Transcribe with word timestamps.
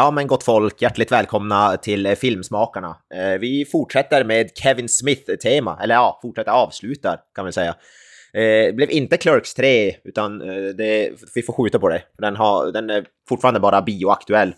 Ja, 0.00 0.10
men 0.10 0.26
gott 0.26 0.42
folk, 0.42 0.82
hjärtligt 0.82 1.12
välkomna 1.12 1.76
till 1.76 2.06
eh, 2.06 2.14
Filmsmakarna. 2.14 2.96
Eh, 3.14 3.38
vi 3.40 3.64
fortsätter 3.72 4.24
med 4.24 4.50
Kevin 4.54 4.88
Smith-tema, 4.88 5.78
eller 5.82 5.94
ja, 5.94 6.18
fortsätter 6.22 6.50
avslutar 6.50 7.20
kan 7.34 7.44
man 7.44 7.52
säga. 7.52 7.74
Eh, 8.34 8.66
det 8.66 8.76
blev 8.76 8.90
inte 8.90 9.16
Clerks 9.16 9.54
3, 9.54 9.96
utan 10.04 10.38
det, 10.76 11.10
vi 11.34 11.42
får 11.42 11.52
skjuta 11.52 11.78
på 11.78 11.88
det. 11.88 12.02
Den, 12.18 12.36
har, 12.36 12.72
den 12.72 12.90
är 12.90 13.04
fortfarande 13.28 13.60
bara 13.60 13.82
bioaktuell. 13.82 14.54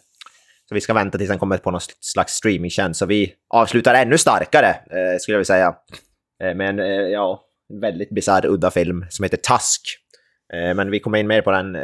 Så 0.69 0.75
vi 0.75 0.81
ska 0.81 0.95
vänta 0.95 1.19
tills 1.19 1.31
den 1.31 1.39
kommer 1.39 1.59
på 1.59 1.71
någon 1.71 1.81
slags 2.01 2.33
streamingtjänst. 2.33 2.99
Så 2.99 3.07
vi 3.07 3.35
avslutar 3.55 3.95
ännu 3.95 4.19
starkare, 4.19 4.75
skulle 5.21 5.35
jag 5.35 5.39
vilja 5.39 5.45
säga. 5.45 5.75
Med 6.55 6.69
en, 6.69 7.11
ja, 7.11 7.45
en 7.73 7.81
väldigt 7.81 8.11
bisarr, 8.11 8.47
udda 8.47 8.71
film 8.71 9.07
som 9.09 9.23
heter 9.23 9.37
Task. 9.37 9.83
Men 10.53 10.91
vi 10.91 11.01
kommer 11.01 11.19
in 11.19 11.27
mer 11.27 11.43
på 11.43 11.51
den 11.51 11.77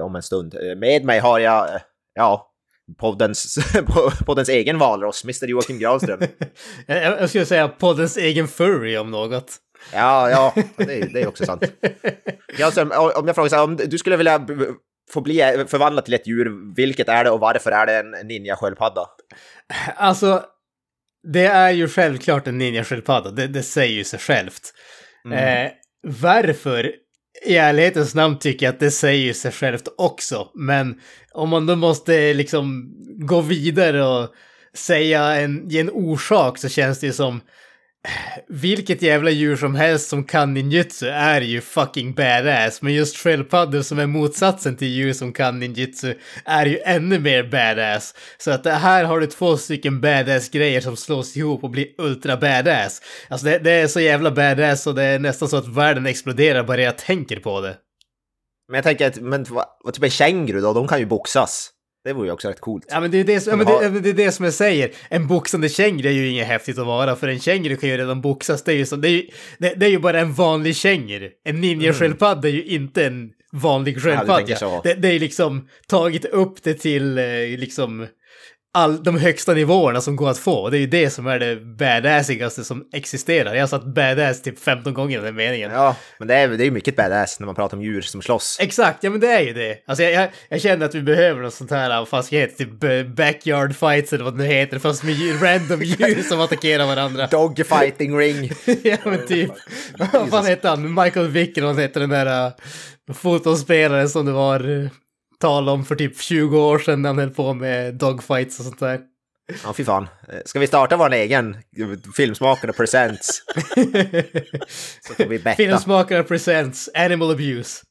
om 0.00 0.16
en 0.16 0.22
stund. 0.22 0.54
Med 0.76 1.04
mig 1.04 1.18
har 1.18 1.38
jag, 1.38 1.68
ja, 2.14 2.52
poddens, 3.00 3.58
poddens 4.26 4.48
egen 4.48 4.78
valross, 4.78 5.24
Mr 5.24 5.46
Joakim 5.46 5.78
Granström. 5.78 6.20
jag, 6.86 7.28
skulle 7.28 7.46
säga 7.46 7.68
poddens 7.68 8.16
egen 8.16 8.48
furry 8.48 8.96
om 8.96 9.10
något. 9.10 9.56
Ja, 9.92 10.30
ja, 10.30 10.54
det, 10.76 10.94
är- 11.02 11.08
det 11.12 11.22
är 11.22 11.26
också 11.28 11.46
sant. 11.46 11.62
Granström, 12.58 12.92
om 12.92 13.26
jag 13.26 13.34
frågar 13.34 13.48
så 13.48 13.56
här, 13.56 13.64
om 13.64 13.76
du 13.76 13.98
skulle 13.98 14.16
vilja 14.16 14.46
få 15.10 15.20
bli 15.20 15.64
förvandlad 15.68 16.04
till 16.04 16.14
ett 16.14 16.26
djur, 16.26 16.74
vilket 16.76 17.08
är 17.08 17.24
det 17.24 17.30
och 17.30 17.40
varför 17.40 17.70
är 17.70 17.86
det 17.86 17.96
en 17.98 18.14
ninja-sköldpadda? 18.28 19.06
Alltså, 19.96 20.42
det 21.32 21.46
är 21.46 21.70
ju 21.70 21.88
självklart 21.88 22.46
en 22.46 22.58
ninja-sköldpadda, 22.62 23.30
det, 23.30 23.46
det 23.46 23.62
säger 23.62 23.94
ju 23.94 24.04
sig 24.04 24.18
självt. 24.18 24.62
Eh, 25.34 25.70
varför? 26.02 26.92
I 27.46 27.56
ärlighetens 27.56 28.14
namn 28.14 28.38
tycker 28.38 28.66
jag 28.66 28.72
att 28.72 28.80
det 28.80 28.90
säger 28.90 29.32
sig 29.32 29.52
självt 29.52 29.88
också, 29.98 30.48
men 30.54 31.00
om 31.32 31.48
man 31.48 31.66
då 31.66 31.76
måste 31.76 32.34
liksom 32.34 32.94
gå 33.16 33.40
vidare 33.40 34.04
och 34.04 34.28
säga 34.74 35.22
en, 35.22 35.68
ge 35.68 35.80
en 35.80 35.90
orsak 35.90 36.58
så 36.58 36.68
känns 36.68 37.00
det 37.00 37.06
ju 37.06 37.12
som 37.12 37.40
vilket 38.48 39.02
jävla 39.02 39.30
djur 39.30 39.56
som 39.56 39.74
helst 39.74 40.08
som 40.08 40.24
kan 40.24 40.54
ninjutsu 40.54 41.08
är 41.08 41.40
ju 41.40 41.60
fucking 41.60 42.14
badass, 42.14 42.82
men 42.82 42.94
just 42.94 43.16
sköldpaddor 43.16 43.82
som 43.82 43.98
är 43.98 44.06
motsatsen 44.06 44.76
till 44.76 44.88
djur 44.88 45.12
som 45.12 45.32
kan 45.32 45.58
ninjutsu 45.58 46.14
är 46.44 46.66
ju 46.66 46.78
ännu 46.78 47.18
mer 47.18 47.42
badass. 47.42 48.14
Så 48.38 48.50
att 48.50 48.64
det 48.64 48.72
här 48.72 49.04
har 49.04 49.20
du 49.20 49.26
två 49.26 49.56
stycken 49.56 50.00
badass-grejer 50.00 50.80
som 50.80 50.96
slås 50.96 51.36
ihop 51.36 51.64
och 51.64 51.70
blir 51.70 51.86
ultra 51.98 52.36
badass. 52.36 53.02
Alltså 53.28 53.46
det, 53.46 53.58
det 53.58 53.70
är 53.70 53.86
så 53.86 54.00
jävla 54.00 54.30
badass 54.30 54.86
och 54.86 54.94
det 54.94 55.02
är 55.02 55.18
nästan 55.18 55.48
så 55.48 55.56
att 55.56 55.68
världen 55.68 56.06
exploderar 56.06 56.64
bara 56.64 56.80
jag 56.80 56.98
tänker 56.98 57.40
på 57.40 57.60
det. 57.60 57.76
Men 58.68 58.74
jag 58.74 58.84
tänker 58.84 59.06
att, 59.06 59.16
men 59.16 59.44
vad, 59.48 59.66
vad 59.84 59.94
typ 59.94 60.04
en 60.04 60.10
känguru 60.10 60.60
då, 60.60 60.72
de 60.72 60.88
kan 60.88 60.98
ju 60.98 61.06
boxas. 61.06 61.72
Det 62.06 62.12
vore 62.12 62.26
ju 62.26 62.32
också 62.32 62.48
rätt 62.48 62.60
coolt. 62.60 62.84
Ja 62.88 63.00
men 63.00 63.10
det 63.10 63.20
är 63.20 63.24
det, 63.24 63.40
som, 63.40 63.50
ja, 63.50 63.56
men 63.56 63.66
det, 63.66 63.90
men 63.90 64.02
det 64.02 64.08
är 64.08 64.14
det 64.14 64.32
som 64.32 64.44
jag 64.44 64.54
säger. 64.54 64.90
En 65.08 65.26
boxande 65.26 65.68
känguru 65.68 66.08
är 66.08 66.12
ju 66.12 66.28
inget 66.28 66.46
häftigt 66.46 66.78
att 66.78 66.86
vara, 66.86 67.16
för 67.16 67.28
en 67.28 67.38
känguru 67.38 67.76
kan 67.76 67.88
ju 67.88 67.96
redan 67.96 68.20
boxas. 68.20 68.62
Det 68.62 68.72
är 68.72 68.76
ju, 68.76 68.86
som, 68.86 69.00
det 69.00 69.08
är 69.08 69.12
ju, 69.12 69.28
det, 69.58 69.74
det 69.76 69.86
är 69.86 69.90
ju 69.90 69.98
bara 69.98 70.20
en 70.20 70.32
vanlig 70.32 70.76
känguru. 70.76 71.30
En 71.44 71.60
ninja-sköldpadda 71.60 72.48
är 72.48 72.52
ju 72.52 72.64
inte 72.64 73.06
en 73.06 73.30
vanlig 73.52 74.02
sköldpadda. 74.02 74.56
så. 74.56 74.80
Det, 74.84 74.94
det 74.94 75.08
är 75.08 75.18
liksom 75.18 75.68
tagit 75.88 76.24
upp 76.24 76.62
det 76.62 76.74
till 76.74 77.18
eh, 77.18 77.24
liksom 77.58 78.06
all, 78.76 79.02
de 79.02 79.18
högsta 79.18 79.54
nivåerna 79.54 80.00
som 80.00 80.16
går 80.16 80.30
att 80.30 80.38
få. 80.38 80.70
Det 80.70 80.76
är 80.76 80.80
ju 80.80 80.86
det 80.86 81.10
som 81.10 81.26
är 81.26 81.38
det 81.38 81.56
badassigaste 81.56 82.64
som 82.64 82.84
existerar. 82.92 83.54
Jag 83.54 83.62
har 83.62 83.66
satt 83.66 83.84
badass 83.84 84.42
typ 84.42 84.58
15 84.58 84.94
gånger 84.94 85.18
i 85.18 85.22
den 85.22 85.34
meningen. 85.34 85.70
Ja, 85.70 85.96
men 86.18 86.28
det 86.28 86.34
är, 86.34 86.48
det 86.48 86.62
är 86.62 86.64
ju 86.64 86.70
mycket 86.70 86.96
badass 86.96 87.40
när 87.40 87.46
man 87.46 87.54
pratar 87.54 87.76
om 87.76 87.82
djur 87.82 88.00
som 88.00 88.22
slåss. 88.22 88.58
Exakt, 88.60 89.04
ja 89.04 89.10
men 89.10 89.20
det 89.20 89.32
är 89.32 89.40
ju 89.40 89.52
det. 89.52 89.78
Alltså 89.86 90.02
jag, 90.02 90.12
jag, 90.12 90.28
jag 90.48 90.60
känner 90.60 90.86
att 90.86 90.94
vi 90.94 91.02
behöver 91.02 91.42
något 91.42 91.54
sånt 91.54 91.70
här, 91.70 92.30
heta, 92.30 92.56
typ 92.56 92.84
eh, 92.84 93.02
backyard 93.02 93.76
fights 93.76 94.12
eller 94.12 94.24
vad 94.24 94.34
det 94.34 94.42
nu 94.42 94.46
heter, 94.48 94.78
fast 94.78 95.02
med 95.02 95.14
djur, 95.14 95.38
random 95.38 95.82
djur 95.82 96.22
som 96.22 96.40
attackerar 96.40 96.86
varandra. 96.86 97.26
Dogfighting 97.30 98.18
ring. 98.18 98.50
ja 98.82 98.96
men 99.04 99.26
typ, 99.26 99.52
vad 100.12 100.30
fan 100.30 100.44
hette 100.44 100.68
han, 100.68 100.94
Michael 100.94 101.28
Vick 101.28 101.58
eller 101.58 101.66
vad 101.66 101.80
heter 101.80 102.00
den 102.00 102.10
där 102.10 102.46
uh, 102.46 102.52
fotospelaren 103.14 104.08
som 104.08 104.26
det 104.26 104.32
var 104.32 104.70
uh, 104.70 104.88
tal 105.40 105.68
om 105.68 105.84
för 105.84 105.94
typ 105.96 106.20
20 106.20 106.58
år 106.58 106.78
sedan 106.78 107.02
när 107.02 107.08
han 107.08 107.18
höll 107.18 107.30
på 107.30 107.54
med 107.54 107.94
dogfights 107.94 108.58
och 108.58 108.64
sånt 108.64 108.80
där. 108.80 109.00
Ja, 109.64 109.72
fy 109.72 109.84
fan. 109.84 110.08
Eh, 110.28 110.38
Ska 110.44 110.58
vi 110.58 110.66
starta 110.66 110.96
vår 110.96 111.12
egen 111.12 111.54
eh, 111.54 112.12
Filmsmakare 112.16 112.72
Presents? 112.72 113.26
Så 115.00 115.14
får 115.14 115.26
vi 115.28 115.38
betta. 115.38 115.56
Filmsmakare 115.56 116.22
presents 116.22 116.90
Animal 116.94 117.30
Abuse. 117.30 117.82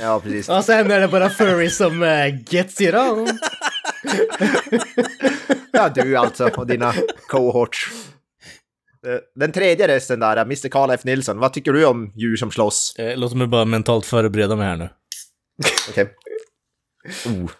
Ja, 0.00 0.20
precis. 0.20 0.48
Och 0.48 0.64
sen 0.64 0.90
är 0.90 1.00
det 1.00 1.08
bara 1.08 1.30
furry 1.30 1.70
som 1.70 2.02
uh, 2.02 2.26
gets 2.50 2.80
it 2.80 2.94
on. 2.94 3.28
Ja, 5.72 5.88
du 5.88 6.16
alltså 6.16 6.48
och 6.48 6.66
dina 6.66 6.94
cohorts. 7.28 7.90
Den 9.34 9.52
tredje 9.52 9.88
rösten 9.88 10.20
där, 10.20 10.36
Mr. 10.36 10.68
Carl 10.68 10.90
F. 10.90 11.04
Nilsson. 11.04 11.38
Vad 11.38 11.52
tycker 11.52 11.72
du 11.72 11.84
om 11.86 12.12
djur 12.16 12.36
som 12.36 12.50
slåss? 12.50 12.94
Låt 13.16 13.34
mig 13.34 13.46
bara 13.46 13.64
mentalt 13.64 14.06
förbereda 14.06 14.56
mig 14.56 14.66
här 14.66 14.76
nu. 14.76 14.88
Okej. 15.90 16.14
Oh. 17.26 17.50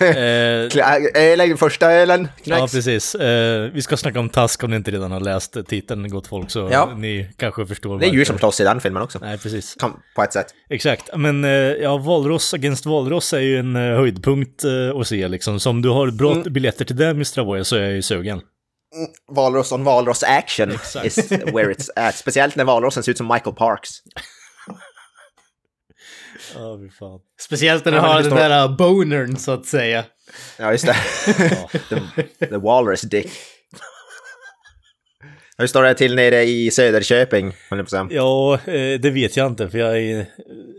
Eh, 0.00 0.68
Ölen, 1.14 1.56
första 1.58 1.92
ja, 1.92 2.26
Knäcks. 2.44 2.72
precis. 2.72 3.14
Eh, 3.14 3.70
vi 3.72 3.82
ska 3.82 3.96
snacka 3.96 4.20
om 4.20 4.28
Task 4.28 4.64
om 4.64 4.70
ni 4.70 4.76
inte 4.76 4.90
redan 4.90 5.12
har 5.12 5.20
läst 5.20 5.56
titeln, 5.68 6.08
gott 6.10 6.26
folk, 6.26 6.50
så 6.50 6.68
Ja. 6.72 6.94
ni 6.96 7.30
kanske 7.36 7.66
förstår 7.66 7.98
det 7.98 8.06
är 8.06 8.10
djur 8.10 8.24
som 8.24 8.38
slåss 8.38 8.60
i 8.60 8.64
den 8.64 8.80
filmen 8.80 9.02
också. 9.02 9.18
Nej, 9.22 9.38
precis. 9.38 9.76
På 10.16 10.22
ett 10.22 10.32
sätt. 10.32 10.46
Exakt. 10.70 11.10
Men 11.16 11.44
eh, 11.44 11.50
ja, 11.50 11.96
Valross 11.96 12.54
Against 12.54 12.86
Valross 12.86 13.32
är 13.32 13.40
ju 13.40 13.58
en 13.58 13.76
eh, 13.76 13.82
höjdpunkt 13.82 14.64
eh, 14.64 15.00
att 15.00 15.06
se 15.06 15.28
liksom. 15.28 15.60
Så 15.60 15.70
om 15.70 15.82
du 15.82 15.88
har 15.88 16.10
bra 16.10 16.32
Mm. 16.32 16.52
biljetter 16.52 16.84
till 16.84 16.96
det, 16.96 17.06
Mr. 17.10 17.40
Avoya, 17.40 17.64
så 17.64 17.76
är 17.76 17.80
jag 17.82 17.92
ju 17.92 18.02
sugen. 18.02 18.40
Valross 19.32 19.72
on 19.72 19.84
valross 19.84 20.22
action 20.22 20.70
Exakt. 20.72 21.06
is 21.06 21.30
where 21.32 21.72
it's 21.74 21.88
at. 21.96 22.14
Speciellt 22.16 22.56
när 22.56 22.64
valrossen 22.64 23.02
ser 23.02 23.12
ut 23.12 23.18
som 23.18 23.28
Michael 23.28 23.56
Parks. 23.56 23.90
Ja, 26.54 26.78
fy 26.82 26.90
fan. 26.90 27.20
Speciellt 27.40 27.84
när 27.84 27.92
du 27.92 27.98
Ja, 27.98 28.02
har 28.02 28.22
det 28.22 28.28
den 28.28 28.38
där 28.38 28.64
uh, 28.68 28.76
bonern 28.76 29.36
så 29.36 29.52
att 29.52 29.66
säga. 29.66 30.04
Ja, 30.58 30.72
just 30.72 30.86
det. 30.86 30.96
the, 32.38 32.46
the 32.46 32.56
walrus 32.56 33.00
dick. 33.00 33.30
Hur 35.58 35.66
står 35.66 35.82
det 35.82 35.94
till 35.94 36.14
nere 36.14 36.42
i 36.42 36.70
Söderköping? 36.70 37.52
Ja, 38.10 38.54
eh, 38.54 39.00
det 39.00 39.10
vet 39.10 39.36
jag 39.36 39.46
inte, 39.46 39.68
för 39.68 39.78
jag 39.78 39.98
är 39.98 40.26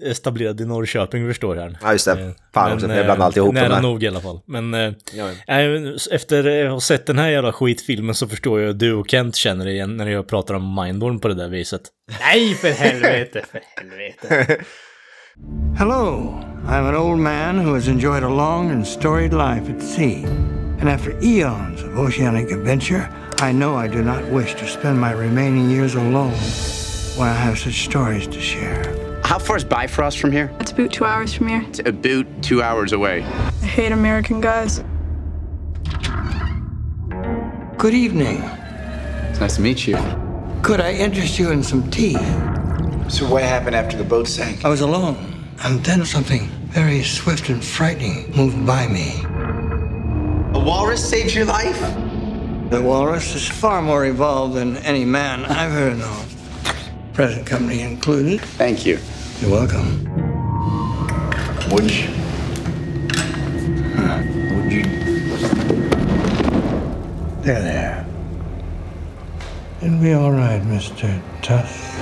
etablerad 0.03 0.61
i 0.61 0.65
Norrköping, 0.65 1.27
förstår 1.27 1.57
jag. 1.57 1.75
Ja, 1.81 1.91
just 1.91 2.05
det. 2.05 2.11
Eh, 2.11 2.29
Fan 2.53 2.73
också, 2.73 2.87
jag 2.87 3.05
blandar 3.05 3.15
eh, 3.17 3.25
alltid 3.25 3.37
ihop 3.37 3.55
dem 3.55 3.63
Nära 3.63 3.75
här. 3.75 3.81
nog 3.81 4.03
i 4.03 4.07
alla 4.07 4.21
fall. 4.21 4.39
Men 4.45 4.73
Ja, 5.13 5.31
nej, 5.47 5.95
efter 6.11 6.65
att 6.65 6.71
ha 6.71 6.79
sett 6.79 7.05
den 7.05 7.17
här 7.17 7.29
jävla 7.29 7.51
skitfilmen 7.53 8.15
så 8.15 8.27
förstår 8.27 8.61
jag 8.61 8.69
att 8.69 8.79
du 8.79 8.93
och 8.93 9.09
Kent 9.09 9.35
känner 9.35 9.65
det 9.65 9.71
igen 9.71 9.97
när 9.97 10.07
jag 10.07 10.27
pratar 10.27 10.53
om 10.53 10.83
Mindorm 10.83 11.19
på 11.19 11.27
det 11.27 11.33
där 11.35 11.49
viset. 11.49 11.81
Nej, 12.19 12.53
för 12.55 12.69
helvete, 12.71 13.45
för 13.51 13.61
helvete. 13.77 14.63
Hello, 15.77 16.43
I'm 16.65 16.87
an 16.87 16.95
old 16.95 17.19
man 17.19 17.59
who 17.59 17.75
has 17.75 17.87
enjoyed 17.87 18.23
a 18.23 18.27
long 18.27 18.71
and 18.71 18.85
storied 18.85 19.31
life 19.31 19.69
at 19.69 19.79
sea. 19.79 20.23
And 20.23 20.89
after 20.89 21.15
eons 21.21 21.83
of 21.83 21.95
oceanic 21.95 22.49
adventure, 22.49 23.07
I 23.37 23.51
know 23.51 23.75
I 23.75 23.87
do 23.87 24.03
not 24.03 24.27
wish 24.29 24.55
to 24.55 24.67
spend 24.67 24.99
my 24.99 25.11
remaining 25.11 25.69
years 25.69 25.93
alone 25.93 26.33
when 27.15 27.29
I 27.29 27.35
have 27.35 27.59
such 27.59 27.85
stories 27.85 28.25
to 28.25 28.41
share. 28.41 29.21
How 29.23 29.37
far 29.37 29.55
is 29.55 29.63
Bifrost 29.63 30.17
from 30.17 30.31
here? 30.31 30.51
It's 30.59 30.71
about 30.71 30.91
two 30.91 31.05
hours 31.05 31.35
from 31.35 31.47
here. 31.47 31.63
It's 31.67 31.77
about 31.77 32.25
two 32.41 32.63
hours 32.63 32.91
away. 32.91 33.21
I 33.23 33.65
hate 33.65 33.91
American 33.91 34.41
guys. 34.41 34.83
Good 37.77 37.93
evening. 37.93 38.41
It's 39.29 39.39
nice 39.39 39.57
to 39.57 39.61
meet 39.61 39.85
you. 39.85 39.97
Could 40.63 40.81
I 40.81 40.93
interest 40.93 41.37
you 41.37 41.51
in 41.51 41.61
some 41.61 41.87
tea? 41.91 42.17
So 43.09 43.29
what 43.29 43.43
happened 43.43 43.75
after 43.75 43.95
the 43.95 44.03
boat 44.03 44.27
sank? 44.27 44.65
I 44.65 44.69
was 44.69 44.81
alone, 44.81 45.15
and 45.63 45.83
then 45.83 46.05
something 46.05 46.47
very 46.67 47.01
swift 47.03 47.49
and 47.49 47.63
frightening 47.63 48.31
moved 48.35 48.65
by 48.65 48.87
me. 48.87 49.21
A 50.53 50.63
walrus 50.63 51.07
saved 51.07 51.33
your 51.33 51.45
life? 51.45 51.79
The 52.69 52.81
walrus 52.81 53.33
is 53.33 53.47
far 53.47 53.81
more 53.81 54.05
evolved 54.05 54.53
than 54.55 54.77
any 54.77 55.03
man 55.03 55.45
I've 55.45 55.73
ever 55.73 55.95
known, 55.95 56.25
present 57.13 57.47
company 57.47 57.81
included. 57.81 58.41
Thank 58.41 58.85
you. 58.85 58.99
You're 59.39 59.51
welcome. 59.51 60.03
Would 61.71 61.89
you? 61.91 62.09
Would 64.55 64.71
you? 64.71 64.83
There, 67.41 67.61
there. 67.61 68.05
It'll 69.81 69.99
be 69.99 70.13
all 70.13 70.31
right, 70.31 70.61
Mr. 70.61 71.21
Tusk. 71.41 71.96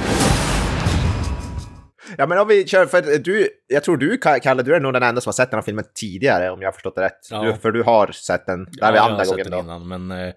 Ja, 2.17 2.27
men 2.27 2.38
om 2.38 2.47
vi 2.47 2.67
kör, 2.67 2.85
för 2.85 3.17
du, 3.19 3.50
jag 3.67 3.83
tror 3.83 3.97
du, 3.97 4.17
Kalle, 4.17 4.63
du 4.63 4.75
är 4.75 4.79
nog 4.79 4.94
den 4.94 5.03
enda 5.03 5.21
som 5.21 5.29
har 5.29 5.33
sett 5.33 5.51
den 5.51 5.57
här 5.57 5.63
filmen 5.63 5.85
tidigare, 5.95 6.50
om 6.51 6.62
jag 6.62 6.67
har 6.67 6.73
förstått 6.73 6.95
det 6.95 7.01
rätt. 7.01 7.27
Ja. 7.31 7.41
Du, 7.44 7.53
för 7.53 7.71
du 7.71 7.83
har 7.83 8.12
sett 8.12 8.45
den, 8.45 8.65
där 8.65 8.91
vi 8.91 8.97
jag 8.97 9.12
andra 9.12 9.25
gången 9.25 9.51
då. 9.51 9.59
innan, 9.59 9.88
men 9.88 10.12
eh, 10.12 10.33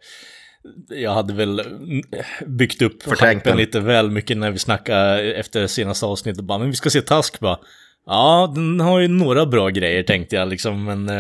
jag 0.89 1.11
hade 1.11 1.35
väl 1.35 1.61
mm, 1.61 2.03
byggt 2.47 2.83
upp 2.83 3.23
hypen 3.23 3.57
lite 3.57 3.81
väl 3.81 4.11
mycket 4.11 4.37
när 4.37 4.51
vi 4.51 4.59
snackade 4.59 5.33
efter 5.33 5.67
senaste 5.67 6.07
avsnittet. 6.07 6.45
Bara, 6.45 6.59
men 6.59 6.71
vi 6.71 6.77
ska 6.77 6.91
se 6.91 7.01
Task 7.01 7.41
bara. 7.41 7.59
Ja, 8.07 8.53
den 8.55 8.81
har 8.81 9.01
ju 9.01 9.09
några 9.09 9.47
bra 9.47 9.69
grejer 9.69 10.03
tänkte 10.03 10.37
jag 10.37 10.49
liksom, 10.49 10.85
men... 10.85 11.09
eh, 11.09 11.15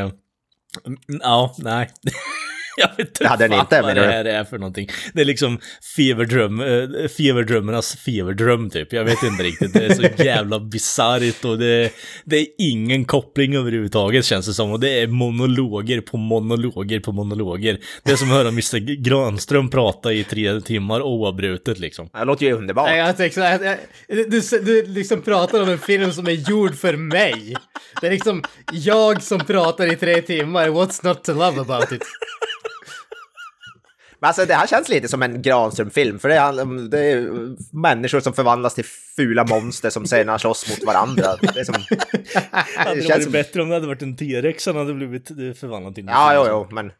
mm, 0.87 0.99
ja, 1.22 1.54
nej. 1.58 1.90
jag 2.80 2.88
vet 2.96 2.98
inte 3.08 3.25
Det 3.25 3.28
hade 3.28 3.48
den 3.48 3.60
inte, 3.60 3.82
vad 3.82 3.94
det 3.96 4.06
här 4.06 4.25
är 4.25 4.44
för 4.44 4.58
någonting. 4.58 4.88
Det 5.14 5.20
är 5.20 5.25
liksom 5.25 5.58
feverdröm, 5.96 6.60
eh, 6.60 7.08
feverdrömmarnas 7.16 7.96
feverdröm 7.96 8.70
typ. 8.70 8.92
Jag 8.92 9.04
vet 9.04 9.22
inte 9.22 9.42
riktigt. 9.42 9.72
Det 9.72 9.86
är 9.86 9.94
så 9.94 10.02
jävla 10.25 10.60
bisarrt 10.60 11.44
och 11.44 11.58
det, 11.58 11.92
det 12.25 12.36
är 12.36 12.46
ingen 12.58 13.04
koppling 13.04 13.56
överhuvudtaget 13.56 14.25
känns 14.25 14.46
det 14.46 14.52
som. 14.54 14.72
Och 14.72 14.80
det 14.80 15.00
är 15.00 15.06
monologer 15.06 16.00
på 16.00 16.16
monologer 16.16 17.00
på 17.00 17.12
monologer. 17.12 17.78
Det 18.04 18.12
är 18.12 18.16
som 18.16 18.28
att 18.30 18.36
höra 18.36 18.48
Mr 18.48 18.78
Granström 19.02 19.70
prata 19.70 20.12
i 20.12 20.25
tre 20.25 20.60
timmar 20.60 21.02
oavbrutet 21.02 21.78
liksom. 21.78 22.08
Det 22.12 22.25
låter 22.25 22.46
ju 22.46 22.52
underbart. 22.52 22.90
Jag 22.96 23.16
tänkte 23.16 23.40
här, 23.40 23.64
jag- 23.64 23.78
du, 24.30 24.40
du 24.62 24.86
liksom 24.86 25.22
pratar 25.22 25.62
om 25.62 25.69
en 25.69 25.78
film 25.78 26.12
som 26.12 26.26
är 26.26 26.50
gjord 26.50 26.75
för 26.75 26.96
mig. 26.96 27.54
Det 28.00 28.06
är 28.06 28.10
liksom 28.10 28.42
jag 28.72 29.22
som 29.22 29.40
pratar 29.40 29.92
i 29.92 29.96
tre 29.96 30.22
timmar. 30.22 30.69
What's 30.69 31.06
not 31.06 31.25
to 31.25 31.32
love 31.32 31.60
about 31.60 31.92
it? 31.92 32.02
Men 34.20 34.29
alltså 34.29 34.44
det 34.47 34.55
här 34.55 34.67
känns 34.67 34.88
lite 34.88 35.09
som 35.09 35.23
en 35.23 35.43
Granström-film, 35.43 36.19
för 36.19 36.29
det 36.29 36.35
är, 36.35 36.88
det 36.88 36.99
är 37.00 37.31
människor 37.76 38.20
som 38.20 38.32
förvandlas 38.32 38.75
till 38.75 38.85
fula 39.17 39.44
monster 39.44 39.91
som 39.91 40.06
senare 40.06 40.38
slåss 40.38 40.70
mot 40.70 40.87
varandra. 40.87 41.37
Det 41.41 41.61
är 41.61 41.65
som... 41.65 41.75
Hade 42.76 42.94
det 42.94 43.03
känns 43.03 43.11
varit 43.11 43.23
som- 43.23 43.32
bättre 43.32 43.62
om 43.62 43.69
det 43.69 43.75
hade 43.75 43.87
varit 43.87 44.03
en 44.03 44.17
T-rex 44.17 44.67
han 44.67 44.76
hade 44.76 44.94
blivit 44.94 45.29
förvandlad 45.59 45.94
till? 45.94 46.06
Ja, 46.06 46.35
jo, 46.35 46.44
jo, 46.49 46.75
men... 46.75 46.93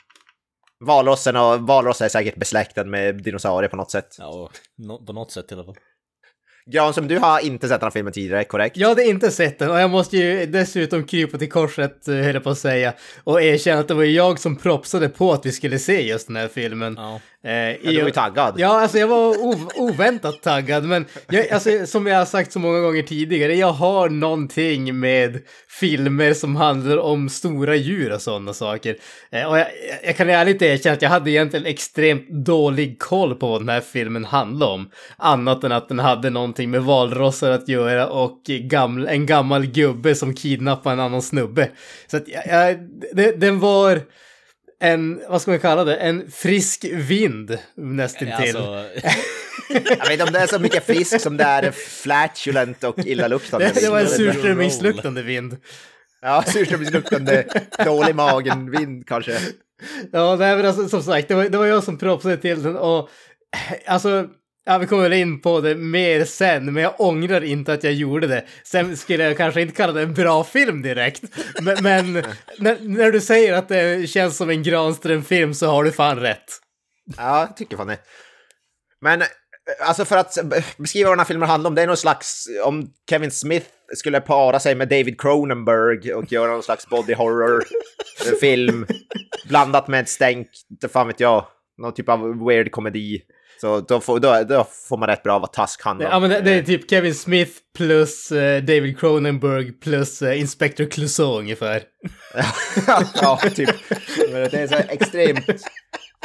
Valrossen 0.85 1.37
och 1.37 1.61
valrossen 1.61 2.05
är 2.05 2.09
säkert 2.09 2.37
besläktad 2.37 2.85
med 2.85 3.23
dinosaurier 3.23 3.69
på 3.71 3.77
något 3.77 3.91
sätt. 3.91 4.17
Ja, 4.19 4.51
på 5.07 5.13
något 5.13 5.33
sätt 5.33 5.53
i 5.53 5.55
alla 5.55 5.65
fall. 5.65 5.77
Granström, 6.71 7.09
du 7.09 7.19
har 7.19 7.41
inte 7.41 7.69
sett 7.69 7.81
den 7.81 7.87
här 7.87 7.91
filmen 7.91 8.13
tidigare, 8.13 8.45
korrekt? 8.45 8.77
Jag 8.77 8.89
hade 8.89 9.05
inte 9.05 9.31
sett 9.31 9.59
den 9.59 9.71
och 9.71 9.81
jag 9.81 9.91
måste 9.91 10.17
ju 10.17 10.47
dessutom 10.47 11.05
krypa 11.05 11.39
till 11.39 11.51
korset, 11.51 12.09
eh, 12.09 12.15
höll 12.15 12.35
jag 12.35 12.45
på 12.45 12.51
att 12.51 12.59
säga, 12.59 12.93
och 13.25 13.43
erkänna 13.43 13.81
att 13.81 13.89
det 13.89 13.95
var 13.95 14.05
jag 14.05 14.39
som 14.39 14.57
propsade 14.57 15.09
på 15.09 15.33
att 15.33 15.47
vi 15.47 15.53
skulle 15.53 15.79
se 15.79 16.09
just 16.09 16.27
den 16.27 16.37
här 16.37 16.49
filmen. 16.49 16.95
Ja. 16.99 17.21
Eh, 17.45 17.53
Ja, 17.53 17.77
du 17.83 17.99
var 18.01 18.05
ju 18.07 18.11
taggad. 18.11 18.55
Ja, 18.59 18.81
alltså 18.81 18.99
jag 18.99 19.09
var 19.09 19.29
ov- 19.29 19.71
oväntat 19.77 20.43
taggad, 20.43 20.85
men 20.85 21.07
jag, 21.29 21.49
alltså, 21.51 21.87
som 21.87 22.07
jag 22.07 22.19
har 22.19 22.25
sagt 22.25 22.53
så 22.53 22.59
många 22.59 22.81
gånger 22.81 23.03
tidigare, 23.03 23.55
jag 23.55 23.73
har 23.73 24.09
någonting 24.09 25.01
med 25.01 25.39
filmer 25.81 26.33
som 26.35 26.57
handlar 26.57 26.97
om 26.99 27.29
stora 27.29 27.77
djur 27.77 28.13
och 28.13 28.23
sådana 28.23 28.53
saker. 28.53 28.97
Eh, 29.31 29.45
och 29.51 29.59
jag, 29.59 29.67
jag 30.05 30.17
kan 30.17 30.29
ärligt 30.31 30.63
erkänna 30.63 30.93
att 30.95 31.03
jag 31.03 31.09
hade 31.11 31.31
egentligen 31.31 31.67
extremt 31.67 32.29
dålig 32.31 32.99
koll 32.99 33.35
på 33.35 33.49
vad 33.49 33.61
den 33.61 33.69
här 33.69 33.81
filmen 33.81 34.25
handlade 34.25 34.73
om. 34.73 34.91
Annat 35.17 35.65
än 35.65 35.73
att 35.73 35.89
den 35.89 35.99
hade 35.99 36.31
någonting 36.31 36.71
med 36.71 36.83
valrossar 36.83 37.51
att 37.51 37.69
göra 37.69 38.07
och 38.09 38.43
gaml, 38.45 39.07
en 39.07 39.27
gammal 39.27 39.67
gubbe 39.67 40.15
som 40.15 40.35
kidnappar 40.35 40.93
en 40.93 41.01
annan 41.01 41.23
snubbe. 41.23 41.69
Så 42.11 42.17
att 42.17 42.29
jag, 42.29 42.47
jag, 42.47 42.77
det, 43.13 43.41
den 43.41 43.59
var 43.61 44.01
en, 44.81 45.21
vad 45.29 45.43
ska 45.43 45.51
man 45.51 45.61
kalla 45.61 45.85
det, 45.85 45.97
en 45.97 46.31
frisk 46.31 46.85
vind 46.93 47.59
nästintill. 47.77 48.57
Alltså, 48.57 48.85
Jag 49.99 50.09
vet 50.09 50.11
inte 50.11 50.25
om 50.25 50.33
det 50.33 50.39
är 50.39 50.47
så 50.47 50.59
mycket 50.59 50.87
frisk 50.87 51.21
som 51.21 51.37
det 51.37 51.45
är 51.45 51.71
flatulent 51.71 52.85
och 52.85 52.99
illaluktande. 52.99 53.71
det, 53.75 53.81
det 53.81 53.91
var 53.91 54.01
en 54.01 54.09
surströmmingsluktande 54.09 55.23
vind. 55.23 55.57
Ja, 56.23 56.45
surströmmingsluktande, 56.47 57.45
dålig 57.85 58.15
magen-vind 58.15 59.07
kanske. 59.07 59.39
Ja, 60.13 60.37
nej, 60.37 60.57
men 60.57 60.67
alltså, 60.67 60.89
som 60.89 61.03
sagt, 61.03 61.29
det 61.29 61.35
var, 61.35 61.45
det 61.45 61.59
var 61.59 61.67
jag 61.67 61.85
som 61.85 61.99
propsade 61.99 62.37
till 62.37 62.63
den 62.63 62.77
och 62.77 63.09
alltså, 63.87 64.29
ja, 64.69 64.79
vi 64.79 64.87
kommer 64.87 65.11
in 65.11 65.41
på 65.41 65.61
det 65.61 65.75
mer 65.75 66.25
sen, 66.25 66.73
men 66.73 66.83
jag 66.83 67.01
ångrar 67.01 67.45
inte 67.45 67.73
att 67.73 67.85
jag 67.85 67.93
gjorde 67.93 68.27
det. 68.27 68.45
Sen 68.65 68.97
skulle 68.97 69.25
jag 69.25 69.37
kanske 69.37 69.61
inte 69.61 69.75
kalla 69.75 69.93
det 69.93 70.03
en 70.03 70.15
bra 70.15 70.45
film 70.45 70.83
direkt, 70.83 71.23
men, 71.61 71.77
men 71.83 72.13
när, 72.59 72.77
när 72.81 73.13
du 73.13 73.21
säger 73.21 73.53
att 73.53 73.69
det 73.69 74.11
känns 74.11 74.37
som 74.37 74.51
en 74.51 74.63
Granström-film 74.63 75.55
så 75.55 75.67
har 75.67 75.85
du 75.85 75.93
fan 75.93 76.21
rätt. 76.21 76.45
Ja, 77.17 77.41
jag 77.41 77.57
tycker 77.57 77.77
fan 77.77 77.87
det. 77.87 77.99
Men 79.01 79.23
alltså 79.81 80.05
för 80.05 80.17
att 80.17 80.39
beskriva 80.77 81.09
vad 81.09 81.13
den 81.13 81.21
här 81.21 81.27
filmen 81.27 81.49
handlar 81.49 81.71
om, 81.71 81.75
det 81.75 81.83
är 81.83 81.87
någon 81.87 81.97
slags, 81.97 82.45
om 82.65 82.91
Kevin 83.11 83.31
Smith 83.31 83.67
skulle 83.97 84.21
para 84.21 84.61
sig 84.61 84.75
med 84.75 84.89
David 84.89 85.21
Cronenberg 85.21 86.15
och 86.15 86.33
göra 86.33 86.51
någon 86.51 86.63
slags 86.63 86.89
body 86.89 87.15
horror-film 87.15 88.87
blandat 89.49 89.89
med 89.89 90.01
ett 90.01 90.09
stänk, 90.09 90.49
inte 90.71 90.89
fan 90.89 91.07
vet 91.07 91.21
jag, 91.21 91.47
någon 91.79 91.95
typ 91.95 92.09
av 92.09 92.47
weird 92.47 92.71
komedi. 92.71 93.23
Så 93.61 93.81
då 93.81 94.01
får, 94.01 94.21
då, 94.21 94.45
då 94.49 94.67
får 94.89 94.99
man 94.99 95.09
rätt 95.09 95.23
bra 95.23 95.39
vad 95.39 95.53
Tusk 95.53 95.85
handlar 95.85 96.07
om. 96.07 96.13
Ja, 96.13 96.21
men 96.21 96.31
det, 96.31 96.41
det 96.41 96.51
är 96.51 96.63
typ 96.63 96.91
Kevin 96.91 97.15
Smith 97.15 97.53
plus 97.77 98.33
eh, 98.33 98.63
David 98.63 98.99
Cronenberg 98.99 99.73
plus 99.73 100.23
uh, 100.23 100.41
Inspector 100.41 100.85
Clouseau 100.85 101.39
ungefär. 101.39 101.83
ja, 103.15 103.41
typ. 103.55 103.71
Men 104.33 104.51
det 104.51 104.55
är 104.55 104.67
så 104.67 104.75
här 104.75 104.87
extremt 104.89 105.63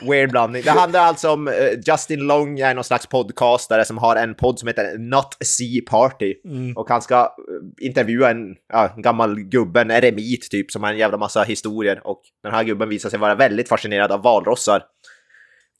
weird 0.01 0.31
blandning. 0.31 0.63
Det 0.63 0.71
handlar 0.71 0.99
alltså 0.99 1.29
om 1.29 1.47
eh, 1.47 1.53
Justin 1.87 2.19
Long 2.19 2.59
är 2.59 2.75
någon 2.75 2.83
slags 2.83 3.07
podcastare 3.07 3.85
som 3.85 3.97
har 3.97 4.15
en 4.15 4.35
podd 4.35 4.59
som 4.59 4.67
heter 4.67 4.97
Not 4.97 5.37
Sea 5.45 5.81
Party. 5.89 6.33
Och 6.75 6.89
han 6.89 7.01
ska 7.01 7.15
eh, 7.15 7.85
intervjua 7.87 8.31
en, 8.31 8.55
ja, 8.73 8.93
en 8.95 9.01
gammal 9.01 9.39
gubbe, 9.39 9.81
en 9.81 9.91
eremit 9.91 10.51
typ, 10.51 10.71
som 10.71 10.83
har 10.83 10.91
en 10.91 10.97
jävla 10.97 11.17
massa 11.17 11.43
historier. 11.43 12.07
Och 12.07 12.21
den 12.43 12.53
här 12.53 12.63
gubben 12.63 12.89
visar 12.89 13.09
sig 13.09 13.19
vara 13.19 13.35
väldigt 13.35 13.69
fascinerad 13.69 14.11
av 14.11 14.21
valrossar. 14.21 14.83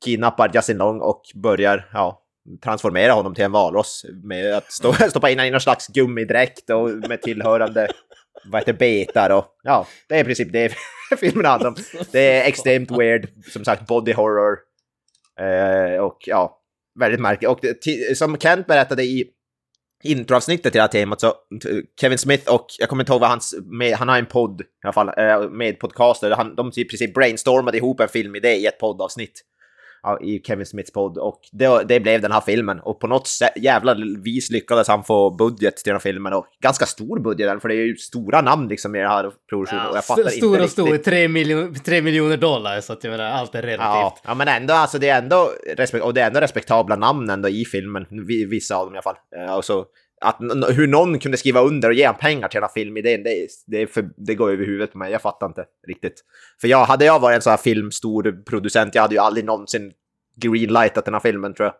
Kidnappar 0.03 0.51
Justin 0.53 0.77
Long 0.77 1.01
och 1.01 1.21
börjar, 1.35 1.89
ja, 1.93 2.19
transformera 2.63 3.13
honom 3.13 3.35
till 3.35 3.43
en 3.43 3.51
valross 3.51 4.05
med 4.23 4.53
att 4.53 4.71
stå, 4.71 4.93
stoppa 4.93 5.29
in 5.29 5.37
honom 5.37 5.47
i 5.47 5.51
någon 5.51 5.61
slags 5.61 5.87
gummidräkt 5.87 6.69
och 6.69 6.89
med 6.89 7.21
tillhörande 7.21 7.87
vad 8.45 8.61
heter 8.61 8.73
betar 8.73 9.29
och 9.29 9.45
ja, 9.63 9.87
det 10.09 10.15
är 10.15 10.21
i 10.21 10.23
princip 10.23 10.51
det 10.51 10.73
filmen 11.19 11.45
handlar 11.45 11.69
om. 11.69 11.75
Det 12.11 12.19
är 12.19 12.47
extremt 12.47 12.91
weird, 12.91 13.29
som 13.51 13.65
sagt 13.65 13.87
body 13.87 14.13
horror. 14.13 14.57
Eh, 15.39 15.99
och 15.99 16.17
ja, 16.25 16.59
väldigt 16.99 17.19
märkligt. 17.19 17.49
Och 17.49 17.59
det, 17.61 18.17
som 18.17 18.37
Kent 18.37 18.67
berättade 18.67 19.03
i 19.03 19.25
introavsnittet 20.03 20.71
till 20.71 20.79
det 20.79 20.81
här 20.81 20.87
temat 20.87 21.21
så 21.21 21.33
Kevin 22.01 22.17
Smith 22.17 22.53
och 22.53 22.65
jag 22.79 22.89
kommer 22.89 23.03
inte 23.03 23.11
ihåg 23.11 23.21
vad 23.21 23.29
hans, 23.29 23.55
med, 23.65 23.93
han 23.93 24.09
har 24.09 24.17
en 24.17 24.25
podd 24.25 24.61
i 24.61 24.65
alla 24.83 24.93
fall, 24.93 25.11
eh, 25.17 25.49
med 25.49 25.79
podcaster, 25.79 26.31
han, 26.31 26.55
de 26.55 26.71
i 26.75 26.85
princip 26.85 27.13
brainstormade 27.13 27.77
ihop 27.77 27.99
en 27.99 28.07
filmidé 28.07 28.55
i 28.55 28.65
ett 28.65 28.79
poddavsnitt. 28.79 29.41
I 30.21 30.39
Kevin 30.43 30.65
Smiths 30.65 30.91
podd 30.91 31.17
och 31.17 31.39
det, 31.51 31.83
det 31.87 31.99
blev 31.99 32.21
den 32.21 32.31
här 32.31 32.41
filmen 32.41 32.79
och 32.79 32.99
på 32.99 33.07
något 33.07 33.29
jävla 33.55 33.95
vis 34.23 34.51
lyckades 34.51 34.87
han 34.87 35.03
få 35.03 35.29
budget 35.31 35.75
till 35.77 35.89
den 35.89 35.95
här 35.95 35.99
filmen 35.99 36.33
och 36.33 36.45
ganska 36.61 36.85
stor 36.85 37.19
budget 37.19 37.61
för 37.61 37.69
det 37.69 37.75
är 37.75 37.85
ju 37.85 37.95
stora 37.95 38.41
namn 38.41 38.67
liksom 38.67 38.95
i 38.95 38.99
den 38.99 39.07
här 39.07 39.31
produktionen 39.49 39.87
och 39.87 39.97
jag 39.97 40.05
fattar 40.05 40.21
St- 40.23 40.35
inte 40.35 40.37
Stor 40.37 40.53
och 40.55 40.61
riktigt. 40.61 40.71
stor, 40.71 40.97
tre, 41.11 41.27
miljon, 41.27 41.75
tre 41.75 42.01
miljoner 42.01 42.37
dollar, 42.37 42.81
så 42.81 42.93
att 42.93 43.03
jag 43.03 43.11
menar, 43.11 43.23
allt 43.25 43.55
är 43.55 43.61
relativt. 43.61 43.79
Ja, 43.83 44.17
ja, 44.23 44.33
men 44.33 44.47
ändå, 44.47 44.73
alltså 44.73 44.99
det 44.99 45.09
är 45.09 45.21
ändå, 45.21 45.49
och 46.01 46.13
det 46.13 46.21
är 46.21 46.27
ändå 46.27 46.39
respektabla 46.39 46.95
namn 46.95 47.29
ändå 47.29 47.49
i 47.49 47.65
filmen, 47.65 48.05
vi- 48.09 48.45
vissa 48.45 48.75
av 48.75 48.85
dem 48.85 48.95
i 48.95 48.97
alla 48.97 49.01
fall. 49.03 49.15
Eh, 49.37 49.51
Alltså, 49.53 49.85
att, 50.23 50.37
hur 50.69 50.87
någon 50.87 51.19
kunde 51.19 51.37
skriva 51.37 51.61
under 51.61 51.89
och 51.89 51.95
ge 51.95 52.13
pengar 52.13 52.47
till 52.47 52.57
den 52.57 52.63
här 52.63 52.73
filmidén, 52.73 53.23
det, 53.23 53.47
det, 53.67 53.87
för, 53.87 54.09
det 54.17 54.35
går 54.35 54.51
över 54.51 54.65
huvudet 54.65 54.91
på 54.91 54.97
mig, 54.97 55.11
jag 55.11 55.21
fattar 55.21 55.47
inte 55.47 55.65
riktigt. 55.87 56.13
För 56.61 56.67
jag, 56.67 56.85
hade 56.85 57.05
jag 57.05 57.19
varit 57.19 57.35
en 57.35 57.41
sån 57.41 57.51
här 57.51 57.57
filmstor 57.57 58.43
producent, 58.45 58.95
jag 58.95 59.01
hade 59.01 59.15
ju 59.15 59.21
aldrig 59.21 59.45
någonsin 59.45 59.91
greenlightat 60.35 61.05
den 61.05 61.13
här 61.13 61.21
filmen 61.21 61.53
tror 61.53 61.65
jag. 61.65 61.75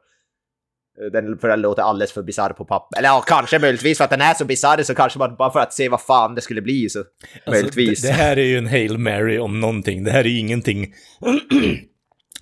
Den, 1.12 1.38
för 1.38 1.47
den 1.47 1.62
låter 1.62 1.83
alldeles 1.83 2.12
för 2.12 2.23
bisarr 2.23 2.53
på 2.53 2.65
papper. 2.65 2.97
Eller 2.97 3.09
ja, 3.09 3.23
kanske 3.27 3.59
möjligtvis 3.59 3.97
för 3.97 4.03
att 4.03 4.09
den 4.09 4.21
är 4.21 4.33
så 4.33 4.45
bisarr 4.45 4.83
så 4.83 4.95
kanske 4.95 5.19
man 5.19 5.35
bara 5.35 5.51
för 5.51 5.59
att 5.59 5.73
se 5.73 5.89
vad 5.89 6.01
fan 6.01 6.35
det 6.35 6.41
skulle 6.41 6.62
bli 6.62 6.89
så. 6.89 7.03
möjligtvis. 7.47 7.89
Alltså, 7.89 8.07
det, 8.07 8.13
det 8.13 8.17
här 8.17 8.38
är 8.38 8.43
ju 8.43 8.57
en 8.57 8.67
Hail 8.67 8.97
Mary 8.97 9.39
om 9.39 9.59
någonting. 9.59 10.03
Det 10.03 10.12
här 10.12 10.19
är 10.19 10.29
ju 10.29 10.39
ingenting 10.39 10.93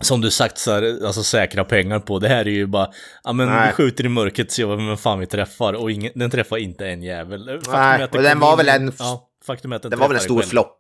som 0.02 0.22
du 0.22 0.32
satsar 0.32 0.84
alltså, 1.06 1.24
säkra 1.24 1.64
pengar 1.64 2.00
på. 2.00 2.20
Det 2.20 2.28
här 2.28 2.46
är 2.48 2.52
ju 2.52 2.66
bara, 2.68 2.90
ja 3.24 3.34
men 3.34 3.48
Nej. 3.48 3.68
vi 3.68 3.74
skjuter 3.74 4.06
i 4.06 4.10
mörkret, 4.10 4.52
ser 4.52 4.66
vem 4.66 4.98
fan 4.98 5.20
vi 5.20 5.26
träffar 5.26 5.74
och 5.74 5.92
ingen, 5.92 6.12
den 6.16 6.30
träffar 6.32 6.58
inte 6.58 6.88
en 6.88 7.04
jävel. 7.04 7.48
Faktum 7.48 7.72
Nej, 7.74 8.08
och 8.12 8.22
den 8.24 8.40
var 8.40 8.52
in- 8.52 8.58
väl 8.58 8.70
en- 8.70 8.94
Ja, 9.00 9.30
faktum 9.48 9.72
är 9.72 9.76
att 9.76 9.82
den 9.82 9.92
Det 9.92 9.98
var 9.98 10.08
väl 10.08 10.18
en 10.18 10.24
stor 10.24 10.42
flopp. 10.42 10.78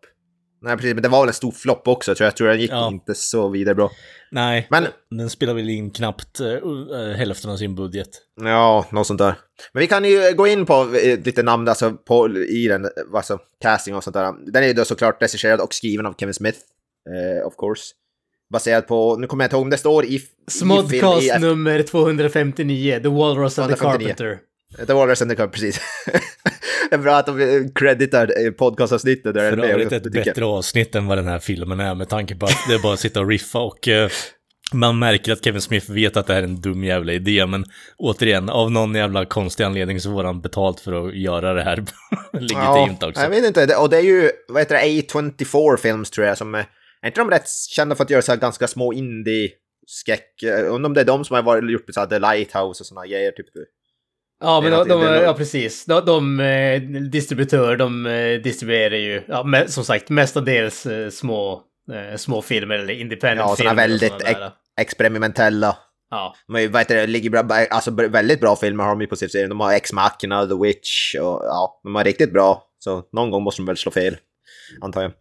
Nej, 0.63 0.75
precis, 0.75 0.93
men 0.93 1.03
det 1.03 1.09
var 1.09 1.19
väl 1.19 1.27
en 1.27 1.33
stor 1.33 1.51
flopp 1.51 1.87
också, 1.87 2.15
tror 2.15 2.25
jag. 2.25 2.27
Jag 2.31 2.35
tror 2.37 2.47
den 2.47 2.59
gick 2.59 2.71
Ja. 2.71 2.87
inte 2.87 3.15
så 3.15 3.49
vidare 3.49 3.75
bra. 3.75 3.91
Nej, 4.31 4.67
Men- 4.69 4.87
den 5.11 5.29
spelar 5.29 5.53
väl 5.53 5.69
in 5.69 5.91
knappt 5.91 6.41
uh, 6.41 7.11
hälften 7.15 7.51
av 7.51 7.57
sin 7.57 7.75
budget. 7.75 8.09
Ja, 8.41 8.85
något 8.91 9.07
sånt 9.07 9.17
där. 9.19 9.35
Men 9.73 9.81
vi 9.81 9.87
kan 9.87 10.05
ju 10.05 10.33
gå 10.35 10.47
in 10.47 10.65
på 10.65 10.73
eh, 11.03 11.19
lite 11.23 11.43
namn 11.43 11.67
alltså, 11.67 11.91
på, 11.91 12.29
i 12.37 12.67
den, 12.67 12.87
alltså 13.15 13.39
casting 13.61 13.95
och 13.95 14.03
sånt 14.03 14.13
där. 14.13 14.51
Den 14.51 14.63
är 14.63 14.67
ju 14.67 14.73
då 14.73 14.85
såklart 14.85 15.21
regisserad 15.21 15.59
och 15.59 15.73
skriven 15.73 16.05
av 16.05 16.13
Kevin 16.19 16.33
Smith, 16.33 16.57
eh, 17.09 17.47
of 17.47 17.53
course. 17.57 17.83
Baserat 18.51 18.87
på, 18.87 19.17
nu 19.17 19.27
kommer 19.27 19.43
jag 19.43 19.47
inte 19.47 19.55
ihåg 19.55 19.63
om 19.63 19.69
det 19.69 19.77
står 19.77 20.05
i... 20.05 20.15
i 20.15 20.21
Smodcast 20.47 21.21
film, 21.21 21.43
i, 21.43 21.47
nummer 21.47 21.83
259, 21.83 22.99
The 23.03 23.07
Walrus 23.09 23.59
and 23.59 23.71
the 23.71 23.77
259. 23.77 24.07
Carpenter. 24.07 24.39
The 24.87 24.93
Walrus 24.93 25.21
and 25.21 25.31
the 25.31 25.35
Carpenter, 25.35 25.59
precis. 25.59 25.81
det 26.89 26.95
är 26.95 26.99
bra 26.99 27.15
att 27.15 27.25
de 27.25 27.71
creditar 27.75 28.45
eh, 28.45 28.51
podcastavsnittet 28.51 29.33
där. 29.33 29.51
För 29.51 29.57
är 29.57 29.69
övrigt 29.69 29.91
ett 29.91 30.03
jag. 30.03 30.13
bättre 30.13 30.45
avsnitt 30.45 30.95
än 30.95 31.07
vad 31.07 31.17
den 31.17 31.27
här 31.27 31.39
filmen 31.39 31.79
är 31.79 31.95
med 31.95 32.09
tanke 32.09 32.35
på 32.35 32.45
att 32.45 32.57
det 32.67 32.73
är 32.73 32.79
bara 32.79 32.93
att 32.93 32.99
sitta 32.99 33.19
och 33.19 33.27
riffa 33.27 33.59
och 33.59 33.87
eh, 33.87 34.09
man 34.73 34.99
märker 34.99 35.31
att 35.31 35.43
Kevin 35.43 35.61
Smith 35.61 35.91
vet 35.91 36.17
att 36.17 36.27
det 36.27 36.33
här 36.33 36.39
är 36.39 36.47
en 36.47 36.61
dum 36.61 36.83
jävla 36.83 37.13
idé 37.13 37.45
men 37.45 37.65
återigen 37.97 38.49
av 38.49 38.71
någon 38.71 38.95
jävla 38.95 39.25
konstig 39.25 39.63
anledning 39.63 39.99
så 39.99 40.11
får 40.11 40.23
han 40.23 40.41
betalt 40.41 40.79
för 40.79 41.07
att 41.07 41.15
göra 41.15 41.53
det 41.53 41.63
här 41.63 41.83
legitimt 42.33 43.03
också. 43.03 43.21
Jag 43.21 43.29
vet 43.29 43.45
inte, 43.45 43.75
och 43.75 43.89
det 43.89 43.97
är 43.97 44.01
ju, 44.01 44.31
vad 44.47 44.61
heter 44.61 44.75
det, 44.75 44.81
A24 44.81 45.77
Films 45.77 46.09
tror 46.09 46.27
jag 46.27 46.37
som 46.37 46.63
är, 47.01 47.07
inte 47.07 47.21
de 47.21 47.29
rätt 47.29 47.49
kända 47.49 47.95
för 47.95 48.03
att 48.03 48.09
göra 48.09 48.21
så 48.21 48.31
här 48.31 48.39
ganska 48.39 48.67
små 48.67 48.93
indie-skräck? 48.93 50.43
Undrar 50.43 50.85
om 50.85 50.93
det 50.93 51.01
är 51.01 51.05
de 51.05 51.25
som 51.25 51.35
har 51.35 51.43
varit, 51.43 51.71
gjort 51.71 51.85
så 51.89 51.99
här 51.99 52.07
The 52.07 52.19
Lighthouse 52.19 52.83
och 52.83 52.87
sådana 52.87 53.07
grejer, 53.07 53.31
typ. 53.31 53.45
Ja, 54.43 54.61
men 54.61 54.71
de, 54.71 54.87
de, 54.87 55.03
ja 55.03 55.33
precis. 55.33 55.85
De, 55.85 56.05
de 56.05 56.39
eh, 56.39 56.81
distributör, 57.09 57.75
de 57.75 58.05
eh, 58.05 58.41
distribuerar 58.41 58.95
ju, 58.95 59.23
ja, 59.27 59.43
me, 59.43 59.67
som 59.67 59.83
sagt, 59.83 60.09
mestadels 60.09 60.85
eh, 60.85 61.09
små, 61.09 61.63
små 62.17 62.41
filmer 62.41 62.75
eller 62.75 62.93
independent 62.93 63.49
Ja, 63.49 63.55
filmer. 63.55 63.75
väldigt 63.75 64.11
såna 64.11 64.23
där. 64.23 64.51
experimentella. 64.81 65.77
Ja, 66.09 66.35
ju, 66.57 66.67
vad 66.67 66.81
heter 66.81 66.95
det, 66.95 67.07
ligger 67.07 67.29
bra, 67.29 67.43
alltså 67.69 67.91
väldigt 67.91 68.39
bra 68.39 68.55
filmer 68.55 68.83
har 68.83 68.91
de 68.91 69.01
ju 69.01 69.07
på 69.07 69.15
sin 69.15 69.29
serie. 69.29 69.47
De 69.47 69.59
har 69.59 69.73
Ex-Machina, 69.73 70.47
The 70.47 70.55
Witch 70.63 71.15
och 71.15 71.41
ja, 71.43 71.81
de 71.83 71.95
har 71.95 72.03
riktigt 72.03 72.33
bra. 72.33 72.63
Så 72.79 73.03
någon 73.11 73.31
gång 73.31 73.43
måste 73.43 73.61
de 73.61 73.65
väl 73.65 73.77
slå 73.77 73.91
fel, 73.91 74.17
antar 74.81 75.01
jag. 75.01 75.11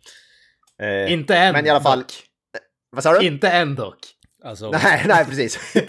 Eh, 0.80 1.12
inte 1.12 1.36
än 1.36 1.52
men 1.52 1.66
i 1.66 1.68
alla 1.68 1.80
fall- 1.80 1.98
dock. 1.98 2.12
vad 2.90 3.02
sa 3.02 3.18
du? 3.18 3.26
Inte 3.26 3.48
än 3.48 3.74
dock. 3.74 3.98
Alltså, 4.44 4.70
Nej, 4.82 5.04
nej, 5.08 5.24
precis. 5.24 5.74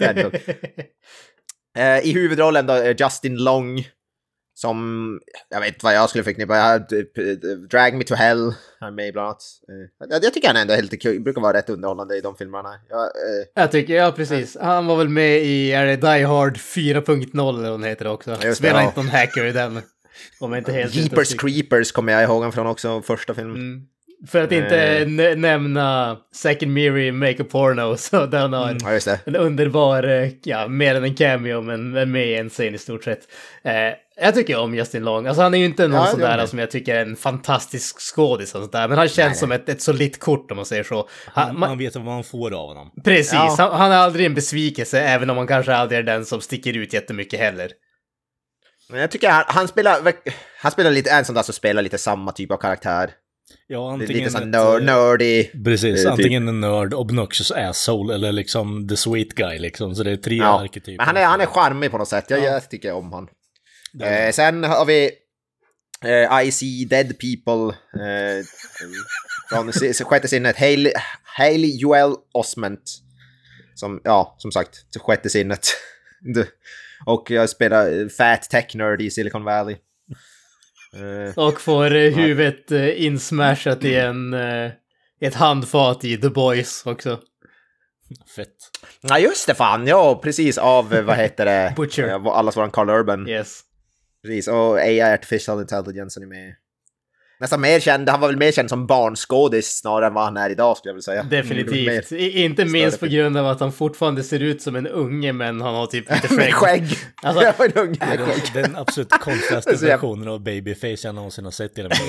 Eh, 1.76 1.98
I 1.98 2.12
huvudrollen 2.12 2.66
då 2.66 2.74
eh, 2.74 2.96
Justin 2.98 3.36
Long. 3.36 3.88
Som, 4.54 5.20
jag 5.48 5.60
vet 5.60 5.82
vad 5.82 5.94
jag 5.94 6.08
skulle 6.08 6.24
förknippa, 6.24 6.74
eh, 6.74 6.80
Drag 7.70 7.94
Me 7.94 8.04
To 8.04 8.14
Hell, 8.14 8.54
han 8.80 8.88
är 8.88 8.92
med 8.92 9.12
bland 9.12 9.26
annat. 9.26 9.42
Eh, 10.10 10.18
jag, 10.22 10.34
tycker 10.34 10.48
han 10.48 10.56
ändå 10.56 10.72
är 10.72 10.76
helt 10.76 11.02
kul, 11.02 11.20
brukar 11.20 11.40
vara 11.40 11.56
rätt 11.56 11.70
underhållande 11.70 12.16
i 12.16 12.20
de 12.20 12.36
filmerna. 12.36 12.74
Jag, 12.88 13.02
eh, 13.02 13.46
Jag 13.54 13.70
tycker, 13.70 13.94
ja 13.94 14.12
precis. 14.12 14.56
Han 14.60 14.86
var 14.86 14.96
väl 14.96 15.08
med 15.08 15.38
i, 15.42 15.72
är 15.72 15.86
det 15.86 15.96
Die 15.96 16.24
Hard 16.24 16.56
4.0 16.56 17.58
eller 17.58 17.70
den 17.70 17.84
heter 17.84 18.06
också. 18.06 18.36
Spelar 18.54 18.80
ja. 18.80 18.86
inte 18.86 19.00
någon 19.00 19.08
hacker 19.08 19.44
i 19.44 19.52
den. 19.52 19.82
Om 20.40 20.54
inte 20.54 20.72
helt 20.72 20.94
Jeepers. 20.94 21.34
Creepers 21.34 21.92
kommer 21.92 22.12
jag 22.12 22.22
ihåg 22.22 22.36
honom 22.36 22.52
från 22.52 22.66
också, 22.66 23.02
första 23.02 23.34
filmen. 23.34 23.56
Mm. 23.56 23.86
För 24.28 24.42
att 24.44 24.52
inte 24.52 25.04
nä- 25.08 25.34
nämna 25.34 26.16
Second 26.34 26.72
Miri 26.72 27.12
Make 27.12 27.42
a 27.42 27.46
Porno, 27.50 27.96
så 27.96 28.26
den 28.26 28.52
har 28.52 28.68
en, 28.68 28.78
Ja, 28.82 28.92
just 28.92 29.06
det. 29.06 29.20
en 29.26 29.36
underbar, 29.36 30.02
eh, 30.08 30.28
ja, 30.42 30.68
mer 30.68 30.94
än 30.94 31.04
en 31.04 31.14
cameo, 31.14 31.60
men 31.60 32.10
med 32.12 32.26
i 32.26 32.34
en 32.34 32.48
scen 32.50 32.74
i 32.74 32.78
stort 32.78 33.04
sett. 33.04 33.20
Eh, 33.64 33.72
jag 34.16 34.34
tycker 34.34 34.58
om 34.58 34.74
Justin 34.74 35.04
Long. 35.04 35.26
Alltså 35.26 35.42
han 35.42 35.54
är 35.54 35.58
ju 35.58 35.64
inte 35.64 35.88
någon 35.88 36.00
Ja, 36.00 36.06
sån 36.06 36.20
där 36.20 36.38
han. 36.38 36.48
som 36.48 36.58
jag 36.58 36.70
tycker 36.70 36.94
är 36.96 37.02
en 37.02 37.16
fantastisk 37.16 37.96
skådis 38.00 38.54
och 38.54 38.60
sånt 38.60 38.72
där, 38.72 38.88
men 38.88 38.98
han 38.98 39.08
känns 39.08 39.38
som 39.38 39.52
ett, 39.52 39.68
ett 39.68 39.82
solitt 39.82 40.20
kort 40.20 40.50
om 40.50 40.56
man 40.56 40.66
säger 40.66 40.82
så. 40.84 41.08
Han, 41.26 41.48
man, 41.58 41.68
man, 41.68 41.78
vet 41.78 41.94
vad 41.96 42.04
man 42.04 42.24
får 42.24 42.54
av 42.54 42.68
honom. 42.68 42.90
precis, 43.04 43.32
Ja. 43.32 43.54
han, 43.58 43.72
han 43.72 43.92
är 43.92 43.96
aldrig 43.96 44.26
en 44.26 44.34
besvikelse, 44.34 45.00
även 45.00 45.30
om 45.30 45.36
han 45.36 45.46
kanske 45.46 45.74
aldrig 45.74 45.98
är 45.98 46.02
den 46.02 46.24
som 46.24 46.40
sticker 46.40 46.76
ut 46.76 46.92
jättemycket 46.92 47.40
heller. 47.40 47.70
Men 48.90 49.00
jag 49.00 49.10
tycker 49.10 49.30
han, 49.30 49.44
han 49.46 49.68
spelar, 49.68 49.98
han 50.60 50.72
spelar 50.72 50.90
lite, 50.90 51.10
en 51.10 51.24
sån 51.24 51.34
där 51.34 51.42
som 51.42 51.54
spelar 51.54 51.82
lite 51.82 51.98
samma 51.98 52.32
typ 52.32 52.50
av 52.52 52.56
karaktär. 52.56 53.10
Ja, 53.72 53.92
antingen 53.92 54.16
Lite 54.18 54.30
sån 54.30 54.42
ett, 54.42 54.48
nörd, 54.48 54.80
eh, 54.80 54.86
nördig. 54.86 55.64
Precis, 55.64 55.98
eh, 55.98 56.02
typ. 56.02 56.10
antingen 56.10 56.48
en 56.48 56.60
nörd, 56.60 56.94
obnoxious 56.94 57.50
asshole 57.50 58.14
eller 58.14 58.32
liksom 58.32 58.88
the 58.88 58.96
sweet 58.96 59.34
guy 59.34 59.58
liksom. 59.58 59.94
Så 59.94 60.02
det 60.02 60.10
är 60.10 60.16
tre 60.16 60.36
Ja. 60.36 60.60
arketyper. 60.60 60.96
Men 60.96 61.06
han 61.06 61.16
är, 61.16 61.24
han 61.24 61.40
är 61.40 61.46
charmig 61.46 61.90
på 61.90 61.98
något 61.98 62.08
sätt, 62.08 62.24
jag, 62.28 62.38
Ja. 62.40 62.44
jag 62.44 62.70
tycker 62.70 62.92
om 62.92 63.12
han. 63.12 63.28
Eh, 64.02 64.32
sen 64.32 64.64
har 64.64 64.84
vi 64.84 65.10
eh, 66.04 66.42
I 66.46 66.50
see 66.52 66.84
dead 66.84 67.06
people 67.18 67.76
eh, 68.04 68.44
från 69.48 69.72
sjätte 70.06 70.28
sinnet. 70.28 70.58
Hailey, 70.58 70.92
Hailey 71.38 71.76
Joel 71.76 72.14
Osment. 72.34 72.82
Som, 73.74 74.00
ja, 74.04 74.34
som 74.38 74.52
sagt, 74.52 74.90
till 74.92 75.00
sjätte 75.00 75.30
sinnet. 75.30 75.66
Och 77.06 77.30
jag 77.30 77.50
spelar 77.50 78.00
eh, 78.00 78.08
Fat 78.08 78.42
Tech 78.50 78.74
Nerd 78.74 79.02
i 79.02 79.10
Silicon 79.10 79.44
Valley. 79.44 79.76
Eh, 80.96 81.38
Och 81.44 81.60
får 81.60 81.94
eh, 81.94 82.12
huvudet 82.14 82.70
eh, 82.72 83.04
insmashat 83.06 83.84
i 83.84 83.94
en, 83.94 84.34
eh, 84.34 84.70
ett 85.20 85.34
handfat 85.34 86.04
i 86.04 86.16
The 86.16 86.28
Boys 86.28 86.82
också. 86.86 87.20
Fett. 88.36 88.48
Ja 89.00 89.18
just 89.18 89.46
det 89.46 89.54
fan, 89.54 89.86
ja 89.86 90.20
precis 90.22 90.58
av 90.58 90.88
vad 90.90 91.16
heter 91.16 91.44
det? 91.44 91.72
Butcher. 91.76 92.30
Allas 92.32 92.56
våran 92.56 92.70
Carl 92.70 92.90
Urban. 92.90 93.28
Yes. 93.28 93.60
Precis, 94.22 94.48
och 94.48 94.76
AI 94.78 95.00
Artificial 95.02 95.60
Intelligence 95.60 96.20
är 96.20 96.26
med. 96.26 96.54
Nästan 97.42 97.60
mer 97.60 97.80
känd, 97.80 98.08
han 98.08 98.20
var 98.20 98.28
väl 98.28 98.36
mer 98.36 98.52
känd 98.52 98.68
som 98.68 98.86
barnskådis 98.86 99.78
snarare 99.78 100.06
än 100.06 100.14
vad 100.14 100.24
han 100.24 100.36
är 100.36 100.50
idag 100.50 100.76
skulle 100.76 100.90
jag 100.90 100.94
vilja 100.94 101.02
säga. 101.02 101.22
Definitivt. 101.22 102.12
I, 102.12 102.42
inte 102.44 102.64
minst 102.64 103.00
på 103.00 103.06
grund 103.06 103.36
av 103.36 103.46
att 103.46 103.60
han 103.60 103.72
fortfarande 103.72 104.22
ser 104.22 104.40
ut 104.40 104.62
som 104.62 104.76
en 104.76 104.86
unge 104.86 105.32
men 105.32 105.60
han 105.60 105.74
har 105.74 105.86
typ 105.86 106.10
lite 106.10 106.28
skägg. 106.36 106.52
skägg! 106.54 106.82
Alltså- 107.22 107.42
jag 107.44 107.54
var 107.58 107.66
en 107.66 107.72
unge 107.72 107.96
med 108.08 108.18
Den, 108.18 108.26
skägg. 108.26 108.42
den 108.64 108.76
absolut 108.76 109.10
konstigaste 109.20 109.86
versionen 109.86 110.28
av 110.28 110.40
babyface 110.42 110.96
jag 111.08 111.14
någonsin 111.14 111.44
har 111.44 111.52
sett 111.52 111.78
i 111.78 111.82
den 111.82 111.90
här 111.90 112.06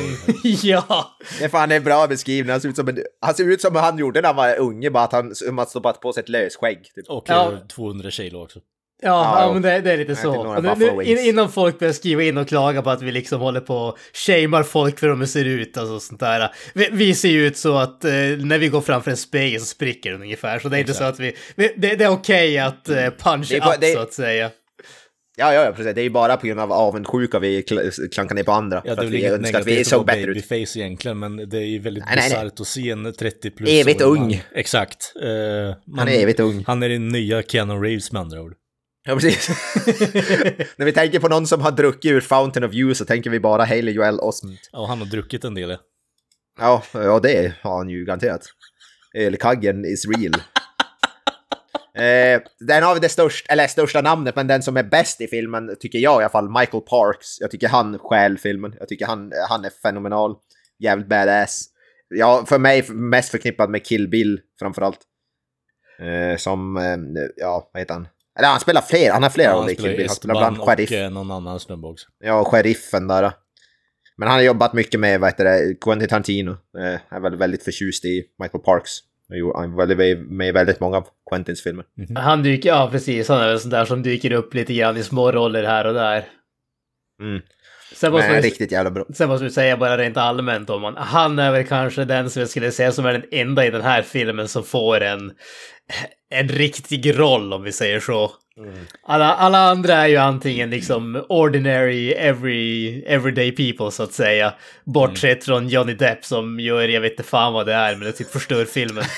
ja! 0.64 1.18
Det 1.40 1.46
är 1.46 1.50
fan 1.50 1.72
en 1.72 1.84
bra 1.84 2.08
beskrivning, 2.08 2.52
han 2.52 2.62
ser 2.62 2.70
ut 2.70 2.76
som, 2.76 2.88
en, 2.88 3.00
han 3.22 3.34
ser 3.34 3.44
ut 3.52 3.62
som 3.62 3.76
han 3.76 3.98
gjorde 3.98 4.22
när 4.22 4.28
han 4.28 4.36
var 4.36 4.58
unge, 4.58 4.90
bara 4.92 5.04
att 5.04 5.12
han 5.12 5.34
att 5.60 5.70
stoppat 5.70 6.02
på 6.02 6.14
sig 6.14 6.22
ett 6.24 6.30
lösskägg. 6.30 6.78
Typ. 6.96 7.10
Och 7.10 7.24
Ja. 7.28 7.52
eh, 7.52 7.58
200 7.68 8.12
kilo 8.12 8.44
också. 8.44 8.60
Ja, 9.02 9.40
Ja, 9.48 9.54
men 9.54 9.62
det, 9.62 9.82
det 9.82 9.92
är 9.92 9.98
lite 9.98 10.12
Jag 10.12 10.18
så. 10.20 10.62
nu, 10.62 10.92
nu, 10.96 11.22
innan 11.28 11.52
folk 11.52 11.80
börjar 11.80 11.94
skriva 11.94 12.24
in 12.24 12.38
och 12.38 12.48
klaga 12.48 12.82
på 12.82 12.90
att 12.90 13.02
vi 13.02 13.12
liksom 13.12 13.42
håller 13.42 13.60
på 13.60 13.76
och 13.78 13.98
shamear 14.14 14.64
folk 14.64 15.00
för 15.00 15.08
hur 15.10 15.16
de 15.16 15.28
ser 15.28 15.46
ut 15.46 15.78
och 15.78 16.02
sånt 16.02 16.20
där. 16.20 16.50
Vi, 16.74 16.90
vi 16.92 17.16
ser 17.16 17.30
ju 17.30 17.48
ut 17.48 17.58
så 17.58 17.78
att 17.78 18.06
eh, 18.06 18.12
när 18.38 18.58
vi 18.58 18.68
går 18.68 18.82
framför 18.82 19.12
en 19.12 19.18
spegel 19.18 19.60
så 19.60 19.66
spricker 19.66 20.12
den 20.12 20.22
ungefär. 20.22 20.60
Så 20.60 20.70
det 20.70 20.78
är 20.78 20.80
inte 20.80 20.94
så 20.94 21.04
att 21.04 21.20
vi... 21.20 21.36
vi 21.56 21.74
det, 21.78 21.96
det 21.96 22.04
är 22.04 22.10
okej 22.12 22.60
att 22.60 22.90
eh, 22.90 22.96
punch 23.10 23.48
Det 23.50 23.56
är 23.56 23.60
bara- 23.60 23.76
up 23.76 23.82
det- 23.82 23.94
så 23.94 24.00
att 24.00 24.14
säga. 24.14 24.50
Ja, 25.38 25.54
ja, 25.54 25.66
ja, 25.66 25.72
precis. 25.72 25.96
Det 25.96 26.02
är 26.02 26.04
ju 26.04 26.10
bara 26.10 26.38
på 26.38 26.48
grund 26.48 26.60
av 26.60 26.72
avundsjuka 26.72 27.40
vi 27.40 27.62
kl- 27.62 28.10
klankar 28.14 28.36
ner 28.36 28.44
på 28.44 28.52
andra. 28.52 28.82
Ja, 28.86 28.96
det 28.96 29.02
är 29.02 29.06
väl 29.06 29.16
inget 29.16 29.32
önskar 29.32 29.60
att 29.60 29.68
vi 29.68 29.72
negativt 29.72 29.94
att 29.94 30.06
bättre 30.06 30.22
ut. 30.22 30.28
babyface 30.50 30.80
egentligen, 30.80 31.20
men 31.20 31.50
det 31.50 31.58
är 31.58 31.62
ju 31.66 31.80
väldigt 31.80 32.04
Nej, 32.06 32.16
bisarrt 32.16 32.60
att 32.60 32.68
se 32.68 32.90
en 32.90 33.14
30 33.14 33.50
plus. 33.52 33.70
Evigt 33.70 34.02
ung. 34.02 34.20
man. 34.20 34.36
Exakt. 34.56 35.14
Eh, 35.24 35.30
man, 35.88 36.00
Han 36.00 36.08
är 36.08 36.14
evigt 36.24 36.40
ung. 36.40 36.64
Han 36.68 36.84
är 36.84 36.90
den 36.90 37.08
nya 37.08 37.42
Keanu 37.44 37.74
Reeves 37.74 38.12
med 38.12 38.22
andra 38.22 38.42
ord. 38.42 38.54
Ja, 39.06 39.14
precis. 39.16 39.50
När 40.78 40.86
vi 40.86 40.92
tänker 40.92 41.20
på 41.20 41.28
någon 41.28 41.48
som 41.48 41.62
har 41.62 41.72
druckit 41.72 42.12
ur 42.12 42.22
Fountain 42.22 42.64
of 42.64 42.74
Youth 42.74 42.98
så 42.98 43.06
tänker 43.06 43.30
vi 43.30 43.40
bara 43.40 43.66
Haley 43.66 43.94
Joel 43.94 44.20
Osment. 44.20 44.70
Ja, 44.72 44.86
han 44.88 45.00
har 45.00 45.06
druckit 45.06 45.44
en 45.44 45.54
del. 45.56 45.70
ja. 45.70 45.78
Ja, 46.60 46.84
ja, 46.94 47.20
det 47.20 47.54
har 47.62 47.78
han 47.78 47.90
ju 47.90 48.06
garanterat. 48.06 48.46
Ölkaggen 49.14 49.86
is 49.86 50.06
real. 50.08 50.34
Eh, 51.96 52.42
den 52.60 52.84
har 52.84 52.94
vi 52.94 53.00
det 53.00 53.10
största, 53.10 53.54
eller 53.54 53.68
största 53.68 54.02
namnet, 54.02 54.36
men 54.36 54.48
den 54.48 54.64
som 54.64 54.78
är 54.78 54.84
bäst 54.84 55.22
i 55.22 55.28
filmen 55.28 55.76
tycker 55.80 56.00
jag 56.00 56.22
i 56.22 56.24
alla 56.24 56.30
fall, 56.30 56.50
Michael 56.50 56.84
Parks. 56.84 57.28
Jag 57.40 57.52
tycker 57.52 57.68
han 57.68 58.00
stjäl 58.00 58.38
filmen. 58.38 58.76
Jag 58.80 58.88
tycker 58.88 59.06
han, 59.06 59.32
han 59.50 59.66
är 59.66 59.70
fenomenal. 59.70 60.36
Jävligt 60.80 61.08
badass. 61.08 61.66
Ja, 62.10 62.46
för 62.48 62.60
mig 62.60 62.86
mest 62.90 63.30
förknippad 63.32 63.70
med 63.70 63.86
Kill 63.86 64.08
Bill 64.08 64.40
framförallt. 64.60 65.00
Eh, 66.00 66.38
som, 66.38 66.78
eh, 66.78 67.24
ja, 67.36 67.70
vad 67.74 67.82
heter 67.82 67.94
han? 67.94 68.08
Eller 68.40 68.48
han 68.50 68.60
spelar 68.60 68.82
fler, 68.82 69.12
han 69.12 69.24
har 69.24 69.30
flera 69.30 69.48
Ja, 69.50 69.54
roller 69.56 69.62
han 69.62 69.70
i 69.72 69.76
spelar 69.76 70.16
Kill. 70.16 70.30
Han 70.30 70.54
bland 70.54 70.58
sheriff. 70.70 70.92
och 70.92 70.98
eh, 70.98 71.10
någon 71.12 71.32
annan 71.32 71.60
snubbe 71.60 71.88
också. 71.88 72.08
Ja, 72.24 72.44
sheriffen 72.46 73.08
där. 73.08 73.32
Men 74.18 74.28
han 74.28 74.38
har 74.38 74.44
jobbat 74.44 74.74
mycket 74.74 75.00
med, 75.00 75.20
vad 75.20 75.30
heter 75.30 75.44
det, 75.46 75.76
Quentin 75.82 76.10
Tarantino. 76.10 76.52
Eh, 76.52 77.16
är 77.16 77.20
väl 77.20 77.36
väldigt 77.36 77.64
förtjust 77.64 78.06
i 78.06 78.24
Michael 78.40 78.64
Parks. 78.64 78.92
Han 79.56 79.80
är 79.80 80.16
med 80.16 80.48
i 80.48 80.52
väldigt 80.52 80.80
många 80.80 80.98
av 80.98 81.08
Quentins 81.30 81.64
filmer. 81.64 81.86
Han 82.16 82.44
dyker, 82.44 82.70
ja 82.70 82.90
precis, 82.92 83.30
han 83.30 83.42
är 83.42 83.48
väl 83.48 83.60
sån 83.60 83.70
där 83.70 83.86
som 83.86 84.04
dyker 84.04 84.32
upp 84.32 84.54
lite 84.54 84.74
grann 84.74 84.98
i 84.98 85.04
små 85.04 85.32
roller 85.32 85.64
här 85.64 85.88
och 85.88 85.94
där. 85.94 86.26
Mm. 87.22 87.42
Sen 87.96 88.12
måste, 88.12 88.28
Men 88.28 88.36
man, 88.36 88.44
riktigt 88.44 88.72
jävla 88.72 88.92
bra. 88.92 89.06
sen 89.14 89.30
måste 89.30 89.44
vi 89.44 89.52
säga 89.52 89.78
bara 89.78 89.98
rent 89.98 90.18
allmänt 90.18 90.70
om 90.70 90.84
han, 90.84 90.96
han 90.98 91.40
är 91.40 91.52
väl 91.52 91.68
kanske 91.68 92.06
den 92.06 92.30
som 92.30 92.40
jag 92.40 92.50
skulle 92.50 92.72
säga 92.72 92.92
som 92.92 93.06
är 93.06 93.14
den 93.14 93.24
enda 93.32 93.66
i 93.66 93.70
den 93.70 93.82
här 93.82 94.02
filmen 94.02 94.48
som 94.48 94.64
får 94.64 95.02
en, 95.02 95.32
en 96.34 96.48
riktig 96.50 97.20
roll 97.20 97.54
om 97.54 97.64
vi 97.64 97.72
säger 97.72 98.00
så. 98.00 98.32
Alla, 99.04 99.34
alla 99.36 99.58
andra 99.58 99.94
är 99.94 100.08
ju 100.08 100.18
antingen 100.18 100.70
liksom 100.70 101.26
ordinary, 101.30 102.12
every, 102.12 103.02
everyday 103.08 103.52
people 103.52 103.92
så 103.92 104.04
att 104.04 104.14
säga. 104.14 104.54
Bortsett 104.84 105.44
från 105.46 105.68
Johnny 105.68 105.94
Depp 105.94 106.26
som 106.26 106.60
gör, 106.60 106.88
jag 106.88 107.02
vet 107.02 107.12
inte 107.12 107.24
fan 107.24 107.54
vad 107.54 107.66
det 107.66 107.74
är, 107.74 107.96
men 107.96 108.06
det 108.06 108.12
typ 108.12 108.30
förstör 108.32 108.66
filmen. 108.66 109.04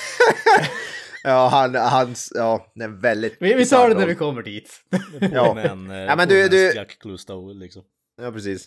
Ja, 1.24 1.48
han, 1.48 1.74
hans, 1.74 2.32
ja, 2.34 2.72
det 2.74 2.84
är 2.84 2.88
en 2.88 3.00
väldigt... 3.00 3.36
Vi, 3.40 3.54
vi 3.54 3.66
tar 3.66 3.88
det 3.88 3.94
när 3.94 4.06
vi 4.06 4.14
kommer 4.14 4.42
dit. 4.42 4.70
Ja. 5.32 5.58
Eh, 5.60 5.72
Ja, 6.08 6.16
men 6.16 6.28
du- 6.28 6.48
du- 6.48 6.72
Jack 6.74 6.98
Clustow 7.00 7.54
liksom. 7.54 7.82
Ja, 8.22 8.32
precis. 8.32 8.66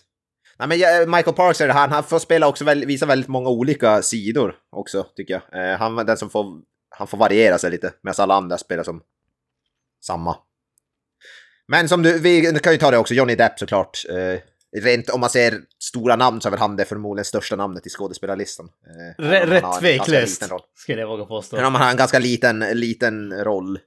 Nej, 0.58 0.68
men 0.68 1.10
Michael 1.10 1.36
Parks 1.36 1.60
är 1.60 1.66
det, 1.66 1.72
han, 1.72 1.90
han 1.90 2.04
får 2.04 2.18
spela 2.18 2.48
också, 2.48 2.64
väl, 2.64 2.84
visa 2.86 3.06
väldigt 3.06 3.28
många 3.28 3.48
olika 3.50 4.02
sidor 4.02 4.54
också, 4.76 5.06
tycker 5.16 5.40
jag. 5.52 5.70
Eh, 5.72 5.78
han 5.78 5.94
var 5.94 6.04
den 6.04 6.16
som 6.16 6.30
får... 6.30 6.44
han 7.00 7.06
får 7.06 7.18
variera 7.18 7.58
sig 7.58 7.70
lite 7.70 7.92
medan 8.02 8.14
alla 8.18 8.34
andra 8.34 8.58
spelar 8.58 8.84
som 8.84 9.02
samma. 10.04 10.36
Men 11.68 11.88
som 11.88 12.02
du, 12.02 12.18
vi 12.18 12.58
kan 12.62 12.72
ju 12.72 12.78
ta 12.78 12.90
det 12.90 12.98
också, 12.98 13.14
Johnny 13.14 13.34
Depp 13.34 13.58
såklart. 13.58 14.04
Eh, 14.08 14.40
rent 14.82 15.10
om 15.10 15.20
man 15.20 15.30
ser 15.30 15.60
stora 15.78 16.16
namn 16.16 16.40
så 16.40 16.48
är 16.48 16.50
väl 16.50 16.60
han 16.60 16.76
det 16.76 16.84
förmodligen 16.84 17.24
största 17.24 17.56
namnet 17.56 17.86
i 17.86 17.90
skådespelarlistan. 17.90 18.68
Eh, 19.18 19.24
rätt 19.24 19.64
tveklöst, 19.80 20.44
skulle 20.74 21.00
jag 21.00 21.08
våga 21.08 21.24
påstå. 21.24 21.56
Men 21.56 21.64
om 21.64 21.74
han 21.74 21.82
har 21.82 21.90
en 21.90 21.96
ganska 21.96 22.18
liten, 22.18 22.58
liten 22.58 23.44
roll. 23.44 23.78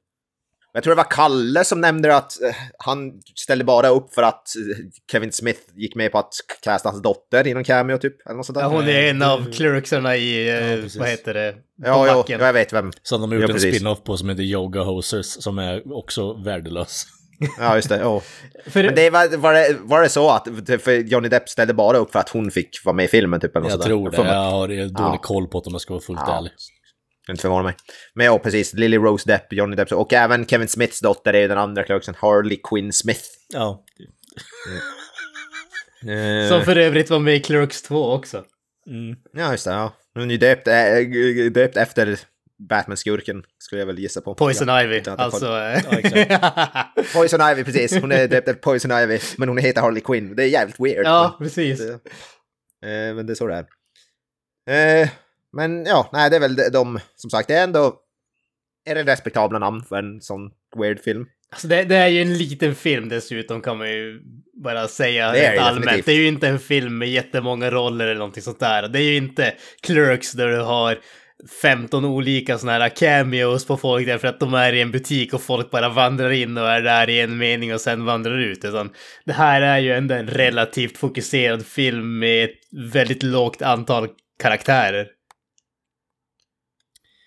Jag 0.73 0.83
tror 0.83 0.91
det 0.91 0.97
var 0.97 1.11
Kalle 1.11 1.63
som 1.63 1.81
nämnde 1.81 2.15
att 2.15 2.41
eh, 2.41 2.55
han 2.77 3.11
ställde 3.35 3.63
bara 3.65 3.87
upp 3.87 4.13
för 4.13 4.23
att 4.23 4.55
eh, 4.55 4.85
Kevin 5.11 5.31
Smith 5.31 5.59
gick 5.75 5.95
med 5.95 6.11
på 6.11 6.17
att 6.17 6.33
casta 6.63 6.89
hans 6.89 7.01
dotter 7.01 7.47
i 7.47 7.53
någon 7.53 7.63
cameo 7.63 7.97
typ. 7.97 8.25
Eller 8.27 8.35
något 8.37 8.45
sånt 8.45 8.55
där. 8.57 8.61
Ja, 8.63 8.67
hon 8.69 8.87
är 8.87 9.09
en 9.09 9.21
av 9.21 9.51
clerksarna 9.51 10.15
i, 10.15 10.49
eh, 10.49 10.73
Ja, 10.73 10.87
vad 10.99 11.07
heter 11.07 11.33
det, 11.33 11.51
på 11.51 11.59
ja, 11.87 12.07
ja, 12.07 12.13
backen. 12.13 12.39
jag 12.41 12.53
vet 12.53 12.73
vem. 12.73 12.91
Som 13.03 13.21
de 13.21 13.29
har 13.31 13.35
Ja, 13.37 13.41
gjort 13.41 13.49
en 13.49 13.55
precis. 13.55 13.75
spin-off 13.75 14.03
på 14.03 14.17
som 14.17 14.29
heter 14.29 14.43
Yoga 14.43 14.81
Hosers 14.81 15.25
som 15.25 15.59
är 15.59 15.93
också 15.97 16.33
värdelös. 16.33 17.03
Ja, 17.59 17.75
just 17.75 17.89
det. 17.89 17.97
Ja. 17.97 18.21
För, 18.67 18.83
Men 18.83 18.95
det 18.95 19.09
var, 19.09 19.37
var, 19.37 19.53
det, 19.53 19.77
var 19.81 20.01
det 20.01 20.09
så 20.09 20.29
att 20.29 20.47
för 20.83 20.91
Johnny 21.07 21.29
Depp 21.29 21.49
ställde 21.49 21.73
bara 21.73 21.97
upp 21.97 22.11
för 22.11 22.19
att 22.19 22.29
hon 22.29 22.51
fick 22.51 22.69
vara 22.85 22.95
med 22.95 23.05
i 23.05 23.07
filmen 23.07 23.39
typ? 23.39 23.55
Eller 23.55 23.63
något 23.63 23.71
Jag 23.71 23.81
tror 23.81 24.09
det. 24.11 24.17
Jag 24.17 24.51
har 24.51 24.67
dålig 24.67 24.91
Ja. 24.97 25.19
koll 25.21 25.47
på 25.47 25.59
det 25.59 25.67
om 25.67 25.73
jag 25.73 25.81
ska 25.81 25.93
vara 25.93 26.03
fullt 26.03 26.19
Ja. 26.27 26.37
ärlig. 26.37 26.51
Inte 27.29 27.41
förvåna 27.41 27.63
mig. 27.63 27.75
Men 28.13 28.25
ja, 28.25 28.39
precis. 28.39 28.73
Lily 28.73 28.97
Rose 28.97 29.29
Depp, 29.29 29.53
Johnny 29.53 29.75
Depp 29.75 29.91
och 29.91 30.13
även 30.13 30.45
Kevin 30.45 30.67
Smiths 30.67 30.99
dotter 30.99 31.33
är 31.33 31.41
ju 31.41 31.47
den 31.47 31.57
andra 31.57 31.83
clerksen, 31.83 32.15
Harley 32.17 32.59
Quinn 32.63 32.93
Smith. 32.93 33.23
Ja. 33.53 33.83
Eh, 36.07 36.49
som 36.49 36.65
för 36.65 36.75
övrigt 36.77 37.09
var 37.09 37.19
med 37.19 37.35
i 37.35 37.39
Clerks 37.39 37.81
2 37.81 38.11
också. 38.13 38.43
Mm. 38.87 39.15
Ja, 39.33 39.51
just 39.51 39.65
det. 39.65 39.71
Ja. 39.71 39.93
Hon 40.13 40.23
är 40.23 40.31
ju 40.31 40.37
döpt, 40.37 40.67
äh, 40.67 41.51
döpt 41.51 41.77
efter 41.77 42.19
Batman-skurken, 42.69 43.43
skulle 43.57 43.81
jag 43.81 43.85
väl 43.85 43.99
gissa 43.99 44.21
på. 44.21 44.35
Poison 44.35 44.67
ja. 44.67 44.83
Ivy, 44.83 45.01
alltså. 45.05 45.57
eh, 45.57 45.81
Poison 47.13 47.51
Ivy, 47.51 47.63
precis. 47.63 48.01
Hon 48.01 48.11
är 48.11 48.27
döpt 48.27 48.47
efter 48.47 48.61
Poison 48.61 48.91
Ivy, 48.91 49.19
men 49.37 49.49
hon 49.49 49.57
heter 49.57 49.81
Harley 49.81 50.01
Quinn. 50.01 50.35
Det 50.35 50.43
är 50.43 50.47
jävligt 50.47 50.79
weird. 50.79 51.05
ja, 51.05 51.35
precis. 51.39 51.79
Men, 51.79 51.99
det, 52.81 53.07
eh, 53.09 53.15
men 53.15 53.25
det 53.25 53.33
är 53.33 53.35
så 53.35 53.47
det 53.47 53.65
är. 54.69 55.01
Eh, 55.01 55.09
men 55.53 55.85
ja, 55.85 56.09
nej, 56.13 56.29
det 56.29 56.35
är 56.35 56.39
väl 56.39 56.55
de, 56.55 56.69
de, 56.69 56.99
som 57.15 57.29
sagt, 57.29 57.47
det 57.47 57.53
är 57.55 57.63
ändå 57.63 57.99
är 58.85 58.95
det 58.95 59.03
respektabla 59.03 59.59
namn 59.59 59.83
för 59.83 59.95
en 59.95 60.21
sån 60.21 60.51
weird 60.79 60.99
film. 60.99 61.25
Alltså 61.51 61.67
det, 61.67 61.83
det 61.83 61.95
är 61.95 62.07
ju 62.07 62.21
en 62.21 62.37
liten 62.37 62.75
film 62.75 63.09
dessutom 63.09 63.61
kan 63.61 63.77
man 63.77 63.89
ju 63.89 64.21
bara 64.63 64.87
säga 64.87 65.31
Det 65.31 65.39
rent 65.39 65.55
det 65.55 65.61
allmänt. 65.61 65.85
definitivt. 65.85 66.05
Det 66.05 66.11
är 66.11 66.17
ju 66.17 66.27
inte 66.27 66.47
en 66.47 66.59
film 66.59 66.97
med 66.97 67.09
jättemånga 67.09 67.71
roller 67.71 68.05
eller 68.05 68.19
någonting 68.19 68.43
sånt 68.43 68.59
där. 68.59 68.87
Det 68.87 68.99
är 68.99 69.03
ju 69.03 69.15
inte 69.15 69.53
Clerks 69.81 70.31
där 70.31 70.47
du 70.47 70.59
har 70.59 70.99
15 71.61 72.05
olika 72.05 72.57
såna 72.57 72.71
här 72.71 72.89
cameos 72.89 73.65
på 73.67 73.77
folk 73.77 74.07
därför 74.07 74.27
att 74.27 74.39
de 74.39 74.53
är 74.53 74.73
i 74.73 74.81
en 74.81 74.91
butik 74.91 75.33
och 75.33 75.41
folk 75.41 75.71
bara 75.71 75.89
vandrar 75.89 76.31
in 76.31 76.57
och 76.57 76.69
är 76.69 76.81
där 76.81 77.09
i 77.09 77.19
en 77.19 77.37
mening 77.37 77.73
och 77.73 77.81
sen 77.81 78.05
vandrar 78.05 78.39
ut. 78.39 78.65
Utan 78.65 78.89
det 79.25 79.33
här 79.33 79.61
är 79.61 79.77
ju 79.77 79.93
ändå 79.93 80.15
en 80.15 80.27
relativt 80.27 80.97
fokuserad 80.97 81.65
film 81.65 82.19
med 82.19 82.43
ett 82.43 82.55
väldigt 82.93 83.23
lågt 83.23 83.61
antal 83.61 84.07
karaktärer. 84.43 85.07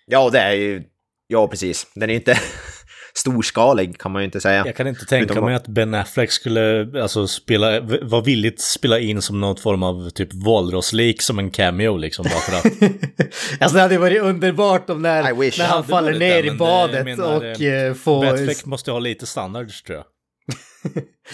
Ja, 0.07 0.31
det 0.31 0.39
är 0.39 0.53
ju... 0.53 0.83
Ja, 1.27 1.49
precis. 1.49 1.87
Den 1.95 2.11
är 2.11 2.15
inte 2.15 2.39
storskalig, 3.15 3.99
kan 3.99 4.13
man 4.13 4.23
ju 4.23 4.25
inte 4.25 4.41
säga. 4.41 4.67
Jag 4.67 4.77
kan 4.77 4.87
inte 4.87 5.07
tänka 5.07 5.33
Utan 5.33 5.45
mig 5.45 5.55
att 5.55 5.69
Ben 5.69 5.95
Affleck 5.95 6.31
skulle 6.31 6.91
alltså, 7.03 7.27
spela, 7.27 7.81
vara 7.81 8.23
villigt 8.23 8.61
spela 8.61 8.99
in 8.99 9.23
som 9.23 9.41
någon 9.41 9.57
form 9.57 9.83
av 9.83 10.11
typ 10.11 10.29
valrosslik 10.33 11.23
som 11.23 11.39
en 11.39 11.51
cameo 11.51 11.97
liksom 11.97 12.23
bara 12.25 12.41
för 12.41 12.57
att. 12.57 12.65
alltså 13.61 13.77
det 13.77 13.83
hade 13.83 13.95
ju 13.95 14.01
varit 14.01 14.23
underbart 14.23 14.91
om 14.91 15.03
när, 15.03 15.23
när 15.23 15.65
han 15.67 15.85
faller 15.85 16.13
ner 16.13 16.43
det, 16.43 16.49
i 16.49 16.51
badet 16.51 17.05
menar, 17.05 17.37
och 17.37 17.63
eh, 17.63 17.95
får... 17.95 18.25
Batfleck 18.25 18.65
måste 18.65 18.91
ha 18.91 18.99
lite 18.99 19.27
standards 19.27 19.83
tror 19.83 19.97
jag. 19.97 20.05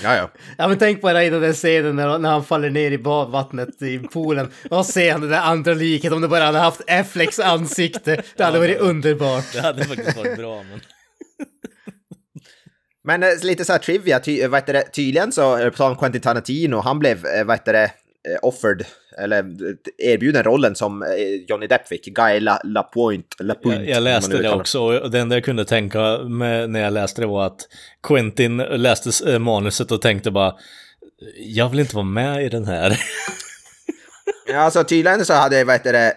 Ja, 0.03 0.17
ja. 0.17 0.31
Ja 0.59 0.69
men 0.69 0.79
tänk 0.79 1.01
bara 1.01 1.25
i 1.25 1.31
den 1.31 1.41
där 1.41 1.53
scenen 1.53 1.97
när, 1.97 2.19
när 2.19 2.31
han 2.31 2.45
faller 2.45 2.71
ner 2.71 2.91
i 2.91 2.99
badvattnet 2.99 3.83
i 3.83 3.99
poolen 3.99 4.51
och 4.71 4.87
ser 4.87 5.13
han 5.13 5.21
det 5.21 5.29
där 5.29 5.41
andra 5.41 5.75
liket 5.75 6.13
om 6.13 6.21
det 6.21 6.29
bara 6.29 6.45
hade 6.45 6.59
haft 6.59 6.91
Afflecks 6.91 7.39
ansikte. 7.39 8.23
Det 8.37 8.45
hade 8.45 8.59
varit 8.59 8.81
underbart. 8.81 9.53
Det 9.53 9.61
hade 9.61 9.85
faktiskt 9.85 10.17
varit 10.17 10.37
bra 10.37 10.63
men. 10.63 10.81
Men 13.05 13.23
eh, 13.23 13.29
lite 13.43 13.65
så 13.65 13.73
här 13.73 13.79
trivia, 13.79 14.21
ty, 14.21 14.47
vad 14.47 14.61
heter 14.61 14.73
det, 14.73 14.83
tydligen 14.83 15.33
så, 15.33 15.71
på 15.71 15.77
tal 15.77 15.93
om 15.93 15.99
Quentin 15.99 16.21
Tarantino, 16.21 16.77
han 16.81 16.99
blev, 16.99 17.27
eh, 17.27 17.45
vad 17.45 17.57
heter 17.57 17.73
det, 17.73 17.91
offered, 18.43 18.87
eller 19.19 19.39
eh, 19.39 20.13
erbjuden 20.13 20.45
rollen 20.45 20.75
som 20.75 21.03
eh, 21.03 21.09
Johnny 21.49 21.67
Depp 21.67 21.89
fick, 21.89 22.05
Guy 22.05 22.41
La. 22.41 22.61
Lapointe 22.65 23.37
Jag, 23.63 23.89
jag 23.89 24.03
läste 24.03 24.39
det 24.39 24.51
också 24.51 24.81
och 24.81 25.11
det 25.11 25.21
enda 25.21 25.37
jag 25.37 25.45
kunde 25.45 25.65
tänka 25.65 26.19
med 26.19 26.71
när 26.71 26.81
jag 26.81 26.93
läste 26.93 27.21
det 27.21 27.27
var 27.27 27.47
att 27.47 27.69
Quentin 28.03 28.57
läste 28.57 29.33
eh, 29.33 29.39
manuset 29.39 29.91
och 29.91 30.03
tänkte 30.03 30.31
bara 30.31 30.55
jag 31.39 31.69
vill 31.69 31.81
inte 31.81 31.95
vara 31.95 32.05
med 32.05 32.45
i 32.45 32.49
den 32.49 32.65
här. 32.65 33.01
Ja, 34.47 34.59
alltså 34.59 34.85
tydligen 34.85 35.25
så 35.25 35.33
hade, 35.33 35.65
vad 35.65 35.75
heter 35.75 35.93
det, 35.93 36.15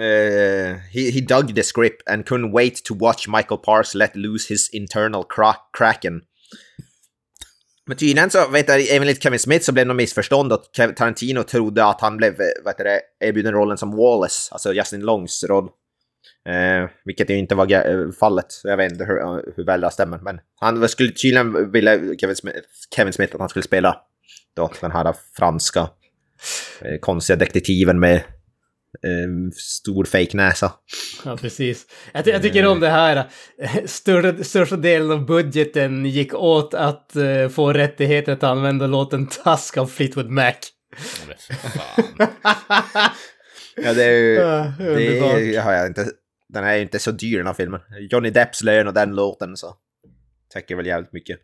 eh, 0.00 0.76
he, 0.76 1.10
he 1.10 1.20
dug 1.20 1.54
the 1.54 1.62
script 1.62 2.08
and 2.08 2.24
couldn't 2.24 2.52
wait 2.52 2.84
to 2.84 2.94
watch 2.94 3.28
Michael 3.28 3.60
Pars 3.64 3.94
let 3.94 4.16
loose 4.16 4.54
his 4.54 4.70
internal 4.70 5.24
kraken. 5.78 6.20
Men 7.88 7.96
tydligen 7.96 8.30
så, 8.30 8.48
vet 8.48 8.66
du, 8.66 8.88
enligt 8.90 9.22
Kevin 9.22 9.38
Smith 9.38 9.64
så 9.64 9.72
blev 9.72 9.86
det 9.86 9.88
något 9.88 9.96
missförstånd 9.96 10.52
och 10.52 10.62
Tarantino 10.96 11.42
trodde 11.42 11.84
att 11.84 12.00
han 12.00 12.16
blev, 12.16 12.40
eh, 12.40 12.46
vad 12.64 12.74
heter 12.74 12.84
det, 12.84 13.00
erbjuden 13.26 13.52
rollen 13.52 13.78
som 13.78 13.96
Wallace, 13.96 14.52
alltså 14.52 14.72
Justin 14.72 15.00
Longs 15.00 15.44
roll. 15.44 15.68
Eh, 16.48 16.90
vilket 17.04 17.30
ju 17.30 17.38
inte 17.38 17.54
var 17.54 17.72
eh, 17.72 18.10
fallet, 18.20 18.46
jag 18.64 18.76
vet 18.76 18.92
inte 18.92 19.04
hur, 19.04 19.20
eh, 19.20 19.38
hur 19.56 19.64
väl 19.64 19.80
det 19.80 19.90
stämmer. 19.90 20.18
Men 20.18 20.40
han 20.60 20.88
skulle 20.88 21.12
tydligen 21.12 21.72
vilja, 21.72 22.16
Kevin 22.20 22.36
Smith, 22.36 22.58
Kevin 22.96 23.12
Smith 23.12 23.34
att 23.34 23.40
han 23.40 23.48
skulle 23.48 23.62
spela 23.62 23.96
då 24.56 24.70
den 24.80 24.92
här 24.92 25.14
franska 25.36 25.80
eh, 26.80 26.98
konstiga 27.00 27.36
detektiven 27.36 28.00
med 28.00 28.22
eh, 29.04 29.50
stor 29.56 30.04
fake 30.04 30.36
näsa. 30.36 30.72
Ja, 31.24 31.36
precis. 31.36 31.86
Jag, 32.12 32.24
ty 32.24 32.30
jag 32.30 32.42
tycker 32.42 32.66
om 32.66 32.80
det 32.80 32.88
här. 32.88 33.30
Större, 33.86 34.44
största 34.44 34.76
delen 34.76 35.10
av 35.10 35.26
budgeten 35.26 36.06
gick 36.06 36.34
åt 36.34 36.74
att 36.74 37.16
eh, 37.16 37.48
få 37.48 37.72
rättigheter 37.72 38.32
att 38.32 38.42
använda 38.42 38.86
låten 38.86 39.26
Tusk 39.26 39.76
av 39.76 39.86
Fleetwood 39.86 40.30
Mac. 40.30 40.54
Ja, 43.82 43.94
det 43.94 44.04
är 44.04 44.12
ju... 44.12 44.34
Ja, 44.34 44.72
det 44.78 45.08
underbart. 45.08 45.64
har 45.64 45.72
jag 45.72 45.86
inte... 45.86 46.10
Den 46.48 46.64
är 46.64 46.74
ju 46.74 46.82
inte 46.82 46.98
så 46.98 47.10
dyr 47.10 47.36
den 47.36 47.46
här 47.46 47.54
filmen. 47.54 47.80
Johnny 48.10 48.30
Depps 48.30 48.62
lön 48.62 48.86
och 48.86 48.94
den 48.94 49.14
låten 49.14 49.56
så 49.56 49.76
täcker 50.52 50.76
väl 50.76 50.86
jävligt 50.86 51.12
mycket. 51.12 51.38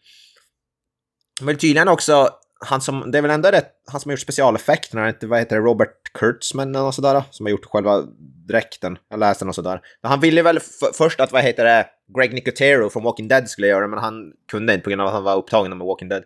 Men 1.40 1.56
tydligen 1.56 1.88
också, 1.88 2.30
han 2.64 2.80
som, 2.80 3.10
det 3.10 3.18
är 3.18 3.22
väl 3.22 3.30
ändå 3.30 3.48
rätt, 3.48 3.70
han 3.86 4.00
som 4.00 4.08
har 4.08 4.12
gjort 4.12 4.20
specialeffekterna, 4.20 5.08
inte, 5.08 5.26
vad 5.26 5.38
heter 5.38 5.56
det, 5.56 5.62
Robert 5.62 6.12
Kurtzman 6.14 6.74
eller 6.74 6.84
något 6.84 6.94
sådär, 6.94 7.22
som 7.30 7.46
har 7.46 7.50
gjort 7.50 7.64
själva 7.64 8.02
dräkten. 8.48 8.98
Jag 9.08 9.20
läste 9.20 9.44
något 9.44 9.54
sådär. 9.54 9.80
Han 10.02 10.20
ville 10.20 10.42
väl 10.42 10.58
först 10.94 11.20
att, 11.20 11.32
vad 11.32 11.42
heter 11.42 11.64
det, 11.64 11.86
Greg 12.18 12.34
Nicotero 12.34 12.90
från 12.90 13.02
Walking 13.02 13.28
Dead 13.28 13.48
skulle 13.48 13.66
göra 13.66 13.88
men 13.88 13.98
han 13.98 14.32
kunde 14.50 14.74
inte 14.74 14.84
på 14.84 14.90
grund 14.90 15.02
av 15.02 15.08
att 15.08 15.14
han 15.14 15.24
var 15.24 15.36
upptagen 15.36 15.78
med 15.78 15.86
Walking 15.86 16.08
Dead. 16.08 16.24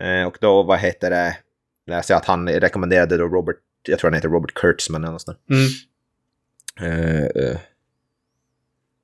Eh, 0.00 0.26
och 0.26 0.38
då, 0.40 0.62
vad 0.62 0.78
heter 0.78 1.10
det, 1.10 1.36
läste 1.86 2.12
jag 2.12 2.20
att 2.20 2.26
han 2.26 2.48
rekommenderade 2.48 3.16
då 3.16 3.24
Robert, 3.24 3.56
jag 3.82 3.98
tror 3.98 4.10
han 4.10 4.14
heter 4.14 4.28
Robert 4.28 4.54
Kurtzman 4.54 5.04
eller 5.04 5.12
något 5.12 5.22
sånt 5.22 5.38
där. 5.46 5.56
Mm. 5.56 5.68
Eh, 6.80 7.24
eh, 7.24 7.58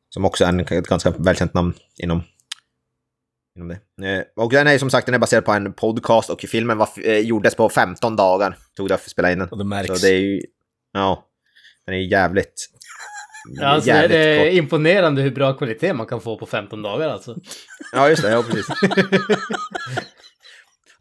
som 0.09 0.25
också 0.25 0.45
är 0.45 0.49
en, 0.49 0.61
ett 0.61 0.87
ganska 0.87 1.11
välkänt 1.11 1.55
namn 1.55 1.75
inom, 1.97 2.23
inom 3.57 3.69
det. 3.69 4.09
Eh, 4.09 4.25
och 4.45 4.53
den 4.53 4.67
är 4.67 4.79
som 4.79 4.91
sagt 4.91 5.07
den 5.07 5.15
är 5.15 5.19
baserad 5.19 5.45
på 5.45 5.53
en 5.53 5.73
podcast 5.73 6.31
och 6.31 6.41
filmen 6.41 6.79
var, 6.79 6.89
eh, 7.05 7.19
gjordes 7.19 7.55
på 7.55 7.69
15 7.69 8.17
dagar. 8.17 8.57
Tog 8.77 8.89
det 8.89 8.95
att 8.95 9.11
spela 9.11 9.33
in 9.33 9.39
den. 9.39 9.49
Och 9.49 9.59
det 9.59 9.65
märks. 9.65 10.01
Så 10.01 10.07
det 10.07 10.13
är 10.13 10.21
ju... 10.21 10.41
Ja. 10.93 11.29
Den 11.87 11.95
är 11.95 11.99
jävligt... 11.99 12.69
Alltså, 13.63 13.89
jävligt 13.89 14.11
det 14.11 14.19
är 14.19 14.45
kort. 14.51 14.59
imponerande 14.59 15.23
hur 15.23 15.31
bra 15.31 15.53
kvalitet 15.53 15.93
man 15.93 16.07
kan 16.07 16.21
få 16.21 16.39
på 16.39 16.47
15 16.47 16.83
dagar 16.83 17.09
alltså. 17.09 17.37
Ja, 17.93 18.09
just 18.09 18.23
det. 18.23 18.31
Ja, 18.31 18.43
precis. 18.43 18.67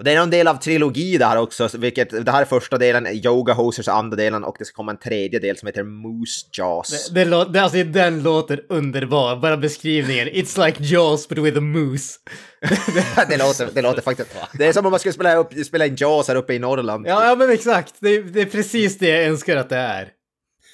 och 0.01 0.05
det 0.05 0.11
är 0.11 0.21
en 0.21 0.29
del 0.29 0.47
av 0.47 0.55
trilogi 0.55 1.17
det 1.17 1.25
här 1.25 1.37
också, 1.37 1.69
vilket 1.73 2.25
det 2.25 2.31
här 2.31 2.41
är 2.41 2.45
första 2.45 2.77
delen, 2.77 3.07
Yoga 3.07 3.53
Hosers 3.53 3.87
andra 3.87 4.15
delen 4.15 4.43
och 4.43 4.55
det 4.59 4.65
ska 4.65 4.75
komma 4.75 4.91
en 4.91 4.97
tredje 4.97 5.39
del 5.39 5.57
som 5.57 5.67
heter 5.67 5.83
Moose 5.83 6.47
Jaws. 6.57 7.09
Det, 7.09 7.23
det, 7.23 7.45
det, 7.45 7.59
alltså, 7.59 7.83
den 7.83 8.23
låter 8.23 8.65
underbar. 8.69 9.35
Bara 9.35 9.57
beskrivningen. 9.57 10.27
It's 10.27 10.65
like 10.65 10.83
Jaws 10.83 11.27
but 11.27 11.37
with 11.37 11.57
a 11.57 11.61
moose. 11.61 12.19
det, 13.29 13.37
låter, 13.37 13.69
det 13.73 13.81
låter 13.81 14.01
faktiskt... 14.01 14.35
Det 14.53 14.65
är 14.65 14.73
som 14.73 14.85
om 14.85 14.91
man 14.91 14.99
skulle 14.99 15.13
spela, 15.13 15.35
upp, 15.35 15.53
spela 15.65 15.85
in 15.85 15.95
Jaws 15.95 16.27
här 16.27 16.35
uppe 16.35 16.53
i 16.53 16.59
Norrland. 16.59 17.07
Ja, 17.07 17.27
ja 17.29 17.35
men 17.35 17.49
exakt. 17.49 17.95
Det, 17.99 18.21
det 18.21 18.41
är 18.41 18.45
precis 18.45 18.97
det 18.97 19.07
jag 19.07 19.23
önskar 19.23 19.57
att 19.57 19.69
det 19.69 19.77
är. 19.77 20.09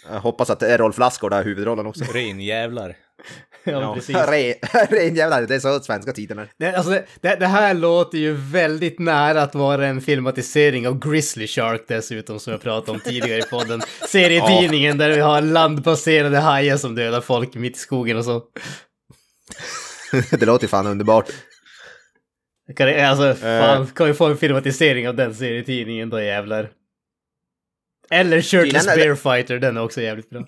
Jag 0.10 0.20
hoppas 0.20 0.50
att 0.50 0.64
Rolf 0.64 0.98
Lassgård 0.98 1.34
har 1.34 1.44
huvudrollen 1.44 1.86
också. 1.86 2.04
Renjävlar. 2.14 2.96
Ja, 3.72 3.94
precis. 3.96 4.16
Ren, 4.28 4.54
ren 4.90 5.16
jävla, 5.16 5.42
det 5.42 5.56
är 5.56 5.60
så 5.60 5.80
svenska 5.80 6.12
titeln 6.14 6.48
Det, 6.60 6.76
alltså, 6.76 6.92
det, 7.22 7.36
det 7.36 7.48
här 7.48 7.74
låter 7.74 8.18
ju 8.18 8.34
väldigt 8.34 9.00
nära 9.00 9.42
att 9.42 9.56
vara 9.56 9.88
en 9.88 10.02
filmatisering 10.02 10.88
av 10.88 11.00
Grizzly 11.00 11.48
Shark 11.48 11.86
dessutom, 11.88 12.40
som 12.40 12.52
jag 12.52 12.62
pratade 12.62 12.92
om 12.92 13.00
tidigare 13.00 13.40
i 13.40 13.44
podden. 13.44 13.82
Serietidningen 14.10 14.98
där 14.98 15.10
vi 15.10 15.20
har 15.20 15.42
landbaserade 15.42 16.38
hajar 16.38 16.78
som 16.78 16.96
dödar 16.96 17.22
folk 17.22 17.56
mitt 17.56 17.76
i 17.76 17.80
skogen 17.80 18.18
och 18.18 18.26
så. 18.26 18.44
det 20.32 20.46
låter 20.46 20.64
ju 20.64 20.70
fan 20.70 20.88
underbart. 20.88 21.26
Kan, 22.76 22.88
det, 22.88 23.02
alltså, 23.10 23.46
Eh. 23.48 23.62
fan, 23.62 23.88
kan 23.88 24.08
vi 24.08 24.14
få 24.14 24.26
en 24.26 24.38
filmatisering 24.38 25.08
av 25.08 25.16
den 25.16 25.36
serietidningen 25.36 26.10
då 26.10 26.22
jävlar. 26.22 26.70
Eller 28.10 28.42
Shirtless 28.42 28.86
Bear 28.86 29.16
Fighter, 29.16 29.60
den 29.60 29.78
är 29.78 29.84
också 29.84 30.02
jävligt 30.02 30.30
bra. 30.30 30.46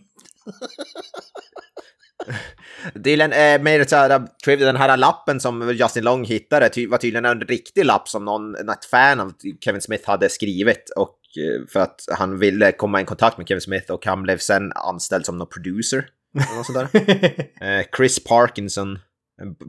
Dylan, 2.94 3.32
eh, 3.32 3.62
med 3.62 3.90
så 3.90 3.96
här, 3.96 4.28
trivia, 4.46 4.66
den 4.66 4.76
här 4.76 4.98
lappen 4.98 5.40
som 5.40 5.72
Justin 5.72 6.04
Long 6.04 6.26
hittade 6.26 6.70
ty 6.70 6.88
var 6.88 6.98
tydligen 6.98 7.26
en 7.26 7.42
riktig 7.42 7.86
lapp 7.86 8.10
som 8.10 8.26
någon, 8.26 8.56
fan 8.92 9.20
av 9.20 9.34
Kevin 9.62 9.82
Smith 9.82 10.10
hade 10.10 10.30
skrivit 10.30 10.90
och 10.96 11.18
eh, 11.38 11.68
för 11.68 11.80
att 11.80 12.06
han 12.12 12.40
ville 12.40 12.72
komma 12.72 13.02
i 13.02 13.06
kontakt 13.06 13.38
med 13.38 13.48
Kevin 13.48 13.62
Smith 13.62 13.92
och 13.92 14.06
han 14.06 14.24
blev 14.24 14.38
sen 14.38 14.72
anställd 14.76 15.26
som 15.26 15.38
någon 15.38 15.48
producer. 15.48 16.06
eller 16.36 16.58
något 16.58 16.66
sånt 16.66 16.94
där. 16.94 17.80
eh, 17.80 17.86
Chris 17.98 18.24
Parkinson, 18.24 19.00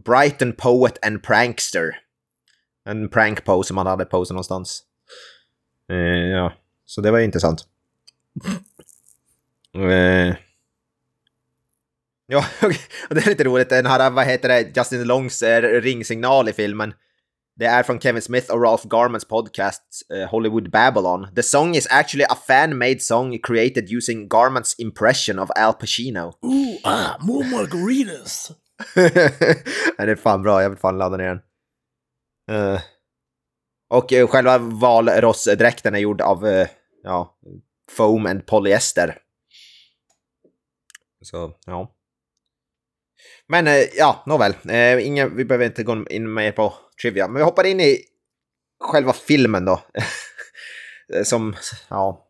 Brighton 0.05 0.53
poet 0.53 1.07
and 1.07 1.23
prankster. 1.23 1.97
En 2.85 3.09
prank 3.09 3.45
pose 3.45 3.69
som 3.69 3.77
han 3.77 3.87
hade 3.87 4.05
postat 4.05 4.35
någonstans. 4.35 4.83
Eh, 5.91 5.97
ja, 6.29 6.53
så 6.87 7.01
det 7.01 7.11
var 7.11 7.19
intressant. 7.19 7.65
Eh, 9.75 10.35
Ja, 12.33 12.45
och 13.09 13.15
det 13.15 13.27
är 13.27 13.29
lite 13.29 13.45
roligt. 13.45 13.69
Den 13.69 13.87
här, 13.87 14.11
vad 14.11 14.27
heter 14.27 14.49
det, 14.49 14.77
Justin 14.77 15.05
Longs 15.05 15.43
eh, 15.43 15.81
ringsignal 15.81 16.49
i 16.49 16.53
filmen. 16.53 16.95
Det 17.57 17.67
är 17.67 17.83
från 17.83 18.01
Kevin 18.01 18.23
Smith 18.23 18.53
och 18.53 18.63
Ralph 18.63 18.87
Garmans 18.89 19.25
podcast 19.25 19.83
eh, 20.15 20.31
Hollywood 20.31 20.71
Babylon. 20.71 21.35
The 21.35 21.43
song 21.43 21.75
is 21.75 21.87
actually 21.91 22.25
a 22.25 22.37
fan-made 22.47 23.01
song 23.01 23.39
created 23.43 23.91
using 23.91 24.29
Garmans 24.29 24.75
impression 24.79 25.39
of 25.39 25.51
Al 25.57 25.73
Pacino. 25.73 26.33
Ooh, 26.43 26.79
ah, 26.85 27.17
more 27.21 27.47
margaritas! 27.47 28.53
det 28.95 30.11
är 30.11 30.17
fan 30.17 30.43
bra, 30.43 30.63
jag 30.63 30.71
vill 30.71 30.79
fan 30.79 30.99
ladda 30.99 31.17
ner 31.17 31.29
den. 31.29 31.41
Eh, 32.57 32.81
och 33.91 34.13
eh, 34.13 34.27
själva 34.27 34.59
valrossdräkten 34.59 35.95
är 35.95 35.99
gjord 35.99 36.21
av 36.21 36.47
eh, 36.47 36.69
ja, 37.03 37.39
foam 37.97 38.27
and 38.27 38.47
polyester. 38.47 39.19
Så, 41.23 41.53
ja. 41.67 41.97
Men 43.51 43.67
eh, 43.67 43.85
ja, 43.95 44.23
nåväl. 44.27 44.55
Eh, 44.69 45.07
ingen, 45.07 45.37
vi 45.37 45.45
behöver 45.45 45.65
inte 45.65 45.83
gå 45.83 46.05
in 46.11 46.35
mer 46.35 46.53
på 46.53 46.75
trivia. 47.03 47.29
Men 47.29 47.37
vi 47.37 47.43
hoppar 47.43 47.67
in 47.67 47.81
i 47.81 47.99
själva 48.81 49.13
filmen 49.13 49.65
då. 49.65 49.81
Eh, 51.15 51.23
Som, 51.25 51.57
ja. 51.89 52.27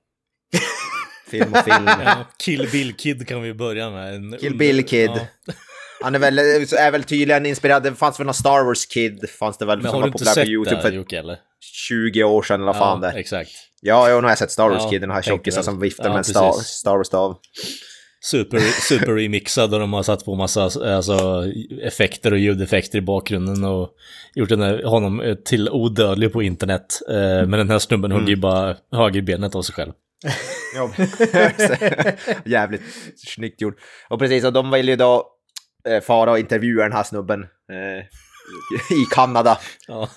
Film 1.30 1.52
och 1.52 1.64
film. 1.64 1.86
Ja, 1.86 2.26
Kill 2.38 2.68
Bill 2.72 2.96
Kid 2.96 3.28
kan 3.28 3.42
vi 3.42 3.54
börja 3.54 3.90
med. 3.90 4.14
En 4.14 4.38
Kill 4.38 4.56
Bill 4.56 4.86
Kid. 4.86 5.10
Ja. 5.10 5.54
Han 6.02 6.14
är 6.14 6.18
väl, 6.18 6.38
är 6.38 6.90
väl 6.90 7.04
tydligen 7.04 7.46
inspirerad, 7.46 7.82
det 7.82 7.94
fanns 7.94 8.20
väl 8.20 8.24
någon 8.26 8.34
Star 8.34 8.64
Wars 8.64 8.86
Kid, 8.86 9.30
fanns 9.30 9.58
det 9.58 9.66
väl, 9.66 9.82
Men 9.82 9.92
har 9.92 10.00
du 10.00 10.06
inte 10.06 10.24
på 10.24 10.30
sett 10.30 10.48
YouTube 10.48 10.76
det, 10.76 10.82
för 10.82 10.92
Jocke, 10.92 11.18
eller? 11.18 11.38
20 11.60 12.24
år 12.24 12.42
sedan 12.42 12.62
eller 12.62 12.72
fan 12.72 13.02
ja, 13.02 13.10
det 13.10 13.18
Exakt. 13.18 13.50
Ja, 13.80 14.08
jag 14.08 14.22
har 14.22 14.34
sett 14.36 14.50
Star 14.50 14.68
Wars 14.68 14.82
Ja, 14.82 14.90
Kid, 14.90 15.00
den 15.00 15.10
här 15.10 15.22
tjockisen 15.22 15.64
som 15.64 15.80
viftar 15.80 16.04
Ja, 16.04 16.10
med 16.10 16.18
en 16.18 16.24
Star. 16.24 16.52
Star 16.52 16.96
Wars-stav. 16.96 17.36
Super, 18.22 18.58
super 18.58 19.12
remixad 19.14 19.74
och 19.74 19.80
de 19.80 19.92
har 19.92 20.02
satt 20.02 20.24
på 20.24 20.34
massa 20.34 20.62
alltså, 20.62 21.44
effekter 21.82 22.32
och 22.32 22.38
ljudeffekter 22.38 22.98
i 22.98 23.00
bakgrunden 23.02 23.64
och 23.64 23.90
gjort 24.34 24.48
den 24.48 24.60
här, 24.60 24.82
honom 24.84 25.20
eh, 25.20 25.34
till 25.34 25.68
odödlig 25.70 26.32
på 26.32 26.42
internet. 26.42 27.00
Eh, 27.08 27.14
Men 27.16 27.50
den 27.50 27.70
här 27.70 27.78
snubben 27.78 28.12
hugger 28.12 28.26
ju 28.26 28.32
Mm. 28.32 28.40
bara 28.40 28.76
högerbenet 28.92 29.54
av 29.54 29.62
sig 29.62 29.74
själv. 29.74 29.92
Jävligt 32.44 32.82
snyggt 33.16 33.60
gjort. 33.60 33.76
Och 34.08 34.18
precis, 34.18 34.44
och 34.44 34.52
de 34.52 34.70
vill 34.70 34.88
ju 34.88 34.96
då 34.96 35.26
eh, 35.88 36.00
fara 36.00 36.30
och 36.30 36.38
intervjua 36.38 36.82
den 36.82 36.92
här 36.92 37.02
snubben 37.02 37.42
eh, 37.72 38.04
i 38.98 39.04
Kanada. 39.14 39.58
Ja. 39.88 40.08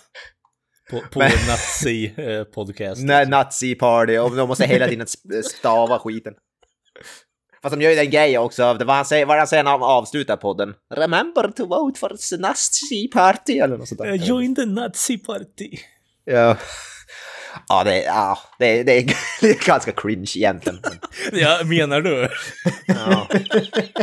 På, 0.92 1.00
på 1.12 1.20
Men- 1.20 1.32
en 1.32 1.38
nazi-podcast. 1.38 3.04
När 3.06 3.26
nazi-party 3.26 4.18
och 4.20 4.36
de 4.36 4.48
måste 4.48 4.66
hela 4.66 4.88
tiden 4.88 5.08
stava 5.44 6.00
skiten. 6.00 6.34
Fast 7.64 7.76
de 7.76 7.82
gör 7.82 7.90
ju 7.90 7.96
den 7.96 8.10
grejen 8.10 8.42
också, 8.42 8.74
det 8.74 8.86
var 8.86 8.96
han 8.96 9.06
säger, 9.06 9.26
vad 9.26 9.38
han 9.38 9.48
säger 9.48 9.64
när 9.64 9.72
han 9.72 9.84
avslutar 9.84 10.38
podden. 10.38 10.74
Remember 10.96 11.48
to 11.52 11.66
vote 11.66 12.00
for 12.00 12.10
the 12.10 12.38
nazi-party 12.38 13.62
eller 13.64 13.78
något 13.78 13.88
sånt 13.88 14.02
där. 14.02 14.08
Eh, 14.08 14.16
Join 14.28 14.56
the 14.56 14.62
nazi-party. 14.62 15.78
Ja. 16.26 16.58
Ja, 17.70 17.84
det, 17.84 18.04
är- 18.04 18.06
ja, 18.06 18.40
det, 18.60 18.84
det, 18.84 19.06
det 19.42 19.50
är 19.50 19.66
ganska 19.66 19.92
cringe 19.92 20.32
egentligen. 20.36 20.80
Ja, 21.32 21.60
menar 21.66 22.02
du? 22.02 22.30
Ja. 22.88 23.28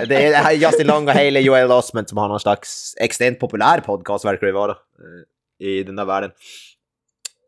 Det 0.08 0.24
är 0.26 0.52
Justin 0.52 0.86
Long 0.86 1.08
och 1.08 1.14
Haley 1.14 1.42
Joel 1.42 1.72
Osment 1.72 2.08
som 2.08 2.18
har 2.18 2.28
någon 2.28 2.40
slags 2.40 2.94
extremt 3.00 3.38
populär 3.40 3.80
podcast 3.80 4.24
verkar 4.24 4.46
det 4.46 4.52
vara 4.52 4.70
eh, 4.70 5.66
i 5.68 5.82
den 5.82 5.96
där 5.96 6.04
världen. 6.04 6.30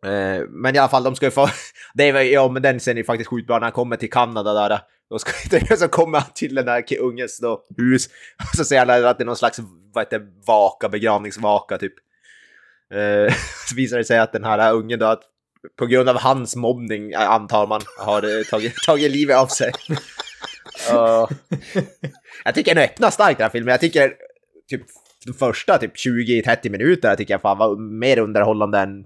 Eh, 0.07 0.43
Men 0.49 0.75
i 0.75 0.79
alla 0.79 0.88
fall, 0.88 1.03
de 1.03 1.15
ska 1.17 1.27
ju 1.27 1.31
få... 1.31 1.49
Det 1.95 2.09
är, 2.09 2.21
ja, 2.23 2.49
men 2.49 2.62
den 2.62 2.79
scenen 2.79 2.99
är 2.99 3.03
faktiskt 3.05 3.31
sjukt 3.31 3.47
bra 3.47 3.57
när 3.59 3.62
han 3.62 3.73
kommer 3.73 3.97
till 3.97 4.11
Kanada 4.11 4.69
där. 4.69 4.81
Då 5.11 5.19
ska, 5.19 5.77
så 5.77 5.88
kommer 5.88 6.19
han 6.19 6.31
till 6.35 6.55
den 6.55 6.67
där 6.67 6.85
ungens 7.01 7.38
då, 7.38 7.65
hus 7.77 8.07
och 8.51 8.57
så 8.57 8.65
säger 8.65 8.87
han 8.87 9.05
att 9.05 9.19
det 9.19 9.25
är 9.25 9.27
någon 9.27 9.37
slags 9.37 9.59
vad 9.95 10.05
heter, 10.05 10.23
vaka, 10.47 10.88
begravningsvaka 10.88 11.79
typ. 11.79 11.95
Eh, 12.95 13.35
Så 13.69 13.77
visar 13.77 13.99
det 13.99 14.05
sig 14.05 14.19
att 14.19 14.33
den 14.33 14.45
här 14.45 14.73
ungen 14.75 14.99
då, 14.99 15.07
att 15.07 15.23
på 15.79 15.87
grund 15.87 16.09
av 16.09 16.21
hans 16.21 16.57
mobbning, 16.57 17.12
eh, 17.12 17.31
antar 17.31 17.67
man, 17.67 17.81
har 17.99 18.38
eh, 18.38 18.45
tagit, 18.45 18.75
tagit 18.87 19.11
livet 19.11 19.37
av 19.37 19.47
sig. 19.47 19.73
Ja. 20.88 21.29
jag 22.45 22.55
tycker 22.55 22.75
den 22.75 22.85
öppnar 22.85 23.11
starkt 23.11 23.38
den 23.38 23.45
här 23.45 23.51
filmen. 23.51 23.71
Jag 23.73 23.81
tycker 23.81 24.15
typ 24.71 24.83
de 25.27 25.33
första 25.33 25.79
typ 25.79 25.97
20-30 25.97 26.71
minuter 26.71 27.09
jag 27.09 27.19
tycker 27.19 27.35
jag 27.35 27.41
fan 27.43 27.59
var 27.59 27.77
mer 27.77 28.19
underhållande 28.19 28.79
än 28.79 29.05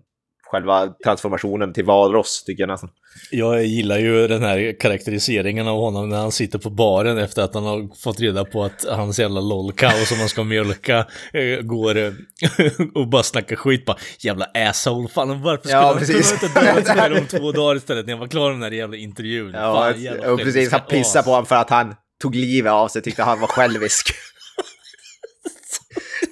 själva 0.51 0.89
transformationen 1.05 1.73
till 1.73 1.85
valross 1.85 2.45
tycker 2.47 2.63
jag 2.63 2.69
nästan. 2.69 2.91
Jag 3.31 3.65
gillar 3.65 3.99
ju 3.99 4.29
den 4.29 4.43
här 4.43 4.81
karaktäriseringen 4.81 5.69
av 5.69 5.79
honom 5.79 6.09
när 6.09 6.17
han 6.17 6.33
sitter 6.33 6.59
på 6.59 6.71
baren 6.71 7.19
efter 7.19 7.43
att 7.43 7.55
han 7.55 7.65
har 7.65 7.97
fått 8.03 8.21
reda 8.21 8.45
på 8.45 8.65
att 8.65 8.85
hans 8.89 9.19
jävla 9.19 9.41
lollcow 9.41 9.91
som 10.07 10.19
han 10.19 10.29
ska 10.29 10.45
mjölka 10.45 11.07
eh, 11.33 11.61
går 11.63 11.97
eh, 11.97 12.13
och 12.95 13.09
bara 13.09 13.23
snackar 13.23 13.57
skit 13.57 13.85
bara 13.85 13.97
jävla 14.19 14.47
asshole, 14.55 15.09
fan 15.09 15.43
varför 15.43 15.69
skulle 15.69 15.81
Ja, 15.81 15.87
han 15.87 15.99
precis. 15.99 16.33
kunna 16.39 16.49
inte 16.49 16.61
dödat 16.61 17.11
mig 17.11 17.21
om 17.21 17.27
två 17.41 17.53
dagar 17.53 17.77
istället 17.77 18.07
när 18.07 18.13
jag 18.13 18.19
var 18.19 18.29
klar 18.29 18.45
med 18.51 18.55
den 18.55 18.63
här 18.63 18.71
jävla 18.79 18.97
intervjun? 18.97 19.51
Ja, 19.55 19.75
fan, 19.75 20.03
jävla 20.03 20.33
och 20.33 20.39
precis, 20.39 20.73
han 20.73 20.81
as. 21.01 21.13
på 21.13 21.31
honom 21.31 21.47
för 21.47 21.57
att 21.57 21.71
han 21.71 21.95
tog 22.23 22.35
livet 22.35 22.73
av 22.73 22.89
sig, 22.89 23.03
tyckte 23.03 23.23
han 23.23 23.41
var 23.41 23.49
självisk. 23.49 24.15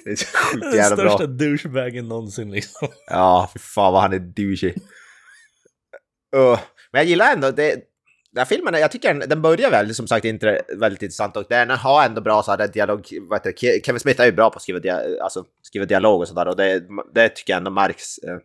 Det 0.05 0.11
är 0.11 0.15
så 0.15 0.25
sjukt 0.37 0.63
Den 0.63 0.75
jävla 0.75 0.95
bra. 0.95 1.09
största 1.09 1.27
douchebagen 1.27 2.07
någonsin 2.07 2.51
liksom. 2.51 2.87
Ja, 3.07 3.49
för 3.51 3.59
fan 3.59 3.93
vad 3.93 4.01
han 4.01 4.13
är 4.13 4.19
douchey. 4.19 4.73
Uh, 6.35 6.59
men 6.91 6.99
jag 6.99 7.05
gillar 7.05 7.33
ändå 7.33 7.51
det. 7.51 7.75
Den 8.31 8.37
här 8.41 8.45
filmen, 8.45 8.73
jag 8.73 8.91
tycker 8.91 9.13
den, 9.13 9.29
den 9.29 9.41
börjar 9.41 9.71
väl 9.71 9.95
som 9.95 10.07
sagt 10.07 10.25
inte 10.25 10.61
väldigt 10.79 11.01
intressant 11.01 11.37
och 11.37 11.45
den 11.49 11.69
har 11.69 12.05
ändå 12.05 12.21
bra 12.21 12.43
så 12.43 12.51
här 12.51 12.67
dialog. 12.67 13.07
Vad 13.29 13.39
heter 13.39 13.79
Kevin 13.85 13.99
Smith 13.99 14.21
är 14.21 14.25
ju 14.25 14.31
bra 14.31 14.49
på 14.49 14.55
att 14.55 14.61
skriva, 14.61 14.79
dia, 14.79 14.99
alltså, 15.21 15.43
skriva 15.61 15.85
dialog 15.85 16.21
och 16.21 16.27
sådär 16.27 16.47
och 16.47 16.55
det, 16.55 16.83
det 17.13 17.29
tycker 17.29 17.53
jag 17.53 17.57
ändå 17.57 17.71
märks. 17.71 18.17
eh. 18.17 18.37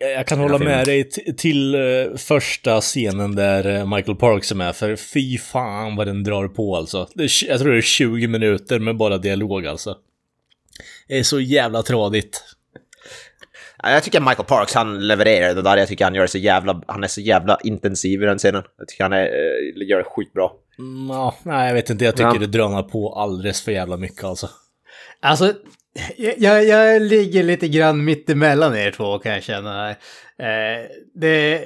Jag 0.00 0.26
kan 0.26 0.38
Den 0.38 0.42
hålla 0.48 0.58
filmen. 0.58 0.76
med 0.76 0.86
dig 0.86 1.10
till 1.36 1.74
eh, 1.74 2.16
första 2.16 2.80
scenen 2.80 3.34
där 3.34 3.66
eh, 3.78 3.96
Michael 3.96 4.16
Parks 4.16 4.50
är 4.50 4.56
med, 4.56 4.76
för 4.76 4.96
fy 4.96 5.38
fan 5.38 5.96
vad 5.96 6.06
den 6.06 6.24
drar 6.24 6.48
på 6.48 6.76
alltså. 6.76 7.08
Det 7.14 7.28
jag 7.48 7.60
tror 7.60 7.72
det 7.72 7.78
är 7.78 7.82
20 7.82 8.26
minuter 8.28 8.78
med 8.78 8.96
bara 8.96 9.18
dialog 9.18 9.66
alltså. 9.66 9.96
Det 11.08 11.18
är 11.18 11.22
så 11.22 11.40
jävla 11.40 11.82
tradigt. 11.82 12.44
Ja, 13.82 13.90
Jag 13.90 14.02
tycker 14.02 14.20
Michael 14.20 14.44
Parks, 14.48 14.74
han 14.74 15.06
levererar 15.08 15.54
det 15.54 15.62
där. 15.62 15.76
Jag 15.76 15.88
tycker 15.88 16.04
han 16.04 16.14
gör 16.14 16.26
så 16.26 16.38
jävla, 16.38 16.82
han 16.86 17.04
är 17.04 17.08
så 17.08 17.20
jävla 17.20 17.58
intensiv 17.64 18.22
i 18.22 18.26
den 18.26 18.38
scenen. 18.38 18.62
Jag 18.78 18.88
tycker 18.88 19.04
han 19.04 19.12
är, 19.12 19.24
eh, 19.24 19.88
gör 19.88 19.98
det 19.98 20.04
skitbra. 20.04 20.48
Mm, 20.78 21.08
ja, 21.08 21.34
nej, 21.42 21.66
jag 21.66 21.74
vet 21.74 21.90
inte, 21.90 22.04
jag 22.04 22.16
tycker 22.16 22.32
Ja. 22.34 22.38
det 22.38 22.46
drönar 22.46 22.82
på 22.82 23.14
alldeles 23.14 23.62
för 23.62 23.72
jävla 23.72 23.96
mycket 23.96 24.24
alltså. 24.24 24.50
Alltså, 25.20 25.54
jag, 26.16 26.64
jag 26.64 27.02
ligger 27.02 27.42
lite 27.42 27.68
grann 27.68 28.04
mitt 28.04 28.30
emellan 28.30 28.76
er 28.76 28.90
två 28.90 29.18
kan 29.18 29.32
jag 29.32 29.42
känna. 29.42 29.90
Eh, 29.90 29.96
det, 31.14 31.64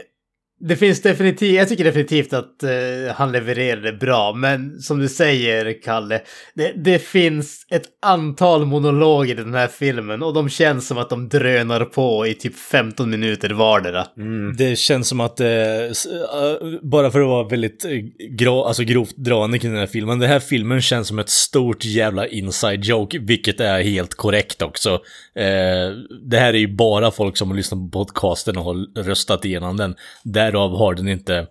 det 0.60 0.76
finns 0.76 1.02
definitivt, 1.02 1.56
jag 1.56 1.68
tycker 1.68 1.84
definitivt 1.84 2.32
att 2.32 2.62
eh, 2.62 3.14
han 3.14 3.32
levererade 3.32 3.92
bra, 3.92 4.32
men 4.32 4.80
som 4.80 4.98
du 4.98 5.08
säger, 5.08 5.82
Kalle, 5.82 6.20
det, 6.54 6.72
det 6.84 6.98
finns 6.98 7.66
ett 7.70 7.84
antal 8.02 8.66
monologer 8.66 9.34
i 9.34 9.42
den 9.44 9.54
här 9.54 9.68
filmen 9.68 10.22
och 10.22 10.34
de 10.34 10.48
känns 10.48 10.86
som 10.86 10.98
att 10.98 11.10
de 11.10 11.28
drönar 11.28 11.84
på 11.84 12.26
i 12.26 12.34
typ 12.34 12.56
15 12.56 13.10
minuter 13.10 13.50
vardera. 13.50 14.06
Mm. 14.16 14.56
Det 14.56 14.78
känns 14.78 15.08
som 15.08 15.20
att, 15.20 15.40
eh, 15.40 15.48
eh, 15.48 15.90
bara 16.82 17.10
för 17.10 17.20
att 17.20 17.28
vara 17.28 17.48
väldigt 17.48 17.84
eh, 17.84 18.48
alltså 18.48 18.82
grovt 18.82 19.16
drande 19.16 19.58
kring 19.58 19.70
den 19.70 19.80
här 19.80 19.86
filmen, 19.86 20.18
den 20.18 20.30
här 20.30 20.40
filmen 20.40 20.82
känns 20.82 21.08
som 21.08 21.18
ett 21.18 21.30
stort 21.30 21.84
jävla 21.84 22.26
inside 22.26 22.84
joke, 22.84 23.18
vilket 23.18 23.60
är 23.60 23.82
helt 23.82 24.14
korrekt 24.14 24.62
också. 24.62 25.00
Eh, 25.34 25.90
det 26.22 26.38
här 26.38 26.54
är 26.54 26.58
ju 26.58 26.74
bara 26.74 27.10
folk 27.10 27.36
som 27.36 27.48
har 27.48 27.56
lyssnat 27.56 27.80
på 27.80 27.88
podcasten 27.88 28.56
och 28.56 28.64
har 28.64 29.02
röstat 29.02 29.44
igenom 29.44 29.76
den. 29.76 29.94
Därav 30.22 30.76
har 30.76 30.94
den 30.94 31.08
inte 31.08 31.46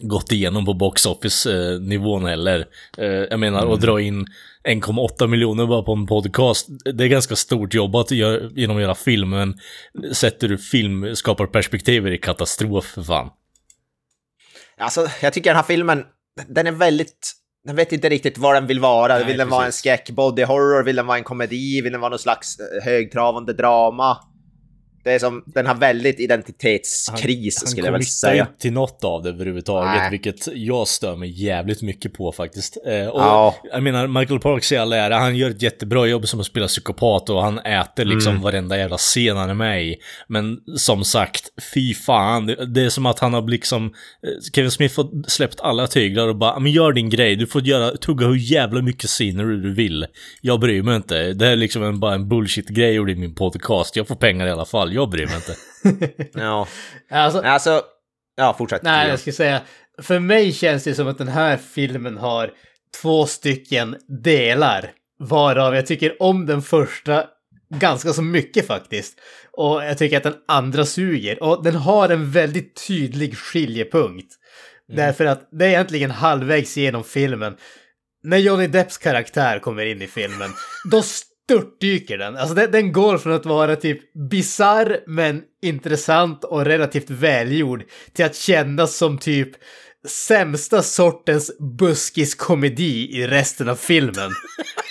gått 0.00 0.32
igenom 0.32 0.66
på 0.66 0.74
box 0.74 1.06
office 1.06 1.78
nivån 1.80 2.24
heller. 2.24 2.66
Eh, 2.98 3.06
jag 3.06 3.40
menar, 3.40 3.72
att 3.74 3.80
dra 3.80 4.00
in 4.00 4.26
1,8 4.68 5.26
miljoner 5.26 5.66
bara 5.66 5.82
på 5.82 5.92
en 5.92 6.06
podcast, 6.06 6.68
det 6.94 7.04
är 7.04 7.08
ganska 7.08 7.36
stort 7.36 7.74
jobbat 7.74 8.10
göra, 8.10 8.50
genom 8.54 8.76
att 8.76 8.82
göra 8.82 8.94
film, 8.94 9.30
men 9.30 9.54
sätter 10.12 10.48
du 10.48 10.58
filmskaparperspektiv 10.58 12.06
är 12.06 12.10
det 12.10 12.18
katastrof 12.18 12.84
för 12.84 13.02
fan. 13.02 13.30
Alltså, 14.78 15.08
jag 15.22 15.32
tycker 15.32 15.50
den 15.50 15.56
här 15.56 15.62
filmen, 15.62 16.04
den 16.48 16.66
är 16.66 16.72
väldigt... 16.72 17.32
Den 17.64 17.76
vet 17.76 17.92
inte 17.92 18.08
riktigt 18.08 18.38
vad 18.38 18.54
den 18.54 18.66
vill 18.66 18.80
vara. 18.80 19.14
Nej, 19.14 19.26
vill 19.26 19.36
den 19.36 19.48
vara 19.48 19.62
en 19.62 19.66
precis. 19.66 19.78
skräck, 19.78 20.10
body 20.10 20.44
horror, 20.44 20.82
vill 20.82 20.96
den 20.96 21.06
vara 21.06 21.18
en 21.18 21.24
komedi, 21.24 21.80
vill 21.80 21.92
den 21.92 22.00
vara 22.00 22.08
någon 22.10 22.18
slags 22.18 22.56
eh, 22.60 22.84
högtravande 22.84 23.52
drama? 23.52 24.18
Det 25.04 25.12
är 25.12 25.18
som, 25.18 25.42
den 25.46 25.66
har 25.66 25.74
väldigt 25.74 26.20
identitetskris 26.20 27.58
han 27.60 27.68
skulle 27.68 27.86
jag 27.86 27.92
väl 27.92 28.04
säga. 28.04 28.42
inte 28.42 28.58
till 28.58 28.72
något 28.72 29.04
av 29.04 29.22
det 29.22 29.28
överhuvudtaget, 29.28 29.94
Nej. 29.96 30.10
vilket 30.10 30.48
jag 30.54 30.88
stör 30.88 31.16
mig 31.16 31.42
jävligt 31.44 31.82
mycket 31.82 32.12
på 32.12 32.32
faktiskt. 32.32 32.76
Eh, 32.86 33.06
och 33.06 33.20
Ja. 33.20 33.54
Jag 33.72 33.82
menar, 33.82 34.06
Michael 34.06 34.40
Parks 34.40 34.72
i 34.72 34.76
all 34.76 34.92
ära, 34.92 35.16
han 35.18 35.36
gör 35.36 35.50
ett 35.50 35.62
jättebra 35.62 36.06
jobb 36.06 36.28
som 36.28 36.40
att 36.40 36.46
spela 36.46 36.66
psykopat 36.66 37.30
och 37.30 37.42
han 37.42 37.58
äter 37.58 38.04
liksom 38.04 38.30
Mm. 38.32 38.42
varenda 38.42 38.78
jävla 38.78 38.96
scen 38.98 39.36
han 39.36 39.50
är 39.50 39.54
med 39.54 39.84
i. 39.84 39.96
Men 40.28 40.58
som 40.76 41.04
sagt, 41.04 41.48
fy 41.74 41.94
fan, 41.94 42.46
det, 42.46 42.66
det 42.74 42.82
är 42.84 42.88
som 42.88 43.06
att 43.06 43.18
han 43.18 43.34
har 43.34 43.48
liksom, 43.48 43.84
eh, 43.86 43.90
Kevin 44.54 44.70
Smith 44.70 44.96
har 44.96 45.28
släppt 45.30 45.60
alla 45.60 45.86
tyglar 45.86 46.28
och 46.28 46.36
bara, 46.36 46.58
men 46.58 46.72
gör 46.72 46.92
din 46.92 47.10
grej, 47.10 47.36
du 47.36 47.46
får 47.46 47.62
göra, 47.62 47.96
tugga 47.96 48.26
hur 48.26 48.52
jävla 48.52 48.82
mycket 48.82 49.10
scener 49.10 49.44
du 49.44 49.74
vill. 49.74 50.06
Jag 50.40 50.60
bryr 50.60 50.82
mig 50.82 50.96
inte, 50.96 51.32
det 51.32 51.44
här 51.44 51.52
är 51.52 51.56
liksom 51.56 51.82
en, 51.82 52.00
bara 52.00 52.14
en 52.14 52.28
bullshit-grej 52.28 52.84
jag 52.86 52.94
gjorde 52.94 53.12
i 53.12 53.16
min 53.16 53.34
podcast, 53.34 53.96
jag 53.96 54.08
får 54.08 54.14
pengar 54.16 54.46
i 54.46 54.50
alla 54.50 54.64
fall, 54.64 54.93
jag 54.94 55.10
bryr 55.10 55.26
mig 55.26 55.36
inte. 55.36 55.56
Ja. 56.34 56.68
Alltså, 57.10 57.40
Alltså, 57.40 57.82
ja 58.36 58.54
fortsätt. 58.58 58.82
Nej, 58.82 59.08
jag 59.08 59.18
skulle 59.18 59.34
säga, 59.34 59.60
för 60.02 60.18
mig 60.18 60.52
känns 60.52 60.84
det 60.84 60.94
som 60.94 61.08
att 61.08 61.18
den 61.18 61.28
här 61.28 61.56
filmen 61.56 62.18
har 62.18 62.50
två 63.02 63.26
stycken 63.26 63.96
delar. 64.22 64.90
Varav 65.18 65.74
jag 65.74 65.86
tycker 65.86 66.22
om 66.22 66.46
den 66.46 66.62
första 66.62 67.24
ganska 67.68 68.12
så 68.12 68.22
mycket 68.22 68.66
faktiskt. 68.66 69.18
Och 69.52 69.84
jag 69.84 69.98
tycker 69.98 70.16
att 70.16 70.22
den 70.22 70.36
andra 70.48 70.84
suger. 70.84 71.42
Och 71.42 71.64
den 71.64 71.74
har 71.74 72.08
en 72.08 72.30
väldigt 72.30 72.86
tydlig 72.86 73.36
skiljepunkt. 73.38 74.34
Därför 74.88 75.24
att 75.24 75.48
det 75.52 75.64
är 75.64 75.68
egentligen 75.68 76.10
halvvägs 76.10 76.76
genom 76.76 77.04
filmen. 77.04 77.56
När 78.22 78.36
Johnny 78.36 78.66
Depps 78.66 78.98
karaktär 78.98 79.58
kommer 79.58 79.86
in 79.86 80.02
i 80.02 80.06
filmen, 80.06 80.50
då 80.90 81.02
störtdyker 81.44 82.18
den. 82.18 82.36
Alltså 82.36 82.54
den, 82.54 82.70
den 82.70 82.92
går 82.92 83.18
från 83.18 83.32
att 83.32 83.46
vara 83.46 83.76
typ 83.76 84.14
bizarr 84.30 85.00
men 85.06 85.42
intressant 85.62 86.44
och 86.44 86.64
relativt 86.64 87.10
välgjord 87.10 87.84
till 88.12 88.24
att 88.24 88.36
kännas 88.36 88.96
som 88.96 89.18
typ 89.18 89.50
sämsta 90.08 90.82
sortens 90.82 91.58
buskiskomedi 91.78 93.18
i 93.18 93.26
resten 93.26 93.68
av 93.68 93.76
filmen. 93.76 94.30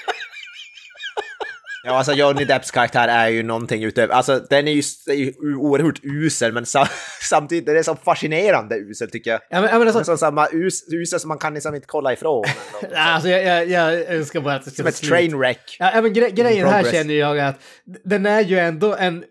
Ja, 1.85 1.91
alltså 1.91 2.13
Johnny 2.13 2.45
Depps 2.45 2.71
karaktär 2.71 3.07
är 3.07 3.27
ju 3.27 3.43
någonting 3.43 3.83
utöver... 3.83 4.13
Alltså 4.13 4.39
den 4.49 4.67
är 4.67 4.71
ju, 4.71 4.81
är 5.07 5.13
ju 5.13 5.55
oerhört 5.55 5.99
usel, 6.03 6.53
men 6.53 6.65
sa, 6.65 6.87
samtidigt 7.21 7.69
är 7.69 7.73
det 7.73 7.83
så 7.83 7.95
fascinerande 7.95 8.75
usel 8.75 9.09
tycker 9.09 9.31
jag. 9.31 9.41
Ja, 9.49 9.61
men, 9.61 9.69
ja, 9.69 9.77
men 9.77 9.87
Alltså, 9.87 9.97
alltså, 9.97 10.13
så 10.13 10.17
samma 10.17 10.47
us, 10.51 10.93
usel 10.93 11.19
som 11.19 11.27
man 11.27 11.37
kan 11.37 11.53
liksom 11.53 11.75
inte 11.75 11.87
kolla 11.87 12.13
ifrån. 12.13 12.45
alltså 12.95 13.29
jag, 13.29 13.43
jag, 13.43 13.69
jag 13.69 14.07
önskar 14.07 14.41
bara 14.41 14.55
att 14.55 14.65
det 14.65 14.71
ska 14.71 14.83
Som 14.83 14.87
ett 14.87 15.01
trainwreck. 15.01 15.77
Ja, 15.79 16.01
men 16.01 16.13
gre 16.13 16.29
grejen 16.29 16.67
här 16.67 16.91
känner 16.91 17.13
jag 17.13 17.39
att 17.39 17.61
den 18.03 18.25
är 18.25 18.41
ju 18.41 18.59
ändå 18.59 18.95
en, 18.95 19.23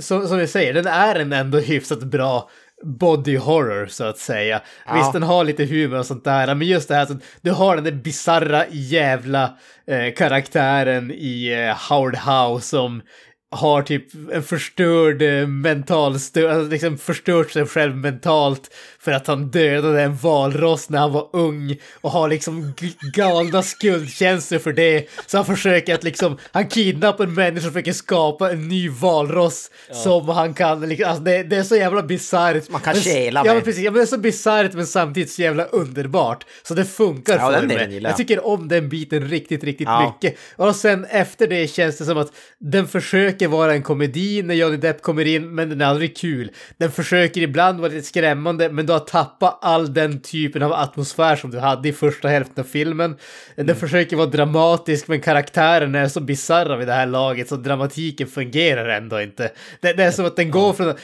som, 0.00 0.28
som 0.28 0.38
jag 0.38 0.48
säger, 0.48 0.74
den 0.74 0.86
är 0.86 1.14
en 1.14 1.32
ändå 1.32 1.58
hyfsat 1.58 2.02
bra 2.02 2.50
body 2.82 3.36
horror 3.36 3.86
så 3.86 4.04
att 4.04 4.18
säga. 4.18 4.60
Ja. 4.86 4.94
Visst, 4.94 5.12
den 5.12 5.22
har 5.22 5.44
lite 5.44 5.64
humor 5.64 5.98
och 5.98 6.06
sånt 6.06 6.24
där, 6.24 6.54
men 6.54 6.66
just 6.66 6.88
det 6.88 6.94
här 6.94 7.02
att 7.02 7.22
du 7.40 7.50
har 7.50 7.74
den 7.74 7.84
där 7.84 7.92
bizarra 7.92 8.64
jävla 8.70 9.56
eh, 9.86 10.14
karaktären 10.14 11.10
i 11.10 11.66
eh, 11.68 11.90
Howard 11.90 12.16
House 12.16 12.68
som 12.68 13.02
har 13.50 13.82
typ 13.82 14.04
en 14.32 14.42
förstörd 14.42 15.22
eh, 15.22 15.46
mental 15.46 16.14
stö- 16.14 16.50
alltså 16.54 16.70
liksom 16.70 16.98
förstört 16.98 17.50
sig 17.50 17.66
själv 17.66 17.96
mentalt 17.96 18.70
för 19.00 19.12
att 19.12 19.26
han 19.26 19.50
dödade 19.50 20.02
en 20.02 20.16
valross 20.16 20.88
när 20.90 20.98
han 20.98 21.12
var 21.12 21.28
ung 21.32 21.76
och 22.00 22.10
har 22.10 22.28
liksom 22.28 22.74
galna 23.14 23.62
skuldkänslor 23.62 24.58
för 24.58 24.72
det. 24.72 25.08
Så 25.26 25.36
han 25.38 25.46
försöker 25.46 25.94
att 25.94 26.04
liksom, 26.04 26.38
han 26.52 26.68
kidnappar 26.68 27.24
en 27.24 27.34
människa 27.34 27.66
och 27.66 27.72
försöker 27.72 27.92
skapa 27.92 28.50
en 28.50 28.68
ny 28.68 28.88
valross 28.88 29.70
som 30.04 30.28
han 30.28 30.54
kan, 30.54 30.88
liksom, 30.88 31.08
alltså 31.10 31.24
det, 31.24 31.42
det 31.42 31.56
är 31.56 31.62
så 31.62 31.76
jävla 31.76 32.02
bisarrt. 32.02 32.68
Man 32.68 32.80
kan 32.80 32.94
Men- 32.94 33.02
kela 33.02 33.40
Ja 33.40 33.44
med. 33.44 33.54
men 33.54 33.64
precis, 33.64 33.82
ja, 33.84 33.90
men 33.90 33.98
det 33.98 34.04
är 34.04 34.06
så 34.06 34.18
bisarrt 34.18 34.72
men 34.72 34.86
samtidigt 34.86 35.30
så 35.30 35.42
jävla 35.42 35.64
underbart. 35.64 36.44
Så 36.62 36.74
det 36.74 36.84
funkar 36.84 37.36
Ja, 37.38 37.52
för 37.60 37.66
mig. 37.66 37.98
jag. 38.02 38.16
tycker 38.16 38.46
om 38.46 38.68
den 38.68 38.88
biten 38.88 39.28
riktigt, 39.28 39.64
riktigt 39.64 39.88
Ja. 39.88 40.14
mycket. 40.22 40.38
Och 40.56 40.76
sen 40.76 41.04
efter 41.04 41.46
det 41.46 41.66
känns 41.68 41.98
det 41.98 42.04
som 42.04 42.18
att 42.18 42.32
den 42.58 42.88
försöker 42.88 43.37
vara 43.46 43.72
en 43.74 43.82
komedi 43.82 44.42
när 44.42 44.54
Johnny 44.54 44.76
Depp 44.76 45.02
kommer 45.02 45.26
in, 45.26 45.54
men 45.54 45.68
den 45.68 45.80
är 45.80 45.84
aldrig 45.84 46.16
kul. 46.16 46.50
Den 46.76 46.90
försöker 46.90 47.40
ibland 47.40 47.80
vara 47.80 47.92
lite 47.92 48.06
skrämmande, 48.06 48.70
men 48.70 48.86
du 48.86 48.92
har 48.92 49.00
tappat 49.00 49.58
all 49.62 49.94
den 49.94 50.20
typen 50.20 50.62
av 50.62 50.72
atmosfär 50.72 51.36
som 51.36 51.50
du 51.50 51.58
hade 51.58 51.88
i 51.88 51.92
första 51.92 52.28
hälften 52.28 52.64
av 52.64 52.68
filmen. 52.68 53.16
Den 53.56 53.64
Mm. 53.64 53.76
försöker 53.76 54.16
vara 54.16 54.26
dramatisk, 54.26 55.08
men 55.08 55.20
karaktärerna 55.20 55.98
är 55.98 56.08
så 56.08 56.20
bisarra 56.20 56.76
vid 56.76 56.88
det 56.88 56.94
här 56.94 57.06
laget, 57.06 57.48
så 57.48 57.56
dramatiken 57.56 58.26
fungerar 58.26 58.88
ändå 58.88 59.20
inte. 59.20 59.52
Det, 59.80 59.92
det 59.92 60.04
är 60.04 60.10
som 60.10 60.26
att 60.26 60.36
den 60.36 60.50
går 60.50 60.72
från... 60.72 60.94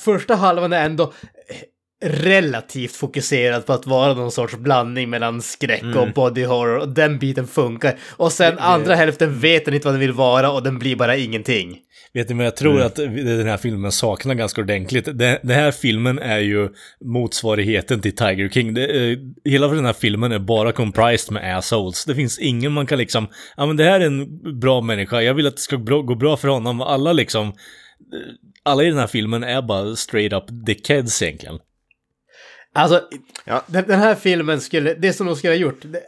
Första 0.00 0.34
halvan 0.34 0.72
är 0.72 0.84
ändå 0.84 1.12
relativt 2.02 2.96
fokuserad 2.96 3.66
på 3.66 3.72
att 3.72 3.86
vara 3.86 4.14
någon 4.14 4.30
sorts 4.30 4.56
blandning 4.56 5.10
mellan 5.10 5.42
skräck 5.42 5.96
och 5.96 6.12
body 6.14 6.44
horror 6.44 6.78
och 6.78 6.88
den 6.88 7.18
biten 7.18 7.46
funkar. 7.46 7.96
Och 8.16 8.32
sen 8.32 8.58
andra 8.58 8.94
hälften 8.94 9.38
vet 9.38 9.64
den 9.64 9.74
inte 9.74 9.86
vad 9.86 9.94
den 9.94 10.00
vill 10.00 10.12
vara 10.12 10.50
och 10.50 10.62
den 10.62 10.78
blir 10.78 10.96
bara 10.96 11.16
ingenting. 11.16 11.78
Vet 12.14 12.28
ni 12.28 12.34
vad 12.34 12.46
jag 12.46 12.56
tror 12.56 12.80
att 12.80 12.96
den 12.96 13.48
här 13.48 13.56
filmen 13.56 13.92
saknar 13.92 14.34
ganska 14.34 14.60
ordentligt? 14.60 15.04
Den, 15.04 15.38
den 15.42 15.56
här 15.56 15.70
filmen 15.70 16.18
är 16.18 16.38
ju 16.38 16.68
motsvarigheten 17.04 18.00
till 18.00 18.16
Tiger 18.16 18.48
King. 18.48 18.74
Det, 18.74 19.10
eh, 19.12 19.18
hela 19.44 19.68
den 19.68 19.84
här 19.84 19.92
filmen 19.92 20.32
är 20.32 20.38
bara 20.38 20.72
comprised 20.72 21.32
med 21.32 21.58
assholes. 21.58 22.04
Det 22.04 22.14
finns 22.14 22.38
ingen 22.38 22.72
man 22.72 22.86
kan 22.86 22.98
liksom, 22.98 23.28
ja 23.56 23.66
men 23.66 23.76
det 23.76 23.84
här 23.84 24.00
är 24.00 24.06
en 24.06 24.60
bra 24.60 24.80
människa, 24.80 25.22
jag 25.22 25.34
vill 25.34 25.46
att 25.46 25.56
det 25.56 25.62
ska 25.62 25.78
bra, 25.78 26.02
gå 26.02 26.14
bra 26.14 26.36
för 26.36 26.48
honom. 26.48 26.80
Alla 26.80 27.12
liksom, 27.12 27.46
eh, 27.48 27.52
alla 28.62 28.82
i 28.82 28.88
den 28.88 28.98
här 28.98 29.06
filmen 29.06 29.44
är 29.44 29.62
bara 29.62 29.96
straight 29.96 30.32
up 30.32 30.44
dickheads 30.66 31.22
egentligen. 31.22 31.58
Alltså, 32.74 33.02
Ja. 33.44 33.62
den, 33.66 33.84
den 33.86 33.98
här 33.98 34.14
filmen 34.14 34.60
skulle, 34.60 34.94
det 34.94 35.12
som 35.12 35.26
de 35.26 35.36
skulle 35.36 35.52
ha 35.52 35.58
gjort, 35.58 35.80
det, 35.82 36.02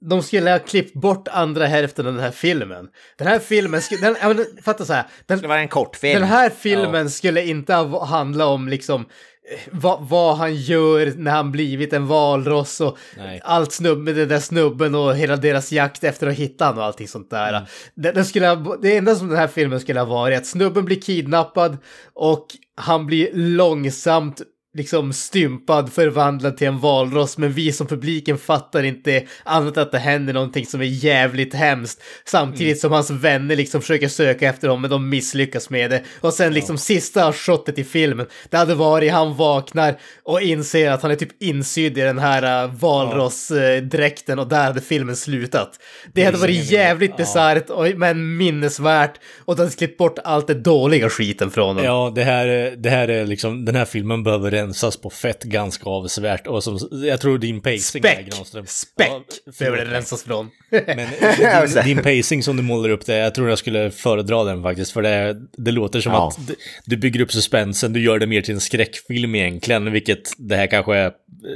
de 0.00 0.22
skulle 0.22 0.50
ha 0.50 0.58
klippt 0.58 0.94
bort 0.94 1.28
andra 1.28 1.66
hälften 1.66 2.06
av 2.06 2.12
den 2.12 2.22
här 2.22 2.30
filmen. 2.30 2.88
Den 3.18 3.26
här 3.26 3.38
filmen 3.38 3.82
skulle, 3.82 4.00
den, 4.00 4.16
ja, 4.20 4.28
men, 4.28 4.46
fatta 4.62 4.84
så 4.84 4.92
här, 4.92 5.04
den, 5.26 5.40
Det 5.40 5.48
var 5.48 5.56
en 5.56 5.68
kortfilm. 5.68 6.20
Den 6.20 6.28
här 6.28 6.50
filmen 6.50 7.10
skulle 7.10 7.44
inte 7.46 7.74
ha 7.74 8.04
handla 8.04 8.46
om 8.46 8.68
liksom 8.68 9.00
eh, 9.00 9.58
vad, 9.72 10.08
vad 10.08 10.36
han 10.36 10.54
gör 10.54 11.12
när 11.16 11.30
han 11.30 11.52
blivit 11.52 11.92
en 11.92 12.06
valross 12.06 12.80
och 12.80 12.98
Nej. 13.16 13.40
allt 13.44 13.72
snubb 13.72 13.98
med 13.98 14.14
den 14.16 14.28
där 14.28 14.40
snubben 14.40 14.94
och 14.94 15.16
hela 15.16 15.36
deras 15.36 15.72
jakt 15.72 16.04
efter 16.04 16.26
att 16.26 16.34
hitta 16.34 16.64
honom 16.64 16.78
och 16.78 16.84
allting 16.84 17.08
sånt 17.08 17.30
där. 17.30 17.48
Mm. 17.48 17.62
Den, 17.94 18.14
den 18.14 18.24
skulle 18.24 18.46
ha, 18.46 18.76
det 18.76 18.96
enda 18.96 19.14
som 19.14 19.28
den 19.28 19.38
här 19.38 19.48
filmen 19.48 19.80
skulle 19.80 20.00
ha 20.00 20.06
varit 20.06 20.34
är 20.34 20.38
att 20.40 20.46
snubben 20.46 20.84
blir 20.84 21.00
kidnappad 21.00 21.76
och 22.14 22.46
han 22.76 23.06
blir 23.06 23.30
långsamt 23.34 24.42
liksom 24.76 25.12
stympad, 25.12 25.92
förvandlad 25.92 26.56
till 26.56 26.66
en 26.66 26.78
valross, 26.78 27.38
men 27.38 27.52
vi 27.52 27.72
som 27.72 27.86
publiken 27.86 28.38
fattar 28.38 28.82
inte 28.82 29.22
annat 29.44 29.76
att 29.76 29.92
det 29.92 29.98
händer 29.98 30.32
någonting 30.32 30.66
som 30.66 30.80
är 30.80 30.84
jävligt 30.84 31.54
hemskt. 31.54 32.02
Samtidigt 32.26 32.66
Mm. 32.72 32.76
som 32.80 32.92
hans 32.92 33.10
vänner 33.10 33.56
liksom 33.56 33.80
försöker 33.80 34.08
söka 34.08 34.48
efter 34.48 34.68
honom, 34.68 34.80
men 34.82 34.90
de 34.90 35.08
misslyckas 35.08 35.70
med 35.70 35.90
det. 35.90 36.02
Och 36.20 36.34
sen 36.34 36.52
liksom 36.54 36.78
sista 36.78 37.32
shotet 37.32 37.78
i 37.78 37.84
filmen, 37.84 38.26
det 38.50 38.56
hade 38.56 38.74
varit 38.74 39.12
han 39.12 39.36
vaknar 39.36 39.98
och 40.22 40.40
inser 40.40 40.90
att 40.90 41.02
han 41.02 41.10
är 41.10 41.14
typ 41.16 41.42
insydd 41.42 41.98
i 41.98 42.00
den 42.00 42.18
här 42.18 42.64
uh, 42.64 42.74
valrossdräkten 42.74 44.38
och 44.38 44.48
där 44.48 44.64
hade 44.64 44.80
filmen 44.80 45.16
slutat. 45.16 45.70
Det 46.14 46.24
hade 46.24 46.38
varit 46.38 46.70
jävligt 46.70 47.16
bisarrt, 47.16 47.70
och- 47.70 47.86
men 47.96 48.36
minnesvärt 48.36 49.14
och 49.44 49.56
de 49.56 49.62
hade 49.62 49.74
klippt 49.74 49.98
bort 49.98 50.18
allt 50.24 50.46
det 50.46 50.54
dåliga 50.54 51.08
skiten 51.10 51.50
från 51.50 51.66
honom. 51.66 51.84
Ja, 51.84 52.12
det 52.14 52.24
här, 52.24 52.46
är- 52.48 52.76
det 52.76 52.90
här 52.90 53.08
är 53.08 53.26
liksom, 53.26 53.64
den 53.64 53.74
här 53.76 53.84
filmen 53.84 54.22
behöver 54.22 54.52
rensas 54.60 54.96
på 54.96 55.10
fett 55.10 55.42
ganska 55.42 55.84
avsevärt. 55.90 56.46
Och 56.46 56.64
som, 56.64 56.78
jag 57.04 57.20
tror 57.20 57.38
din 57.38 57.60
pacing 57.60 58.04
är 58.04 58.08
Späck! 58.08 58.26
Granström. 58.26 58.66
Späck 58.66 59.08
Ja, 59.08 59.22
behöver 59.58 59.76
förlåt. 59.76 59.78
det 59.90 59.96
rensas 59.96 60.22
från. 60.22 60.50
Men 60.70 60.96
din, 61.84 61.84
din 61.84 62.02
pacing 62.04 62.42
som 62.42 62.56
du 62.56 62.62
målar 62.62 62.88
upp 62.88 63.06
det, 63.06 63.16
jag 63.16 63.34
tror 63.34 63.48
jag 63.48 63.58
skulle 63.58 63.90
föredra 63.90 64.44
den 64.44 64.62
faktiskt. 64.62 64.92
För 64.92 65.02
det, 65.02 65.36
det 65.56 65.70
låter 65.70 66.00
som 66.00 66.12
Ja. 66.12 66.28
att 66.28 66.46
du, 66.46 66.54
du 66.86 66.96
bygger 66.96 67.20
upp 67.20 67.32
suspensen, 67.32 67.92
du 67.92 68.02
gör 68.02 68.18
det 68.18 68.26
mer 68.26 68.42
till 68.42 68.54
en 68.54 68.60
skräckfilm 68.60 69.34
egentligen. 69.34 69.92
Vilket 69.92 70.20
det 70.38 70.56
här 70.56 70.66
kanske 70.66 70.96
är 70.96 71.12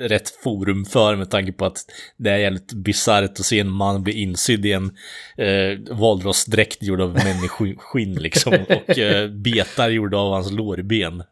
rätt 0.09 0.31
forum 0.43 0.85
för 0.85 1.17
med 1.17 1.31
tanke 1.31 1.53
på 1.53 1.65
att 1.67 1.77
det 2.17 2.31
är 2.31 2.37
jävligt 2.37 2.73
bisarrt 2.73 3.31
att 3.41 3.47
se 3.47 3.61
en 3.61 3.71
man 3.71 4.03
bli 4.03 4.13
insydd 4.23 4.67
i 4.67 4.73
en 4.73 4.85
eh, 5.39 5.95
valrossdräkt 5.97 6.83
gjord 6.83 7.01
av 7.01 7.15
människoskinn 7.15 8.15
liksom. 8.15 8.53
Och 8.69 8.99
eh, 8.99 9.29
betar 9.31 9.89
gjorda 9.89 10.17
av 10.17 10.33
hans 10.33 10.53
lårben. 10.53 11.23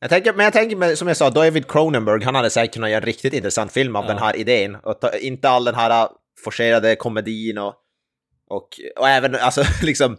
Jag 0.00 0.10
tänker, 0.10 0.32
men 0.32 0.44
jag 0.44 0.52
tänker, 0.52 0.94
som 0.94 1.08
jag 1.08 1.16
sa, 1.16 1.30
David 1.30 1.68
Cronenberg, 1.70 2.24
han 2.24 2.34
hade 2.34 2.50
säkert 2.50 2.74
kunnat 2.74 2.90
göra 2.90 3.00
en 3.00 3.06
riktigt 3.06 3.32
intressant 3.32 3.72
film 3.72 3.96
av 3.96 4.04
Ja. 4.04 4.08
den 4.08 4.18
här 4.18 4.36
idén. 4.36 4.74
Och 4.74 5.00
ta, 5.00 5.16
inte 5.16 5.48
all 5.48 5.64
den 5.64 5.74
här 5.74 6.04
uh, 6.04 6.10
forcerade 6.44 6.96
komedin 6.96 7.58
och, 7.58 7.74
och, 8.48 8.68
och 8.96 9.08
även 9.08 9.34
alltså 9.34 9.62
liksom 9.82 10.16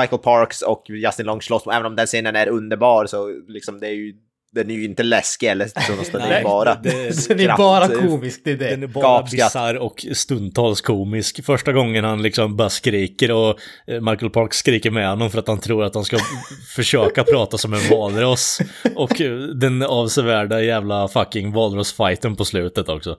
Michael 0.00 0.22
Parks 0.22 0.62
och 0.62 0.84
Justin 0.88 1.26
Long 1.26 1.42
slåss, 1.42 1.66
även 1.66 1.86
om 1.86 1.96
den 1.96 2.06
scenen 2.06 2.36
är 2.36 2.48
underbar 2.48 3.06
så 3.06 3.28
liksom 3.48 3.80
det 3.80 3.86
är 3.86 3.92
ju 3.92 4.14
den 4.54 4.70
är 4.70 4.74
ju 4.74 4.84
inte 4.84 5.02
läskig 5.02 5.46
eller 5.48 5.66
så, 5.66 6.18
det 6.18 6.24
är 6.24 6.28
Nej, 6.28 6.44
bara 6.44 6.74
det- 6.74 7.28
det 7.36 7.44
är 7.44 7.56
bara 7.56 7.88
komiskt, 7.88 8.40
det 8.44 8.50
är 8.50 8.56
det. 8.56 8.70
Den 8.70 8.82
är 8.82 8.86
bara 8.86 9.22
bisarr 9.22 9.74
och 9.74 10.06
stundtals 10.12 10.80
komisk. 10.80 11.44
Första 11.44 11.72
gången 11.72 12.04
han 12.04 12.22
liksom 12.22 12.56
bara 12.56 12.70
skriker 12.70 13.30
och 13.32 13.58
eh, 13.86 14.00
Michael 14.00 14.30
Park 14.30 14.54
skriker 14.54 14.90
med 14.90 15.08
honom 15.08 15.30
för 15.30 15.38
att 15.38 15.48
han 15.48 15.60
tror 15.60 15.84
att 15.84 15.94
han 15.94 16.04
ska 16.04 16.18
försöka 16.76 17.24
prata 17.24 17.58
som 17.58 17.72
en 17.72 17.88
valross. 17.90 18.58
Och 18.96 19.20
eh, 19.20 19.32
den 19.38 19.82
avsevärda 19.82 20.62
jävla 20.62 21.08
fucking 21.08 21.52
valrossfighten 21.52 22.36
på 22.36 22.44
slutet 22.44 22.88
också. 22.88 23.16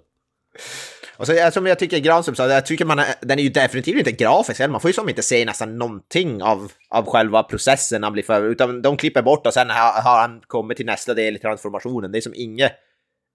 Och 1.24 1.28
så, 1.28 1.52
som 1.52 1.66
jag 1.66 1.80
tycker 1.80 2.00
Granström 2.00 2.36
sa, 2.36 2.48
jag 2.48 2.66
tycker 2.66 2.86
man, 2.86 3.02
den 3.22 3.40
är 3.40 3.44
ju 3.44 3.50
definitivt 3.50 3.98
inte 3.98 4.12
grafisk 4.12 4.60
heller. 4.60 4.72
Man 4.72 4.82
får 4.82 4.90
ju 4.90 4.94
som 4.94 5.10
inte 5.10 5.22
se 5.22 5.46
nästan 5.46 5.78
någonting 5.78 6.44
av, 6.44 6.72
av 6.90 7.06
själva 7.06 7.44
processen 7.44 8.04
han 8.04 8.14
blir 8.14 8.24
för, 8.24 8.44
utan 8.44 8.82
de 8.82 8.98
klipper 8.98 9.22
bort 9.22 9.48
och 9.48 9.54
sen 9.54 9.70
har, 9.70 10.02
han 10.02 10.42
kommit 10.48 10.78
till 10.78 10.86
nästa 10.86 11.14
del 11.14 11.36
i 11.36 11.40
transformationen. 11.40 12.12
Det 12.12 12.20
är 12.20 12.22
som 12.22 12.34
inget, 12.36 12.72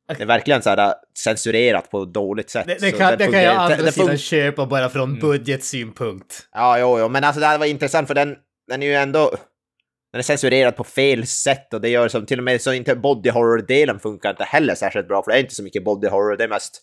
det 0.08 0.22
är 0.22 0.26
verkligen 0.26 0.62
så 0.62 0.70
här 0.70 0.94
censurerat 1.24 1.90
på 1.90 2.02
ett 2.02 2.12
dåligt 2.12 2.50
sätt. 2.50 2.66
Det, 2.66 2.80
det 2.80 2.92
kan, 2.92 3.18
det 3.18 3.26
kan 3.26 3.42
jag 3.42 3.56
andra 3.56 3.76
det 3.76 3.92
sidan 3.92 4.18
köpa 4.18 4.66
bara 4.66 4.88
från 4.88 5.18
budgetsynpunkt. 5.18 6.48
Ja, 6.52 6.78
jo, 6.78 6.98
jo, 6.98 7.08
men 7.08 7.24
alltså 7.24 7.40
det 7.40 7.46
här 7.46 7.58
var 7.58 7.66
intressant 7.66 8.08
för 8.08 8.14
den, 8.14 8.36
den 8.68 8.82
är 8.82 8.86
ju 8.86 8.94
ändå... 8.94 9.30
Den 10.12 10.18
är 10.18 10.22
censurerad 10.22 10.76
på 10.76 10.84
fel 10.84 11.26
sätt 11.26 11.74
och 11.74 11.80
det 11.80 11.88
gör 11.88 12.08
som 12.08 12.26
till 12.26 12.38
och 12.38 12.44
med 12.44 12.60
så 12.60 12.72
inte 12.72 12.96
body 12.96 13.30
horror-delen 13.30 13.98
funkar 13.98 14.30
inte 14.30 14.44
heller 14.44 14.74
särskilt 14.74 15.08
bra 15.08 15.22
för 15.22 15.30
det 15.30 15.38
är 15.38 15.40
inte 15.40 15.54
så 15.54 15.62
mycket 15.62 15.84
body 15.84 16.08
horror, 16.08 16.36
det 16.36 16.44
är 16.44 16.48
mest... 16.48 16.82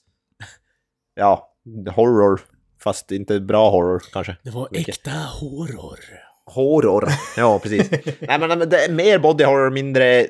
Ja, 1.16 1.50
horror. 1.96 2.42
Fast 2.84 3.12
inte 3.12 3.40
bra 3.40 3.70
horror 3.70 4.04
kanske. 4.14 4.38
Det 4.44 4.50
var 4.52 4.70
äkta 4.74 5.12
horror. 5.12 6.00
Horror. 6.46 7.10
Ja, 7.38 7.60
precis. 7.60 7.92
Nej, 8.20 8.40
men 8.40 8.70
det 8.70 8.86
är 8.86 8.92
mer 8.92 9.20
body 9.20 9.44
horror, 9.44 9.72
mindre 9.72 10.28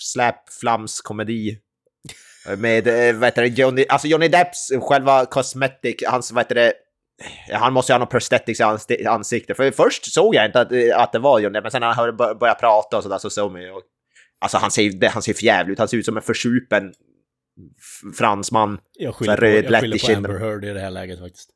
slap 0.00 0.50
flams 0.60 1.00
komedi. 1.00 1.58
Med, 2.58 2.86
eh, 2.86 3.14
vad 3.14 3.24
heter 3.26 3.42
det, 3.42 3.48
Johnny, 3.48 3.86
alltså 3.88 4.08
Johnny 4.08 4.28
Depps 4.28 4.72
själva 4.82 5.26
cosmetic, 5.26 5.96
hans, 6.06 6.32
vad 6.32 6.44
heter 6.44 6.54
det, 6.54 6.72
han 7.52 7.72
måste 7.72 7.92
ju 7.92 7.94
ha 7.94 7.98
någon 7.98 8.08
prosthetics 8.08 8.60
i 8.60 8.62
ansi- 8.62 9.06
ansiktet. 9.08 9.56
För 9.56 9.70
först 9.70 10.12
såg 10.12 10.34
jag 10.34 10.46
inte 10.46 10.60
att, 10.60 10.72
eh, 10.72 10.98
att 11.00 11.12
det 11.12 11.18
var 11.18 11.40
Johnny 11.40 11.60
men 11.60 11.70
sen 11.70 11.80
när 11.80 11.92
han 11.92 12.16
började 12.16 12.60
prata 12.60 12.96
och 12.96 13.02
sådär 13.02 13.18
så 13.18 13.30
såg 13.30 13.52
man 13.52 13.62
ju. 13.62 13.68
Alltså 14.40 14.58
han 14.58 14.70
ser, 14.70 15.08
han 15.08 15.22
ser 15.22 15.32
för 15.34 15.42
jävligt 15.44 15.72
ut, 15.72 15.78
han 15.78 15.88
ser 15.88 15.96
ut 15.96 16.04
som 16.04 16.16
en 16.16 16.22
försupen 16.22 16.92
fransman. 18.18 18.78
Jag 18.92 19.14
skyller, 19.14 19.32
Så 19.32 19.40
på, 19.40 19.46
röd 19.46 19.64
jag 19.64 19.80
skyller 19.80 19.96
i 19.96 19.98
på. 19.98 20.12
Amber 20.16 20.38
Heard 20.38 20.64
i 20.64 20.72
det 20.72 20.80
här 20.80 20.90
läget 20.90 21.18
faktiskt. 21.18 21.50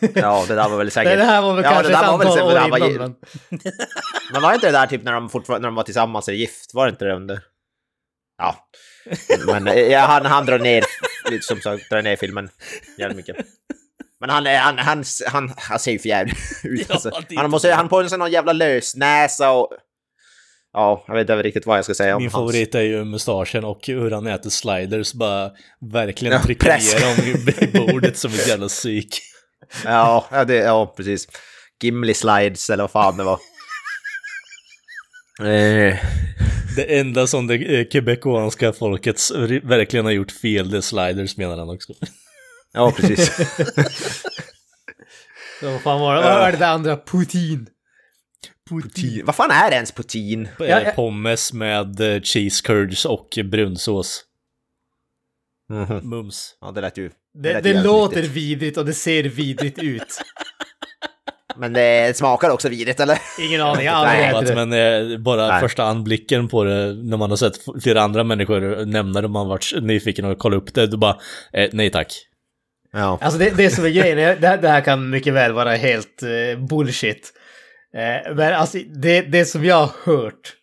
Ja, 0.14 0.44
det 0.48 0.54
där 0.54 0.68
var 0.68 0.78
väl 0.78 0.90
säkert... 0.90 1.12
Det 1.18 1.24
här 1.24 1.42
var 1.42 1.54
väl 1.54 1.64
Ja, 1.64 1.70
kanske 1.70 1.92
ett 1.92 2.00
där 2.00 2.10
var 2.10 2.18
väl 2.18 2.28
antal 2.28 2.46
år 2.46 2.70
var 2.70 2.90
innan. 2.90 3.16
Men... 3.48 3.60
Men 4.32 4.42
var 4.42 4.54
inte 4.54 4.66
det 4.66 4.72
där 4.72 4.86
typ 4.86 5.02
när 5.02 5.12
de, 5.12 5.28
fortfarande, 5.28 5.62
när 5.62 5.68
de 5.68 5.74
var 5.74 5.82
tillsammans 5.82 6.28
och 6.28 6.34
gift? 6.34 6.74
Var 6.74 6.86
det 6.86 6.90
inte 6.90 7.04
det 7.04 7.14
under? 7.14 7.40
Ja. 8.38 8.56
Men 9.46 9.68
eh, 9.68 9.74
ja, 9.74 10.00
han, 10.00 10.26
han 10.26 10.46
drar 10.46 10.58
ner, 10.58 10.84
som 11.40 11.60
sagt, 11.60 11.90
drar 11.90 12.02
ner 12.02 12.16
filmen 12.16 12.48
jävligt 12.98 13.16
mycket. 13.16 13.46
Men 14.20 14.30
han, 14.30 14.46
han, 14.46 14.78
han, 14.78 15.04
han, 15.26 15.52
han 15.56 15.78
ser 15.78 15.92
ju 15.92 15.98
för 15.98 16.08
jävligt 16.08 16.36
ut. 16.64 16.90
Alltså. 16.90 17.10
Han, 17.36 17.50
måste, 17.50 17.72
han 17.72 17.88
på 17.88 18.08
sig 18.08 18.18
någon 18.18 18.30
jävla 18.30 18.52
lösnäsa 18.52 19.50
och... 19.50 19.72
Ja, 20.72 21.04
jag 21.06 21.14
vet 21.14 21.20
inte 21.20 21.42
riktigt 21.42 21.66
vad 21.66 21.78
jag 21.78 21.84
ska 21.84 21.94
säga 21.94 22.16
om 22.16 22.22
Min 22.22 22.30
hans... 22.30 22.40
favorit 22.52 22.74
är 22.74 22.80
ju 22.80 23.04
mustaschen 23.04 23.64
och 23.64 23.86
hur 23.86 24.10
han 24.10 24.26
äter 24.26 24.50
sliders. 24.50 25.12
Bara 25.12 25.50
verkligen 25.92 26.34
Ja, 26.34 26.42
trycker 26.42 26.66
ner 26.68 27.00
dem 27.00 27.48
i 27.60 27.66
bordet 27.92 28.16
som 28.18 28.30
ett 28.30 28.48
jävla 28.48 28.68
psyk. 28.68 29.20
Ja, 29.84 30.44
det, 30.48 30.54
ja, 30.54 30.94
precis. 30.96 31.28
Gimli 31.82 32.14
slides 32.14 32.70
eller 32.70 32.84
vad 32.84 32.90
fan 32.90 33.16
det 33.16 33.24
var. 33.24 33.38
Eh, 35.40 35.96
Det 36.76 36.98
enda 36.98 37.26
som 37.26 37.46
det 37.46 37.54
eh, 37.54 37.84
quebecoanska 37.84 38.72
folket 38.72 39.20
verkligen 39.62 40.04
har 40.04 40.12
gjort 40.12 40.30
fel, 40.32 40.70
det 40.70 40.76
är 40.76 40.80
sliders 40.80 41.36
menar 41.36 41.58
han 41.58 41.70
också. 41.70 41.92
ja, 42.72 42.92
precis. 42.96 43.30
Så 45.60 45.70
vad 45.70 45.80
fan 45.80 46.00
var 46.00 46.14
det? 46.16 46.22
Vad 46.22 46.38
var 46.38 46.52
det 46.52 46.66
andra? 46.68 46.96
Putin. 46.96 47.66
Putin. 48.70 49.22
Vad 49.26 49.34
fan 49.34 49.50
är 49.50 49.72
ens 49.72 49.92
Putin? 49.92 50.46
Eh, 50.60 50.66
Ja, 50.66 50.80
ja. 50.84 50.90
Pommes 50.90 51.52
med 51.52 52.00
eh, 52.00 52.20
cheese 52.22 52.62
curds 52.64 53.04
och 53.04 53.28
brunsås. 53.44 54.24
Mhm. 55.70 56.00
Mums. 56.10 56.56
Ja, 56.60 56.70
det 56.70 56.80
lät 56.80 56.98
ju... 56.98 57.08
Det, 57.08 57.12
det 57.42 57.48
jävligt 57.48 57.84
låter 57.84 58.22
vidrigt 58.22 58.76
och 58.78 58.86
det 58.86 58.92
ser 58.94 59.22
vidrigt 59.22 59.78
ut. 59.78 60.04
Men 61.56 61.72
det 61.72 62.16
smakar 62.16 62.50
också 62.50 62.68
vidrigt, 62.68 63.00
eller? 63.00 63.18
Ingen 63.40 63.60
aning, 63.60 63.84
jag 63.86 63.92
har 63.92 64.06
aldrig 64.06 64.56
Nej, 64.56 64.66
det. 64.66 64.66
Men 64.66 65.12
eh, 65.12 65.18
bara 65.18 65.48
Nej. 65.48 65.60
första 65.60 65.84
anblicken 65.84 66.48
på 66.48 66.64
det, 66.64 66.94
när 66.94 67.16
man 67.16 67.30
har 67.30 67.36
sett 67.36 67.56
flera 67.82 68.02
andra 68.02 68.24
människor 68.24 68.84
nämna 68.86 69.20
det, 69.20 69.28
man 69.28 69.48
varit 69.48 69.72
nyfiken 69.82 70.24
och 70.24 70.38
kolla 70.38 70.56
upp 70.56 70.74
det, 70.74 70.86
då 70.86 70.96
bara, 70.96 71.16
eh, 71.52 71.68
nej 71.72 71.90
tack. 71.90 72.12
Ja. 72.92 73.18
Alltså 73.20 73.38
det, 73.38 73.50
det 73.50 73.70
som 73.70 73.84
är 73.84 73.88
grejen, 73.88 74.16
det, 74.40 74.48
här- 74.48 74.58
det 74.58 74.68
här 74.68 74.80
kan 74.80 75.10
mycket 75.10 75.34
väl 75.34 75.52
vara 75.52 75.74
helt 75.76 76.22
eh, 76.22 76.64
bullshit. 76.68 77.32
Eh, 77.94 78.34
men 78.34 78.54
alltså 78.54 78.78
det, 78.78 79.20
det 79.20 79.44
som 79.44 79.64
jag 79.64 79.76
har 79.76 79.92
hört, 80.04 80.54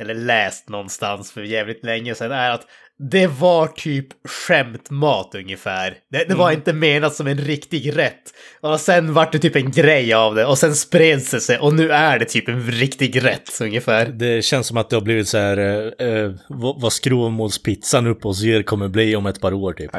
eller 0.00 0.14
läst 0.14 0.68
någonstans 0.68 1.32
för 1.32 1.42
jävligt 1.42 1.84
länge 1.84 2.14
sedan, 2.14 2.32
är 2.32 2.50
att 2.50 2.66
det 2.98 3.26
var 3.26 3.66
typ 3.66 4.06
skämtmat 4.28 5.34
ungefär. 5.34 5.96
Det, 6.10 6.24
det 6.28 6.34
var 6.34 6.50
inte 6.50 6.72
menat 6.72 7.14
som 7.14 7.26
en 7.26 7.38
riktig 7.38 7.96
rätt. 7.96 8.22
Och 8.60 8.80
sen 8.80 9.14
vart 9.14 9.32
det 9.32 9.38
typ 9.38 9.56
en 9.56 9.70
grej 9.70 10.14
av 10.14 10.34
det 10.34 10.46
och 10.46 10.58
sen 10.58 10.74
spreds 10.74 11.30
det 11.30 11.40
sig 11.40 11.58
och 11.58 11.74
nu 11.74 11.90
är 11.90 12.18
det 12.18 12.24
typ 12.24 12.48
en 12.48 12.70
riktig 12.70 13.24
rätt 13.24 13.60
ungefär. 13.60 14.06
Det 14.06 14.44
känns 14.44 14.66
som 14.66 14.76
att 14.76 14.90
det 14.90 14.96
har 14.96 15.00
blivit 15.00 15.28
så 15.28 15.38
här, 15.38 15.58
eh, 15.58 16.08
eh, 16.08 16.32
vad, 16.48 16.80
vad 16.80 16.92
skrovmålspizzan 16.92 18.06
uppe 18.06 18.28
hos 18.28 18.44
er 18.44 18.62
kommer 18.62 18.88
bli 18.88 19.16
om 19.16 19.26
ett 19.26 19.40
par 19.40 19.52
år 19.52 19.72
typ. 19.72 19.90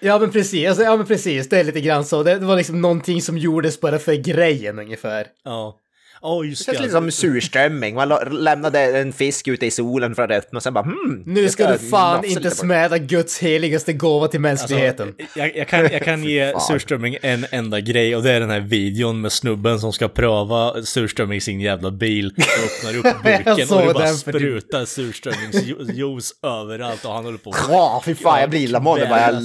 Ja 0.00 0.18
men 0.18 0.30
precis, 0.30 0.68
alltså, 0.68 0.82
ja 0.82 0.96
men 0.96 1.06
precis, 1.06 1.48
det 1.48 1.60
är 1.60 1.64
lite 1.64 1.80
grann 1.80 2.04
så. 2.04 2.22
Det, 2.22 2.38
det 2.38 2.46
var 2.46 2.56
liksom 2.56 2.80
någonting 2.80 3.22
som 3.22 3.38
gjordes 3.38 3.80
bara 3.80 3.98
för 3.98 4.14
grejen 4.14 4.78
ungefär. 4.78 5.26
Ja. 5.44 5.78
Ja, 6.22 6.40
Det 6.42 6.48
just 6.48 6.64
känns 6.66 6.78
det. 6.78 6.82
lite 6.82 6.92
som 6.92 7.10
surströmming. 7.10 7.94
Man 7.94 8.12
lämnade 8.30 8.80
en 8.80 9.12
fisk 9.12 9.48
ute 9.48 9.66
i 9.66 9.70
solen 9.70 10.14
för 10.14 10.22
att 10.22 10.30
öppna 10.30 10.56
och 10.56 10.62
sen 10.62 10.74
bara 10.74 10.84
hmm. 10.84 11.22
Nu 11.26 11.48
ska 11.48 11.72
du 11.72 11.78
fan 11.78 12.16
inte 12.16 12.28
lite 12.28 12.40
på 12.40 12.48
det." 12.48 12.54
smäda 12.54 12.98
Guds 12.98 13.38
heligaste 13.38 13.92
gåva 13.92 14.28
till 14.28 14.40
mänskligheten. 14.40 15.08
Alltså, 15.08 15.38
jag, 15.38 15.56
jag, 15.56 15.68
kan, 15.68 15.82
jag 15.82 16.02
kan 16.02 16.24
ge 16.28 16.52
surströmming 16.68 17.16
en 17.22 17.46
enda 17.50 17.80
grej 17.80 18.16
och 18.16 18.22
det 18.22 18.32
är 18.32 18.40
den 18.40 18.50
här 18.50 18.60
videon 18.60 19.20
med 19.20 19.32
snubben 19.32 19.80
som 19.80 19.92
ska 19.92 20.08
pröva 20.08 20.82
surströmming 20.82 21.36
i 21.36 21.40
sin 21.40 21.60
jävla 21.60 21.90
bil 21.90 22.34
och 22.36 22.42
öppnar 22.64 22.98
upp 22.98 23.22
burken 23.22 23.76
och 23.78 23.86
det 23.86 23.94
bara 23.94 24.08
typ- 24.08 24.18
sprutar 24.18 24.84
surströmmingsjuice 24.84 26.32
överallt 26.42 27.04
och 27.04 27.12
han 27.12 27.24
håller 27.24 27.38
på 27.38 27.54
Ja, 27.68 28.02
fy 28.04 28.14
fan, 28.14 28.40
jag 28.40 28.50
blir 28.50 28.60
illamående 28.60 29.06
bara. 29.06 29.20
Jag, 29.20 29.42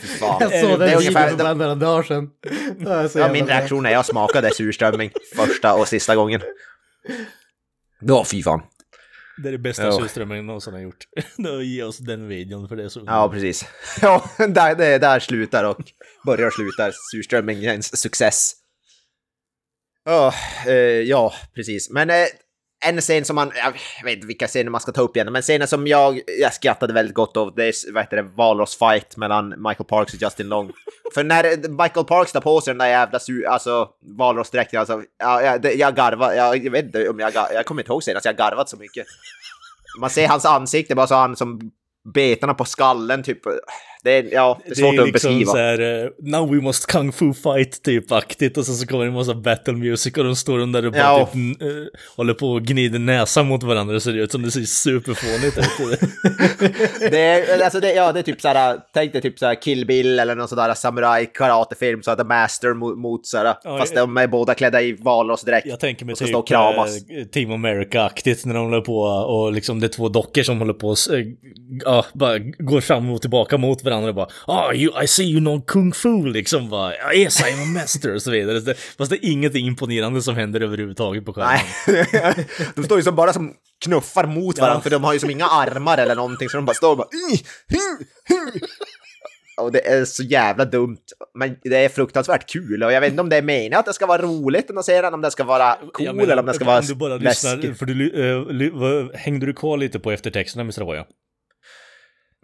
fy 0.00 0.06
fan. 0.08 0.36
Jag 0.40 0.60
såg 0.60 0.70
Det 0.70 0.86
den 0.86 0.94
är 0.94 0.98
videon 0.98 1.28
för 1.28 1.36
bara 1.36 1.54
några 1.54 1.74
dagar 1.74 2.02
sedan. 2.02 2.30
Ja, 3.14 3.32
min 3.32 3.46
reaktion 3.46 3.82
när 3.82 3.90
jag 3.92 4.06
smakade 4.28 4.54
surströmming 4.54 5.10
första 5.36 5.74
och 5.74 5.88
sista 5.88 6.16
gången. 6.16 6.40
Ja, 8.00 8.24
fy 8.24 8.42
fan. 8.42 8.62
Det 9.42 9.48
är 9.48 9.52
det 9.52 9.58
bästa 9.58 9.84
Ja. 9.84 9.92
surströmmingen 9.92 10.46
någonsin 10.46 10.72
har 10.72 10.80
gjort. 10.80 11.04
Ge 11.64 11.82
oss 11.82 11.98
den 11.98 12.28
videon 12.28 12.68
för 12.68 12.76
det 12.76 12.84
är 12.84 12.88
så 12.88 13.02
Ja, 13.06 13.28
precis. 13.28 13.64
Ja, 14.02 14.30
där, 14.38 14.74
det, 14.74 14.98
där 14.98 15.20
slutar 15.20 15.64
och 15.64 15.92
börjar 16.26 16.46
och 16.46 16.52
slutar 16.52 16.92
surströmmingens 17.12 18.00
success. 18.00 18.52
Ja, 20.04 20.34
eh, 20.66 20.72
ja, 20.74 21.34
precis. 21.54 21.90
Men 21.90 22.10
eh, 22.10 22.26
en 22.82 23.00
scen 23.00 23.24
som 23.24 23.36
man, 23.36 23.52
jag 23.54 24.04
vet 24.04 24.14
inte 24.14 24.26
vilka 24.26 24.46
scener 24.46 24.70
man 24.70 24.80
ska 24.80 24.92
ta 24.92 25.02
upp 25.02 25.16
igen, 25.16 25.32
men 25.32 25.42
scenen 25.42 25.68
som 25.68 25.86
jag, 25.86 26.20
jag 26.40 26.54
skrattade 26.54 26.92
väldigt 26.92 27.14
gott 27.14 27.36
av, 27.36 27.54
det 27.54 27.64
är 27.64 27.92
vad 27.92 28.02
heter 28.02 28.16
det, 28.16 28.22
Valros-fight 28.22 29.16
mellan 29.16 29.48
Michael 29.48 29.84
Parks 29.88 30.14
och 30.14 30.22
Justin 30.22 30.48
Long. 30.48 30.72
För 31.14 31.24
när 31.24 31.68
Michael 31.82 32.06
Parks 32.06 32.32
tar 32.32 32.40
på 32.40 32.60
sig 32.60 32.70
den 32.70 32.78
där 32.78 32.86
jävla 32.86 33.18
su- 33.18 33.46
alltså, 33.46 33.88
Valros-dräkten, 34.18 34.80
alltså, 34.80 35.02
ja, 35.18 35.42
jag, 35.42 35.74
jag 35.74 35.94
garvar, 35.94 36.32
jag, 36.32 36.64
jag 36.64 36.70
vet 36.70 36.84
inte 36.84 37.08
om 37.08 37.18
jag, 37.18 37.32
jag 37.34 37.66
kommer 37.66 37.82
inte 37.82 37.92
ihåg 37.92 38.04
senast 38.04 38.26
jag 38.26 38.36
garvat 38.36 38.68
så 38.68 38.76
mycket. 38.76 39.06
Man 40.00 40.10
ser 40.10 40.28
hans 40.28 40.44
ansikte, 40.44 40.94
bara 40.94 41.06
så 41.06 41.14
han 41.14 41.36
som 41.36 41.60
betarna 42.14 42.54
på 42.54 42.64
skallen 42.64 43.22
typ. 43.22 43.38
Det 44.04 44.12
är, 44.18 44.28
ja, 44.32 44.60
det 44.64 44.70
är 44.70 44.74
svårt 44.74 44.98
att 44.98 45.06
liksom 45.06 45.12
beskriva. 45.32 45.50
så 45.52 45.56
här, 45.58 46.04
eh, 46.04 46.08
now 46.18 46.50
we 46.54 46.60
must 46.60 46.86
kung 46.86 47.12
fu 47.12 47.32
fight 47.34 47.82
typ 47.82 48.12
aktigt 48.12 48.58
och 48.58 48.66
sen 48.66 48.74
så 48.74 48.86
kommer 48.86 49.04
det 49.04 49.08
en 49.10 49.14
massa 49.14 49.34
battle 49.34 49.72
music 49.74 50.16
och 50.16 50.24
de 50.24 50.36
står 50.36 50.58
där 50.72 50.86
och 50.86 50.92
bara 50.92 50.98
Ja. 51.00 51.28
typ, 51.32 51.62
eh, 51.62 51.68
håller 52.16 52.34
på 52.34 52.46
och 52.48 52.62
gnider 52.62 52.98
näsan 52.98 53.46
mot 53.46 53.62
varandra 53.62 54.00
så 54.00 54.10
det 54.10 54.16
ser 54.16 54.22
ut 54.22 54.32
som 54.32 54.42
det 54.42 54.50
ser 54.50 54.60
superfånigt 54.60 55.58
ut. 55.58 56.00
Det 57.10 57.18
är, 57.20 57.64
alltså 57.64 57.80
det, 57.80 57.92
ja, 57.94 58.12
det 58.12 58.18
är 58.18 58.22
typ 58.22 58.40
såhär, 58.40 58.78
tänk 58.94 59.12
dig 59.12 59.22
typ 59.22 59.38
såhär 59.38 59.62
Kill 59.62 59.86
Bill 59.86 60.18
eller 60.18 60.34
någon 60.34 60.48
sån 60.48 60.58
där 60.58 60.74
samurai 60.74 61.26
karatefilm, 61.34 62.02
så 62.02 62.10
att 62.10 62.18
The 62.18 62.24
Master 62.24 62.74
mot, 62.74 62.98
mot 62.98 63.26
såhär, 63.26 63.44
Ja, 63.64 63.78
fast 63.78 63.94
jag- 63.94 64.02
de 64.08 64.16
är 64.16 64.26
båda 64.26 64.54
klädda 64.54 64.82
i 64.82 64.92
valrossdräkt. 64.92 65.66
Jag 65.66 65.80
tänker 65.80 66.04
mig 66.04 66.12
och 66.12 66.16
ska 66.18 66.24
typ 66.26 66.32
stå 66.32 66.38
och 66.38 66.48
kramas. 66.48 66.96
eh, 67.10 67.24
Team 67.26 67.50
America-aktigt 67.52 68.46
när 68.46 68.54
de 68.54 68.64
håller 68.64 68.80
på 68.80 68.98
och 69.02 69.52
liksom 69.52 69.80
det 69.80 69.86
är 69.86 69.88
två 69.88 70.08
dockor 70.08 70.42
som 70.42 70.58
håller 70.58 70.72
på 70.74 70.88
och 70.88 70.96
ja, 71.84 72.04
bara 72.12 72.38
går 72.38 72.80
fram 72.80 73.10
och 73.10 73.20
tillbaka 73.20 73.56
mot 73.58 73.84
varandra 73.84 73.91
och 73.94 74.14
bara 74.14 74.28
ah, 74.46 74.72
you, 74.74 75.04
I 75.04 75.06
see 75.06 75.24
you 75.24 75.40
know 75.40 75.60
kung 75.66 75.92
fu 75.92 76.26
liksom 76.26 76.70
bara 76.70 76.96
"Ja, 76.96 77.12
yes 77.14 77.42
I'm 77.44 77.62
a 77.62 77.66
master 77.66 78.14
och 78.14 78.22
så 78.22 78.30
vidare. 78.30 78.60
Det- 78.60 78.74
Fast 78.98 79.10
det 79.10 79.16
är 79.26 79.30
ingenting 79.32 79.66
imponerande 79.66 80.22
som 80.22 80.36
händer 80.36 80.60
överhuvudtaget 80.60 81.24
på 81.24 81.32
skärmen. 81.32 81.58
Nej, 82.12 82.46
de 82.74 82.84
står 82.84 82.98
ju 82.98 83.04
som 83.04 83.14
bara 83.16 83.32
som 83.32 83.54
knuffar 83.84 84.26
mot 84.26 84.58
varandra 84.58 84.80
för 84.82 84.90
de 84.90 85.04
har 85.04 85.12
ju 85.12 85.18
som 85.18 85.30
inga 85.30 85.46
armar 85.46 85.98
eller 85.98 86.14
någonting 86.14 86.48
så 86.48 86.56
de 86.56 86.64
bara 86.66 86.74
står 86.74 86.90
och 86.90 86.96
bara... 86.96 87.08
Och 89.60 89.72
det 89.72 89.86
är 89.88 90.04
så 90.04 90.22
jävla 90.22 90.64
dumt. 90.64 90.96
Men 91.38 91.56
det 91.62 91.76
är 91.84 91.88
fruktansvärt 91.88 92.48
kul 92.52 92.82
och 92.82 92.92
jag 92.92 93.00
vet 93.00 93.10
inte 93.10 93.20
om 93.22 93.28
det 93.28 93.36
är 93.36 93.42
meningen 93.42 93.78
att 93.78 93.86
det 93.86 93.92
ska 93.92 94.06
vara 94.06 94.22
roligt 94.22 94.68
när 94.68 94.74
man 94.74 94.84
ser 94.84 95.02
den, 95.02 95.14
om 95.14 95.20
det 95.20 95.30
ska 95.30 95.44
vara 95.44 95.76
cool 95.92 96.06
menar, 96.06 96.22
eller 96.22 96.38
om 96.38 96.46
det 96.46 96.54
ska 96.54 96.64
vara 96.64 96.80
du 96.80 96.94
bara 96.94 97.16
lyssnar, 97.16 97.74
för 97.74 97.86
du, 97.86 98.70
vad- 98.70 99.14
hängde 99.16 99.46
du 99.46 99.52
kvar 99.52 99.76
lite 99.76 99.98
på 99.98 100.10
eftertexterna 100.12 100.60
Mr. 100.62 100.84
Voya? 100.84 101.04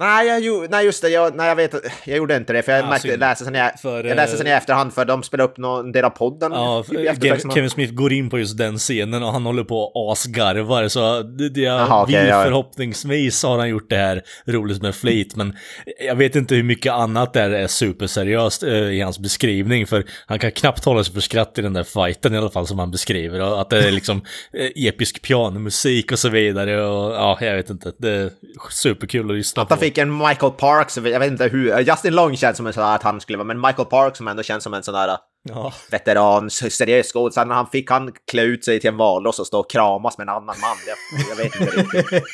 Nej, 0.00 0.26
jag, 0.26 0.40
ju- 0.40 0.68
nej, 0.68 0.84
just 0.84 1.02
det. 1.02 1.08
Jag, 1.08 1.36
nej, 1.36 1.48
jag 1.48 1.56
vet 1.56 1.74
Jag 2.04 2.16
gjorde 2.16 2.36
inte 2.36 2.52
det, 2.52 2.62
för 2.62 2.72
jag 2.72 2.84
Ah, 2.84 2.88
märkte, 2.88 3.16
läste 3.16 3.44
sen 3.44 3.54
jag, 3.54 3.80
För, 3.80 4.04
jag 4.04 4.16
läste 4.16 4.36
eh, 4.36 4.38
sen 4.38 4.46
i 4.46 4.50
efterhand, 4.50 4.94
för 4.94 5.04
de 5.04 5.22
spelade 5.22 5.50
upp 5.50 5.56
någon 5.58 5.92
del 5.92 6.04
av 6.04 6.10
podden. 6.10 6.52
Ja, 6.52 6.84
i 6.90 7.50
Kevin, 7.54 7.70
Smith 7.70 7.94
går 7.94 8.12
in 8.12 8.30
på 8.30 8.38
just 8.38 8.58
den 8.58 8.78
scenen 8.78 9.22
och 9.22 9.32
han 9.32 9.46
håller 9.46 9.64
på 9.64 9.80
och 9.80 10.12
asgarvar 10.12 10.88
så 10.88 11.22
det, 11.22 11.48
det 11.48 11.60
jag 11.60 12.06
vill 12.06 12.14
ja. 12.14 12.44
förhoppningsvis 12.44 13.42
har 13.42 13.58
han 13.58 13.68
gjort 13.68 13.90
det 13.90 13.96
här 13.96 14.22
roligt 14.46 14.82
med 14.82 14.94
flit 14.94 15.36
men 15.36 15.56
jag 16.00 16.16
vet 16.16 16.36
inte 16.36 16.54
hur 16.54 16.62
mycket 16.62 16.92
annat 16.92 17.32
där 17.32 17.50
är 17.50 17.66
superseriöst 17.66 18.62
eh, 18.62 18.72
i 18.72 19.00
hans 19.00 19.18
beskrivning 19.18 19.86
för 19.86 20.04
han 20.26 20.38
kan 20.38 20.52
knappt 20.52 20.84
hålla 20.84 21.04
sig 21.04 21.14
för 21.14 21.20
skratt 21.20 21.58
i 21.58 21.62
den 21.62 21.72
där 21.72 21.84
fighten 21.84 22.34
i 22.34 22.38
alla 22.38 22.50
fall 22.50 22.66
som 22.66 22.78
han 22.78 22.90
beskriver 22.90 23.40
och 23.40 23.60
att 23.60 23.70
det 23.70 23.78
är 23.88 23.90
liksom 23.90 24.16
eh, 24.52 24.88
episk 24.88 25.22
pianomusik 25.22 26.12
och 26.12 26.18
så 26.18 26.28
vidare 26.28 26.82
och 26.86 27.12
ja, 27.12 27.38
jag 27.40 27.56
vet 27.56 27.70
inte, 27.70 27.92
det 27.98 28.10
är 28.10 28.30
superkul 28.70 29.30
att 29.30 29.36
lyssna 29.36 29.64
på. 29.64 29.68
Fick 29.88 29.98
en 29.98 30.18
Michael 30.18 30.52
Parks, 30.52 30.96
jag 30.96 31.20
vet 31.20 31.30
inte 31.32 31.48
hur, 31.48 31.80
Justin 31.80 32.14
Long 32.14 32.36
känns 32.36 32.56
som 32.56 32.66
en 32.66 32.72
sån 32.72 32.82
där 32.82 32.94
att 32.94 33.02
han 33.02 33.20
skulle 33.20 33.38
vara, 33.38 33.46
men 33.46 33.60
Michael 33.60 33.88
Parks 33.88 34.18
som 34.18 34.28
ändå 34.28 34.42
känns 34.42 34.64
som 34.64 34.74
en 34.74 34.82
sån 34.82 34.94
där 34.94 35.18
Ja. 35.48 35.72
veteran, 35.90 36.50
seriös 36.50 37.12
skådis. 37.12 37.36
Han 37.36 37.66
fick 37.66 37.90
han 37.90 38.12
klä 38.30 38.42
ut 38.42 38.64
sig 38.64 38.80
till 38.80 38.88
en 38.88 38.96
valross 38.96 39.38
och 39.38 39.46
stå 39.46 39.60
och 39.60 39.70
kramas 39.70 40.18
med 40.18 40.24
en 40.24 40.28
annan 40.28 40.56
man. 40.60 40.76
Jag, 40.86 41.20
jag 41.30 41.36
vet 41.36 41.60
inte 41.60 41.98
riktigt. 41.98 42.24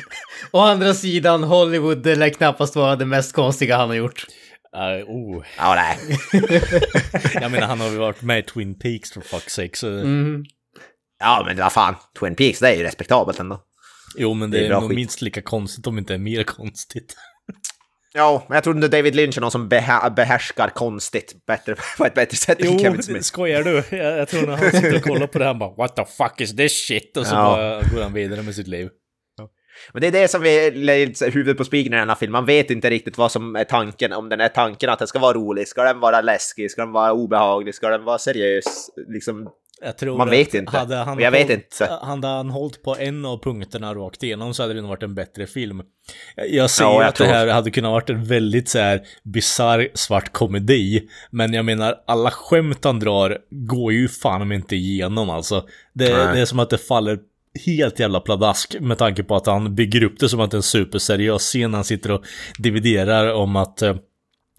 Å 0.50 0.58
andra 0.58 0.94
sidan, 0.94 1.44
Hollywood 1.44 2.02
det 2.02 2.14
lär 2.14 2.28
knappast 2.28 2.76
vara 2.76 2.96
det 2.96 3.04
mest 3.04 3.32
konstiga 3.32 3.76
han 3.76 3.88
har 3.88 3.96
gjort. 3.96 4.26
Eh, 4.76 5.08
oh. 5.08 5.44
Ja, 5.58 5.74
nej. 5.74 6.18
Jag 7.40 7.50
menar 7.50 7.66
han 7.66 7.80
har 7.80 7.88
ju 7.88 7.98
varit 7.98 8.22
med 8.22 8.38
i 8.38 8.42
Twin 8.42 8.78
Peaks 8.78 9.12
for 9.12 9.20
fuck's 9.20 9.48
sake 9.48 9.76
så... 9.76 9.88
Mm. 9.88 10.44
Ja, 11.20 11.42
men 11.46 11.56
vad 11.56 11.72
fan. 11.72 11.94
Twin 12.20 12.34
Peaks, 12.34 12.58
det 12.58 12.68
är 12.68 12.76
ju 12.76 12.82
respektabelt 12.82 13.40
ändå. 13.40 13.60
Jo, 14.16 14.34
men 14.34 14.50
det, 14.50 14.58
Det 14.58 14.66
är 14.66 14.70
är, 14.70 14.80
nog 14.80 14.88
skit. 14.90 14.96
minst 14.96 15.22
lika 15.22 15.42
konstigt 15.42 15.86
om 15.86 15.98
inte 15.98 16.18
mer 16.18 16.42
konstigt. 16.44 17.14
Ja, 18.14 18.44
men 18.48 18.54
jag 18.56 18.64
tror 18.64 18.76
inte 18.76 18.88
David 18.88 19.14
Lynch 19.16 19.36
är 19.36 19.40
någon 19.40 19.50
som 19.50 19.68
behä- 19.68 20.14
behärskar 20.14 20.68
konstigt 20.68 21.46
bättre, 21.46 21.74
på 21.98 22.04
ett 22.06 22.14
bättre 22.14 22.36
sätt 22.36 22.60
än 22.60 22.72
Jo, 22.72 22.78
Kevin 22.78 22.96
det 22.96 23.02
Smith. 23.02 23.22
skojar 23.24 23.62
du? 23.62 23.96
Jag, 23.96 24.18
jag 24.18 24.28
tror 24.28 24.46
när 24.46 24.56
han 24.56 24.70
sitter 24.70 24.96
och 24.96 25.02
kollar 25.02 25.26
på 25.26 25.38
det 25.38 25.44
här 25.44 25.54
bara 25.54 25.70
What 25.74 25.96
the 25.96 26.04
fuck 26.04 26.40
is 26.40 26.56
this 26.56 26.86
shit? 26.86 27.16
Och 27.16 27.26
så 27.26 27.34
Ja. 27.34 27.42
bara 27.56 27.82
går 27.82 28.02
han 28.02 28.12
vidare 28.12 28.42
med 28.42 28.54
sitt 28.54 28.68
liv. 28.68 28.88
Men 29.92 30.00
det 30.00 30.06
är 30.06 30.12
det 30.12 30.28
som 30.28 30.42
vi 30.42 30.70
lägger 30.70 31.30
huvudet 31.30 31.56
på 31.58 31.64
spiken 31.64 31.92
i 31.92 31.96
den 31.96 32.08
här 32.08 32.16
filmen. 32.16 32.32
Man 32.32 32.46
vet 32.46 32.70
inte 32.70 32.90
riktigt 32.90 33.18
vad 33.18 33.32
som 33.32 33.56
är 33.56 33.64
tanken. 33.64 34.12
Om 34.12 34.28
den 34.28 34.40
är 34.40 34.48
tanken 34.48 34.90
att 34.90 34.98
den 34.98 35.08
ska 35.08 35.18
vara 35.18 35.32
rolig, 35.32 35.68
ska 35.68 35.82
den 35.82 36.00
vara 36.00 36.20
läskig, 36.20 36.70
ska 36.70 36.82
den 36.82 36.92
vara 36.92 37.12
obehaglig, 37.12 37.74
ska 37.74 37.88
den 37.88 38.04
vara 38.04 38.18
seriös? 38.18 38.90
Liksom, 39.08 39.48
Jag 39.80 39.98
tror 39.98 40.18
Man 40.18 40.30
vet 40.30 40.54
inte. 40.54 40.76
Hade 40.76 40.96
han, 40.96 41.18
jag 41.18 41.30
vet 41.30 41.42
hållit, 41.42 41.72
inte. 41.72 41.98
hade 42.02 42.26
han 42.26 42.50
hållit 42.50 42.82
på 42.82 42.96
en 42.96 43.24
av 43.24 43.42
punkterna 43.42 43.94
rakt 43.94 44.22
igenom 44.22 44.54
så 44.54 44.62
hade 44.62 44.74
det 44.74 44.80
nog 44.80 44.90
varit 44.90 45.02
en 45.02 45.14
bättre 45.14 45.46
film. 45.46 45.82
Jag 46.50 46.70
ser 46.70 46.84
Ja, 46.84 47.00
jag 47.00 47.08
att 47.08 47.14
det 47.14 47.26
här 47.26 47.46
hade 47.48 47.70
kunnat 47.70 47.90
varit 47.90 48.10
en 48.10 48.24
väldigt 48.24 48.68
så 48.68 48.78
här 48.78 49.00
bizarr 49.22 49.88
svart 49.94 50.32
komedi. 50.32 51.08
Men 51.30 51.52
jag 51.52 51.64
menar, 51.64 51.96
alla 52.06 52.30
skämt 52.30 52.84
han 52.84 53.00
drar 53.00 53.38
går 53.50 53.92
ju 53.92 54.08
fan 54.08 54.52
inte 54.52 54.76
igenom 54.76 55.30
alltså. 55.30 55.66
Det, 55.92 56.08
det 56.08 56.40
är 56.40 56.44
som 56.44 56.58
att 56.58 56.70
det 56.70 56.78
faller 56.78 57.18
helt 57.66 58.00
jävla 58.00 58.20
pladask 58.20 58.76
med 58.80 58.98
tanke 58.98 59.22
på 59.22 59.36
att 59.36 59.46
han 59.46 59.74
bygger 59.74 60.04
upp 60.04 60.18
det 60.20 60.28
som 60.28 60.40
att 60.40 60.50
det 60.50 60.54
är 60.54 60.58
en 60.58 60.62
superseriös 60.62 61.42
scen. 61.42 61.74
Han 61.74 61.84
sitter 61.84 62.10
och 62.10 62.24
dividerar 62.58 63.34
om 63.34 63.56
att 63.56 63.82
eh, 63.82 63.96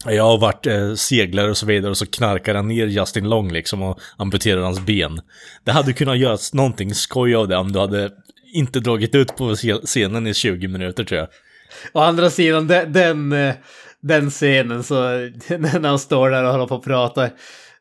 jag 0.05 0.23
har 0.23 0.37
varit 0.37 0.67
eh, 0.67 0.93
seglare 0.93 1.49
och 1.49 1.57
så 1.57 1.65
vidare 1.65 1.91
och 1.91 1.97
så 1.97 2.05
knarkar 2.05 2.55
han 2.55 2.67
ner 2.67 2.87
Justin 2.87 3.29
Long 3.29 3.51
liksom 3.51 3.81
och 3.81 3.99
amputerar 4.17 4.61
hans 4.61 4.79
ben. 4.79 5.21
Det 5.63 5.71
hade 5.71 5.93
kunnat 5.93 6.17
göras 6.17 6.53
någonting 6.53 6.95
skoj 6.95 7.35
av 7.35 7.47
det 7.47 7.57
om 7.57 7.71
du 7.71 7.79
hade 7.79 8.09
inte 8.53 8.79
dragit 8.79 9.15
ut 9.15 9.35
på 9.35 9.55
scenen 9.85 10.27
i 10.27 10.33
20 10.33 10.67
minuter 10.67 11.03
tror 11.03 11.19
jag. 11.19 11.27
Å 11.93 11.99
andra 11.99 12.29
sidan, 12.29 12.67
den, 12.67 12.93
den, 12.93 13.35
den 14.01 14.29
scenen, 14.29 14.83
så 14.83 14.93
när 15.47 15.87
han 15.87 15.99
står 15.99 16.29
där 16.29 16.43
och 16.43 16.51
håller 16.51 16.67
på 16.67 16.75
och 16.75 16.83
pratar 16.83 17.31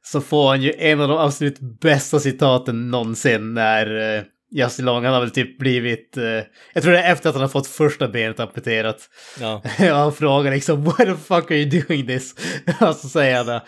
så 0.02 0.20
får 0.20 0.48
han 0.48 0.62
ju 0.62 0.72
en 0.78 1.00
av 1.00 1.08
de 1.08 1.18
absolut 1.18 1.58
bästa 1.80 2.20
citaten 2.20 2.90
någonsin 2.90 3.54
när 3.54 4.16
eh, 4.16 4.22
Justin 4.52 4.84
Long, 4.84 5.04
han 5.04 5.14
har 5.14 5.20
väl 5.20 5.30
typ 5.30 5.58
blivit, 5.58 6.16
eh, 6.16 6.24
jag 6.72 6.82
tror 6.82 6.92
det 6.92 6.98
är 6.98 7.12
efter 7.12 7.28
att 7.28 7.34
han 7.34 7.42
har 7.42 7.48
fått 7.48 7.66
första 7.66 8.08
benet 8.08 8.40
amputerat. 8.40 9.08
Ja. 9.40 9.62
Han 9.78 10.14
frågar 10.14 10.50
liksom 10.50 10.84
“Why 10.84 11.04
the 11.04 11.16
fuck 11.16 11.50
are 11.50 11.56
you 11.56 11.82
doing 11.82 12.06
this?” 12.06 12.34
Och 12.80 12.96
så 12.96 13.08
säger 13.08 13.44
han 13.44 13.60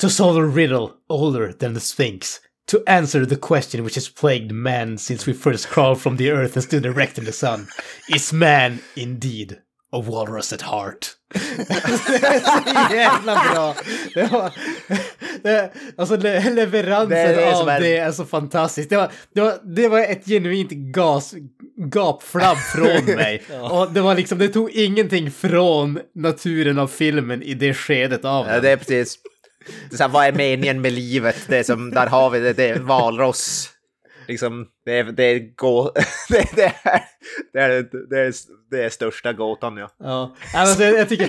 “To 0.00 0.08
solve 0.08 0.40
a 0.40 0.52
riddle 0.56 0.88
older 1.08 1.52
than 1.52 1.74
the 1.74 1.80
Sphinx. 1.80 2.36
To 2.70 2.78
answer 2.86 3.24
the 3.24 3.36
question 3.36 3.84
which 3.84 3.94
has 3.94 4.14
plagued 4.14 4.52
man 4.52 4.98
since 4.98 5.30
we 5.30 5.38
first 5.38 5.68
crawled 5.68 6.00
from 6.00 6.16
the 6.16 6.30
earth 6.30 6.56
and 6.56 6.64
stood 6.64 6.86
erect 6.86 7.18
in 7.18 7.24
the 7.24 7.32
sun. 7.32 7.66
Is 8.14 8.32
man 8.32 8.78
indeed 8.94 9.56
a 9.92 10.00
walrus 10.00 10.52
at 10.52 10.62
heart?” 10.62 11.14
Det 11.34 12.26
är 12.26 12.40
så 12.40 12.94
jävla 12.94 13.34
bra! 13.34 13.74
Det 14.14 14.32
var, 14.32 14.52
det, 15.42 15.70
alltså 15.96 16.16
le, 16.16 16.50
leveransen 16.50 17.08
Det 17.10 17.54
av 17.54 17.68
är- 17.68 17.80
det 17.80 17.96
är 17.96 18.12
så 18.12 18.24
fantastiskt. 18.24 18.90
Det 18.90 18.96
var, 18.96 19.10
det 19.34 19.40
var, 19.40 19.54
det 19.64 19.88
var 19.88 19.98
ett 20.00 20.26
genuint 20.26 20.70
gas, 20.70 21.34
gapflabb 21.76 22.56
från 22.58 23.04
mig. 23.16 23.42
Och 23.70 23.92
det 23.92 24.00
var 24.00 24.14
liksom, 24.14 24.38
det 24.38 24.48
tog 24.48 24.70
ingenting 24.70 25.30
från 25.30 25.98
naturen 26.14 26.78
av 26.78 26.88
filmen 26.88 27.42
i 27.42 27.54
det 27.54 27.74
skedet 27.74 28.24
av 28.24 28.46
Ja, 28.46 28.52
den. 28.52 28.62
det 28.62 28.70
är 28.70 28.76
precis. 28.76 29.18
Det 29.90 29.94
är 29.94 29.96
så 29.96 30.02
här, 30.02 30.10
vad 30.10 30.26
är 30.26 30.32
meningen 30.32 30.80
med 30.80 30.92
livet? 30.92 31.36
Det 31.48 31.58
är 31.58 31.62
som, 31.62 31.90
där 31.90 32.06
har 32.06 32.30
vi 32.30 32.40
det, 32.40 32.52
det 32.52 32.68
är 32.68 32.78
valross. 32.78 33.70
Liksom, 34.28 34.66
det 34.84 34.98
är, 34.98 35.04
det 35.04 35.24
är, 35.24 35.56
gå, 35.56 35.92
det, 36.28 36.56
det, 36.56 36.62
är, 36.64 37.00
det, 37.52 37.60
är, 37.60 37.68
det, 38.10 38.20
är, 38.20 38.32
det 38.70 38.84
är 38.84 38.88
största 38.88 39.32
gåtan, 39.32 39.76
ja. 39.76 39.88
Ja, 39.98 40.36
alltså, 40.54 40.82
jag, 40.84 40.98
jag 40.98 41.08
tycker 41.08 41.28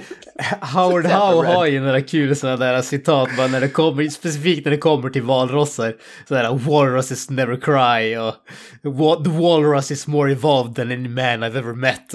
Howard 0.74 1.06
Howe 1.06 1.47
har 1.47 1.66
ju 1.66 1.80
några 1.80 2.02
kul 2.02 2.36
sådana 2.36 2.58
där 2.58 2.82
citat 2.82 3.30
bara 3.38 3.47
när 3.47 3.62
det 3.62 3.70
kommer, 3.70 4.08
specifikt 4.10 4.66
när 4.66 4.72
det 4.72 4.78
kommer 4.78 5.10
till 5.10 5.22
valrossar. 5.22 5.95
Sådär 6.28 6.54
walruses 6.54 7.30
never 7.30 7.56
cry 7.56 8.18
och 8.18 8.36
"Wa- 8.84 9.24
the 9.24 9.30
walrus 9.30 9.91
is 9.91 10.08
more 10.08 10.32
evolved 10.32 10.76
than 10.76 10.91
any 10.91 11.10
man 11.10 11.43
I've 11.43 11.58
ever 11.58 11.74
met. 11.74 12.14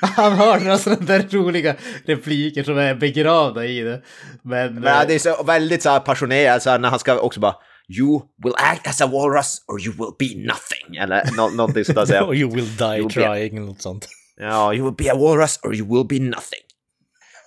Han 0.16 0.32
har 0.32 0.60
några 0.60 0.78
sådana 0.78 1.06
där 1.06 1.26
roliga 1.30 1.74
repliker 2.06 2.62
som 2.62 2.78
är 2.78 2.94
begravda 2.94 3.64
i 3.64 3.80
det. 3.80 4.02
Men, 4.42 4.74
Men 4.74 5.00
eh, 5.00 5.06
det 5.08 5.14
är 5.14 5.18
så 5.18 5.42
väldigt 5.42 5.82
så 5.82 5.90
här 5.90 6.00
passionerat, 6.00 6.62
så 6.62 6.70
här, 6.70 6.78
när 6.78 6.88
han 6.90 6.98
ska 6.98 7.18
också 7.18 7.40
bara 7.40 7.54
You 7.88 8.22
will 8.44 8.54
act 8.56 8.86
as 8.86 9.00
a 9.00 9.06
walrus 9.06 9.62
or 9.68 9.80
you 9.80 9.92
will 9.92 10.12
be 10.18 10.46
nothing. 10.46 10.96
Eller 10.96 11.36
nå 11.36 11.48
någonting 11.48 11.84
sånt 11.84 12.08
där. 12.08 12.22
Och 12.22 12.34
you 12.40 12.50
will 12.54 12.76
die 12.76 13.02
be- 13.02 13.08
trying 13.10 13.56
eller 13.56 13.66
något 13.66 13.82
sånt. 13.82 14.08
Ja, 14.36 14.74
you 14.74 14.84
will 14.84 14.94
be 15.06 15.12
a 15.12 15.16
walrus 15.16 15.60
or 15.62 15.74
you 15.74 15.88
will 15.88 16.06
be 16.20 16.24
nothing. 16.28 16.60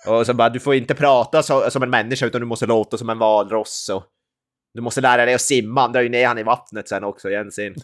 Och 0.06 0.26
så 0.26 0.34
bara, 0.34 0.48
du 0.48 0.60
får 0.60 0.74
inte 0.74 0.94
prata 0.94 1.42
så, 1.42 1.70
som 1.70 1.82
en 1.82 1.90
människa 1.90 2.26
utan 2.26 2.40
du 2.40 2.46
måste 2.46 2.66
låta 2.66 2.98
som 2.98 3.10
en 3.10 3.18
valross. 3.18 3.88
Och 3.88 4.04
du 4.74 4.80
måste 4.80 5.00
lära 5.00 5.24
dig 5.24 5.34
att 5.34 5.40
simma, 5.40 5.80
han 5.80 5.92
drar 5.92 6.00
ju 6.00 6.08
ner 6.08 6.26
han 6.26 6.38
i 6.38 6.42
vattnet 6.42 6.88
sen 6.88 7.04
också 7.04 7.30
i 7.30 7.34
en 7.34 7.50
scen. 7.50 7.74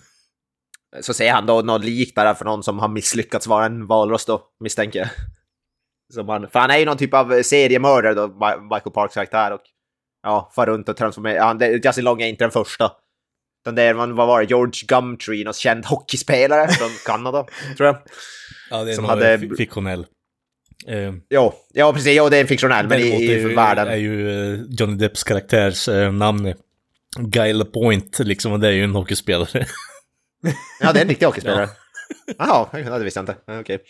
Så 1.01 1.15
ser 1.15 1.33
han 1.33 1.47
då 1.47 1.63
något 1.63 1.85
lik 1.85 2.15
där 2.15 2.35
för 2.35 2.45
någon 2.45 2.63
som 2.63 2.79
har 2.79 2.89
misslyckats 2.89 3.47
vara 3.47 3.67
en 3.67 3.87
valross 3.87 4.25
då, 4.27 4.43
misstänker 4.61 4.99
jag. 4.99 5.09
Som 6.15 6.29
han, 6.29 6.49
för 6.51 6.59
han 6.59 6.71
är 6.71 6.79
ju 6.79 6.85
någon 6.85 6.97
typ 6.97 7.15
av 7.15 7.43
seriemördare 7.43 8.15
då, 8.15 8.29
Michael 8.63 8.93
Parks 8.95 9.15
karaktär 9.15 9.53
och 9.53 9.61
ja, 10.27 10.53
far 10.55 10.66
runt 10.66 10.89
och 10.89 10.97
transformerar. 10.97 11.37
Ja, 11.37 11.55
det- 11.55 11.85
Justin 11.87 12.05
Long 12.05 12.22
är 12.22 12.27
inte 12.27 12.45
den 12.45 12.51
första. 12.51 12.93
Utan 13.64 13.74
det 13.74 13.83
är, 13.83 13.95
vad 13.95 14.27
var 14.27 14.41
det, 14.41 14.47
George 14.49 14.72
Gumtree, 14.89 15.45
någon 15.45 15.55
känd 15.55 15.85
hockeyspelare 15.87 16.68
från 16.68 16.89
Kanada, 17.07 17.47
tror 17.77 17.87
jag. 17.87 17.97
Ja, 18.70 18.85
det 18.85 18.91
är 18.91 18.95
Som 18.95 19.05
hade- 19.05 19.39
fi- 19.39 19.57
fiktionell. 19.57 20.07
Eh, 20.87 21.12
Jo, 21.31 21.53
ja 21.74 21.93
precis, 21.93 22.16
jo 22.16 22.29
det 22.29 22.37
är 22.37 22.41
en 22.41 22.47
fiktionell, 22.47 22.89
men 22.89 23.01
i, 23.01 23.09
är 23.09 23.37
i 23.37 23.41
ju, 23.41 23.55
världen. 23.55 23.89
är 23.89 23.97
ju 23.97 24.31
eh, 24.55 24.61
Johnny 24.68 24.97
Depps 24.97 25.24
karaktärs 25.24 25.89
eh, 25.89 26.12
namn 26.12 26.55
Guy 27.18 27.53
LaPointe, 27.53 28.24
liksom, 28.24 28.53
och 28.53 28.61
det 28.61 28.68
är 28.68 28.72
ju 28.72 28.85
en 28.85 28.95
hockeyspelare. 28.95 29.66
Ja, 30.81 30.93
det 30.93 31.01
är 31.01 31.03
en 31.03 31.09
riktig 31.09 31.27
hockeyspelare. 31.27 31.68
Jaha, 32.39 32.69
det 32.73 33.05
visste 33.05 33.21
jag 33.21 33.23
inte. 33.23 33.61
Okej. 33.61 33.83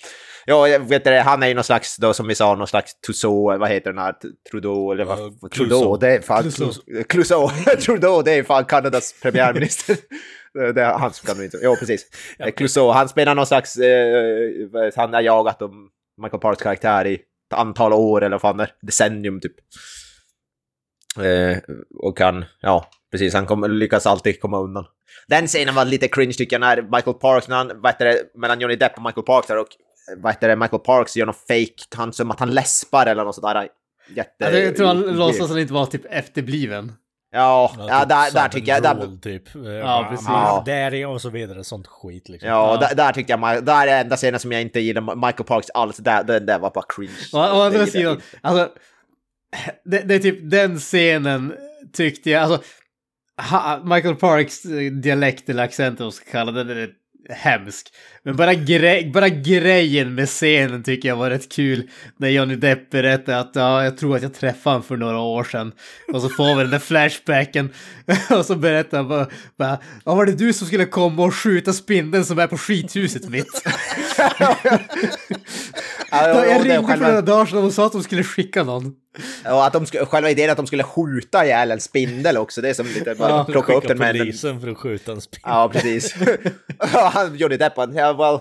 Ja, 0.47 0.69
jag 0.69 0.81
vet 0.81 1.05
det, 1.05 1.21
han 1.21 1.43
är 1.43 1.47
ju 1.47 1.55
någon 1.55 1.64
slags, 1.64 1.97
då, 1.97 2.14
som 2.14 2.27
vi 2.29 2.35
sa, 2.35 2.55
någon 2.55 2.67
slags 2.67 3.01
Tussaud, 3.01 3.61
vad 3.61 3.69
heter 3.69 3.91
den 3.93 4.03
här, 4.03 4.14
Trudeau, 4.51 4.93
eller 4.93 5.05
vad? 5.05 5.19
Ja, 5.19 5.49
Trudeau, 5.49 5.97
det 5.97 6.09
är 6.17 6.21
fan... 6.21 6.43
Clouseau. 6.43 7.05
Clouseau. 7.09 7.49
Trudeau, 7.81 8.23
det 8.23 8.33
är 8.33 8.43
fan 8.43 8.64
Kanadas 8.64 9.14
premiärminister. 9.23 9.97
Det- 10.75 10.83
är 10.83 10.99
han 10.99 11.12
som 11.12 11.27
kan 11.35 11.45
inte... 11.45 11.59
Jo, 11.62 11.77
precis. 11.77 12.07
Ja, 12.39 12.51
Clouseau, 12.51 12.93
han 12.93 13.09
spelar 13.09 13.35
någon 13.35 13.47
slags... 13.47 13.77
Eh, 13.77 14.51
han 14.97 15.14
har 15.14 15.21
jagat 15.21 15.62
om 15.62 15.91
Michael 16.23 16.41
Parks 16.41 16.62
karaktär 16.62 17.07
i 17.07 17.14
ett 17.14 17.21
antal 17.59 17.93
år, 17.93 18.21
eller 18.25 18.35
vad 18.35 18.41
fan 18.41 18.57
det 18.57 18.69
decennium 18.83 19.41
typ. 19.41 19.55
Eh, 21.25 21.59
och 21.99 22.17
kan, 22.19 22.45
ja, 22.61 22.91
precis, 23.19 23.35
han 23.35 23.47
kommer, 23.47 23.69
lyckas 23.69 24.07
alltid 24.07 24.41
komma 24.41 24.59
undan. 24.59 24.85
Den 25.29 25.47
scenen 25.47 25.75
var 25.75 25.85
lite 25.85 26.09
cringe 26.09 26.33
tycker 26.33 26.55
jag 26.55 26.61
när 26.61 26.83
Michael 26.83 27.17
Parks, 27.17 27.49
när 27.49 27.57
han, 27.57 27.73
vad 27.75 27.93
heter 27.93 28.05
det, 28.05 28.19
mellan 28.35 28.61
Johnny 28.61 28.77
Depp 28.77 28.97
och 28.97 29.03
Michael 29.03 29.27
Parks 29.27 29.49
där 29.49 29.59
och 29.59 29.69
eh, 30.12 30.23
vad 30.23 30.33
heter 30.33 30.49
det, 30.49 30.57
Michael 30.57 30.83
Parks 30.83 31.17
gör 31.17 31.27
någon 31.27 31.35
fake, 31.35 31.97
han 31.97 32.12
som 32.12 32.31
att 32.31 32.41
han 32.41 32.51
läspar 32.51 33.07
eller 33.07 33.25
något 33.25 33.35
sådär. 33.35 33.69
Jätte... 34.17 34.45
Jag 34.45 34.77
tror 34.77 34.87
han 34.87 35.01
låtsas 35.01 35.43
att 35.43 35.51
han 35.51 35.59
inte 35.59 35.73
var 35.73 35.87
typ 35.87 36.03
efterbliven. 36.11 36.93
Ja, 37.33 37.73
ja, 37.79 38.01
typ 38.01 38.09
där, 38.09 38.17
där 38.17 38.31
Southern 38.31 38.51
tycker 38.51 38.73
jag... 38.73 38.83
Där, 38.83 39.21
typ. 39.23 39.43
Ja, 39.83 40.07
precis. 40.11 40.27
Ja. 40.29 40.62
Där 40.67 40.95
är 40.95 41.07
och 41.07 41.23
så 41.23 41.31
vidare, 41.31 41.64
sånt 41.64 41.87
skit 41.87 42.29
liksom. 42.29 42.49
ja, 42.49 42.77
Där, 42.77 42.95
där 42.95 43.12
tycker 43.12 43.39
jag, 43.39 43.64
där 43.64 43.87
är 43.87 44.01
enda 44.01 44.17
scenen 44.17 44.41
som 44.41 44.53
jag 44.53 44.62
inte 44.62 44.81
gillar, 44.81 45.17
Michael 45.27 45.45
Parks 45.45 45.71
alls, 45.71 45.97
där, 45.97 46.25
den 46.25 46.47
där 46.47 46.59
var 46.59 46.71
bara 46.71 46.85
cringe. 46.89 47.12
Å, 47.33 47.62
andra 47.62 47.87
sidan, 47.87 48.21
alltså, 48.41 48.69
det, 49.85 49.99
det 49.99 50.14
är 50.14 50.19
typ 50.19 50.51
den 50.51 50.79
scenen 50.79 51.55
tyckte 51.93 52.31
jag, 52.31 52.43
alltså, 52.43 52.62
ha, 53.37 53.82
Michael 53.84 54.14
Parks 54.14 54.64
eh, 54.64 54.93
dialekt 54.93 55.49
eller 55.49 55.62
accent, 55.62 55.99
man 55.99 56.12
ska 56.12 56.30
kalla 56.30 56.53
det, 56.53 56.64
den 56.64 56.78
är 56.78 56.91
hemsk. 57.28 57.93
Men 58.22 58.37
bara, 58.37 58.55
gre 58.55 59.11
bara 59.14 59.28
grejen 59.28 60.14
med 60.14 60.28
scenen 60.28 60.82
tycker 60.82 61.09
jag 61.09 61.16
var 61.16 61.30
rätt 61.30 61.53
kul. 61.53 61.91
När 62.16 62.28
Johnny 62.28 62.57
Depp 62.57 62.91
berättar 62.91 63.32
att 63.32 63.51
ja, 63.55 63.84
jag 63.84 63.97
tror 63.97 64.16
att 64.16 64.22
jag 64.22 64.34
träffade 64.34 64.74
honom 64.74 64.82
för 64.82 64.97
några 64.97 65.18
år 65.18 65.45
sedan. 65.45 65.72
Och 66.12 66.22
så 66.22 66.28
får 66.28 66.57
vi 66.57 66.62
den 66.62 66.70
där 66.70 66.78
flashbacken. 66.78 67.72
och 68.30 68.47
så 68.47 68.57
berättar 68.57 68.99
han 68.99 69.09
bara, 69.09 69.26
bara 69.59 69.78
ja, 70.05 70.14
var 70.14 70.26
det 70.26 70.32
du 70.32 70.53
som 70.53 70.66
skulle 70.66 70.87
komma 70.87 71.24
och 71.24 71.34
skjuta 71.34 71.72
spindeln 71.72 72.24
som 72.24 72.39
är 72.39 72.47
på 72.47 72.59
skithuset 72.59 73.28
mitt? 73.28 73.62
Ja, 76.11 76.47
jag 76.47 76.64
ringde 76.64 76.87
för 76.87 76.97
några 76.97 77.20
dagar 77.20 77.47
sedan 77.47 77.64
och 77.64 77.72
sa 77.72 77.87
att 77.87 77.93
de 77.93 78.03
skulle 78.03 78.24
skicka 78.24 78.64
någon. 78.64 78.95
Och 79.45 79.67
att 79.67 79.73
de 79.73 79.87
skulle, 79.87 80.07
själva 80.07 80.31
idén 80.31 80.51
att 80.51 80.57
de 80.57 80.67
skulle 80.67 80.83
skjuta 80.83 81.45
ihjäl 81.45 81.71
en 81.71 81.81
spindel 81.81 82.37
också, 82.37 82.61
det 82.61 82.69
är 82.69 82.75
som 82.75 82.87
lite 82.87 83.14
bara 83.14 83.31
Ja, 83.31 83.45
plocka 83.45 83.73
upp 83.75 83.89
den 83.89 83.99
med 83.99 84.11
en... 84.17 84.19
polisen 84.19 84.61
för 84.61 84.69
att 84.69 84.79
skjuta 84.79 85.12
en 85.12 85.21
spindel. 85.21 85.51
Ja, 85.51 85.69
precis. 85.73 86.14
Och 86.79 86.89
han 86.89 87.37
Johnny 87.37 87.57
Depp, 87.57 87.77
han, 87.77 87.95
yeah, 87.95 88.19
well, 88.19 88.41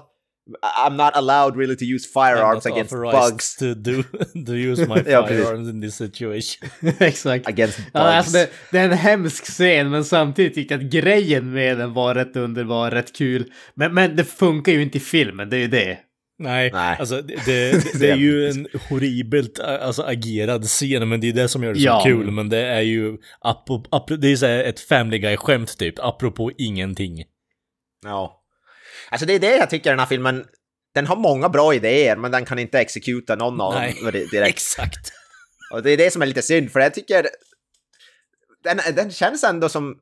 I'm 0.62 0.96
not 0.96 1.16
allowed 1.16 1.58
really 1.58 1.76
to 1.76 1.86
use 1.86 2.06
firearms 2.06 2.66
against 2.66 2.94
bugs. 2.94 3.56
To, 3.56 3.74
do, 3.74 4.04
to 4.46 4.54
use 4.54 4.88
my 4.88 5.02
Ja, 5.06 5.28
firearms 5.28 5.70
in 5.70 5.82
this 5.82 5.96
situation. 5.96 6.70
Exakt. 7.00 7.48
Against 7.48 7.78
bugs. 7.78 7.90
Ja, 7.94 8.00
alltså 8.00 8.32
det, 8.32 8.50
det 8.72 8.80
är 8.80 8.86
en 8.86 8.92
hemsk 8.92 9.46
scen, 9.46 9.90
men 9.90 10.06
samtidigt 10.06 10.56
tyckte 10.56 10.74
jag 10.74 10.84
att 10.84 10.92
grejen 10.92 11.52
med 11.54 11.78
den 11.78 11.94
var 11.94 12.16
rätt 12.16 12.36
underbar, 12.36 12.92
rätt 12.92 13.16
kul. 13.16 13.52
Men, 13.74 13.94
men 13.94 14.16
det 14.16 14.24
funkar 14.24 14.72
ju 14.72 14.82
inte 14.82 14.98
i 14.98 15.02
filmen, 15.02 15.50
det 15.50 15.58
är 15.58 15.62
ju 15.62 15.68
det. 15.68 15.98
Nej, 16.38 16.72
Nej. 16.74 16.98
alltså 17.00 17.22
det, 17.22 17.46
det, 17.46 17.84
det 18.00 18.12
är 18.12 18.16
ju 18.16 18.50
en 18.50 18.68
horribelt 18.90 19.60
alltså, 19.60 20.04
agerad 20.04 20.66
scen, 20.66 21.10
men 21.10 21.22
det 21.22 21.30
är 21.30 21.34
det 21.34 21.50
som 21.50 21.64
gör 21.64 21.74
det 21.74 21.80
så 21.80 21.86
Ja. 21.86 22.02
kul. 22.06 22.32
Men 22.32 22.50
det 22.50 22.58
är 22.66 22.82
ju, 22.82 23.18
apro, 23.40 23.86
apro, 23.92 24.16
det 24.16 24.28
är 24.28 24.36
så 24.36 24.46
ett 24.46 24.80
Family 24.80 25.20
Guy-skämt 25.20 25.78
typ, 25.78 25.96
apropå 26.00 26.52
ingenting. 26.58 27.24
Ja. 28.06 28.42
Alltså 29.10 29.26
det 29.26 29.34
är 29.34 29.40
det 29.40 29.58
jag 29.58 29.70
tycker 29.70 29.90
den 29.90 30.00
här 30.00 30.06
filmen, 30.06 30.46
den 30.94 31.08
har 31.08 31.16
många 31.16 31.50
bra 31.50 31.74
idéer, 31.74 32.16
men 32.16 32.32
den 32.32 32.46
kan 32.46 32.60
inte 32.60 32.80
exekuta 32.80 33.36
någon 33.36 33.62
av 33.62 33.74
Nej, 33.74 33.96
dem 34.02 34.12
direkt. 34.12 34.34
Exakt. 34.50 35.12
Och 35.74 35.84
det 35.84 35.92
är 35.92 35.98
det 35.98 36.12
som 36.12 36.22
är 36.22 36.26
lite 36.26 36.42
synd, 36.42 36.72
för 36.72 36.80
jag 36.80 36.94
tycker... 36.94 37.28
Den, 38.64 38.96
den 38.96 39.12
känns 39.12 39.44
ändå 39.44 39.70
som... 39.70 39.96